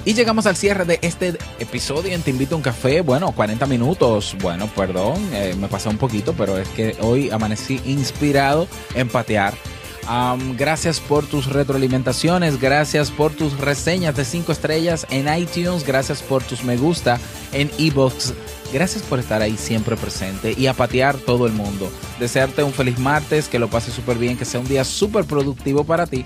Y 0.06 0.14
llegamos 0.14 0.46
al 0.46 0.56
cierre 0.56 0.86
de 0.86 1.00
este 1.02 1.40
episodio 1.58 2.14
en 2.14 2.22
Te 2.22 2.30
Invito 2.30 2.54
a 2.54 2.58
un 2.58 2.64
Café. 2.64 3.02
Bueno, 3.02 3.32
40 3.32 3.66
minutos. 3.66 4.36
Bueno, 4.44 4.68
perdón, 4.68 5.28
eh, 5.34 5.56
me 5.60 5.70
pasó 5.70 5.90
un 5.90 5.98
poquito, 5.98 6.34
pero 6.34 6.60
es 6.60 6.70
que 6.70 6.96
hoy 7.02 7.32
amanecí 7.32 7.82
inspirado 7.86 8.68
en 8.94 9.10
patear. 9.10 9.56
Gracias 10.58 11.00
por 11.00 11.26
tus 11.26 11.48
retroalimentaciones, 11.48 12.60
gracias 12.60 13.12
por 13.12 13.32
tus 13.32 13.58
reseñas 13.60 14.16
de 14.16 14.26
5 14.26 14.52
estrellas 14.52 15.08
en 15.10 15.28
iTunes, 15.34 15.86
gracias 15.86 16.22
por 16.22 16.44
tus 16.44 16.64
me 16.64 16.78
gusta 16.78 17.20
en 17.52 17.70
ebooks. 17.78 18.34
Gracias 18.74 19.04
por 19.04 19.20
estar 19.20 19.42
ahí 19.42 19.58
siempre 19.58 19.98
presente 19.98 20.54
y 20.58 20.68
a 20.68 20.74
patear 20.74 21.18
todo 21.18 21.46
el 21.46 21.52
mundo. 21.52 21.92
Desearte 22.22 22.64
un 22.64 22.72
feliz 22.72 22.98
martes, 23.00 23.50
que 23.50 23.60
lo 23.60 23.70
pases 23.70 23.94
súper 23.94 24.18
bien, 24.18 24.38
que 24.38 24.46
sea 24.46 24.62
un 24.62 24.68
día 24.68 24.86
súper 24.86 25.26
productivo 25.26 25.84
para 25.84 26.08
ti 26.08 26.26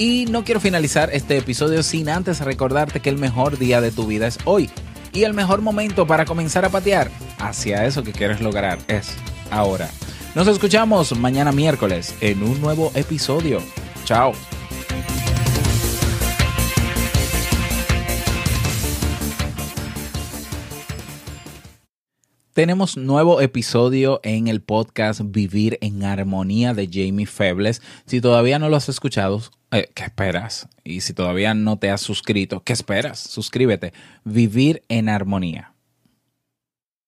y 0.00 0.24
no 0.30 0.44
quiero 0.44 0.60
finalizar 0.60 1.10
este 1.12 1.36
episodio 1.36 1.82
sin 1.82 2.08
antes 2.08 2.40
recordarte 2.40 3.00
que 3.00 3.10
el 3.10 3.18
mejor 3.18 3.58
día 3.58 3.82
de 3.82 3.90
tu 3.90 4.06
vida 4.06 4.26
es 4.26 4.38
hoy. 4.46 4.70
Y 5.12 5.24
el 5.24 5.34
mejor 5.34 5.60
momento 5.60 6.06
para 6.06 6.24
comenzar 6.24 6.64
a 6.64 6.70
patear 6.70 7.10
hacia 7.38 7.84
eso 7.84 8.02
que 8.02 8.12
quieres 8.12 8.40
lograr 8.40 8.78
es 8.88 9.12
ahora. 9.50 9.90
Nos 10.32 10.46
escuchamos 10.46 11.18
mañana 11.18 11.50
miércoles 11.50 12.14
en 12.20 12.44
un 12.44 12.60
nuevo 12.60 12.92
episodio. 12.94 13.58
Chao. 14.04 14.32
Tenemos 22.52 22.96
nuevo 22.96 23.40
episodio 23.40 24.20
en 24.22 24.46
el 24.46 24.62
podcast 24.62 25.20
Vivir 25.24 25.78
en 25.80 26.04
Armonía 26.04 26.74
de 26.74 26.88
Jamie 26.92 27.26
Febles. 27.26 27.82
Si 28.06 28.20
todavía 28.20 28.60
no 28.60 28.68
lo 28.68 28.76
has 28.76 28.88
escuchado, 28.88 29.42
eh, 29.72 29.90
¿qué 29.96 30.04
esperas? 30.04 30.68
Y 30.84 31.00
si 31.00 31.12
todavía 31.12 31.54
no 31.54 31.80
te 31.80 31.90
has 31.90 32.02
suscrito, 32.02 32.62
¿qué 32.62 32.72
esperas? 32.72 33.18
Suscríbete. 33.18 33.92
Vivir 34.22 34.84
en 34.88 35.08
Armonía. 35.08 35.74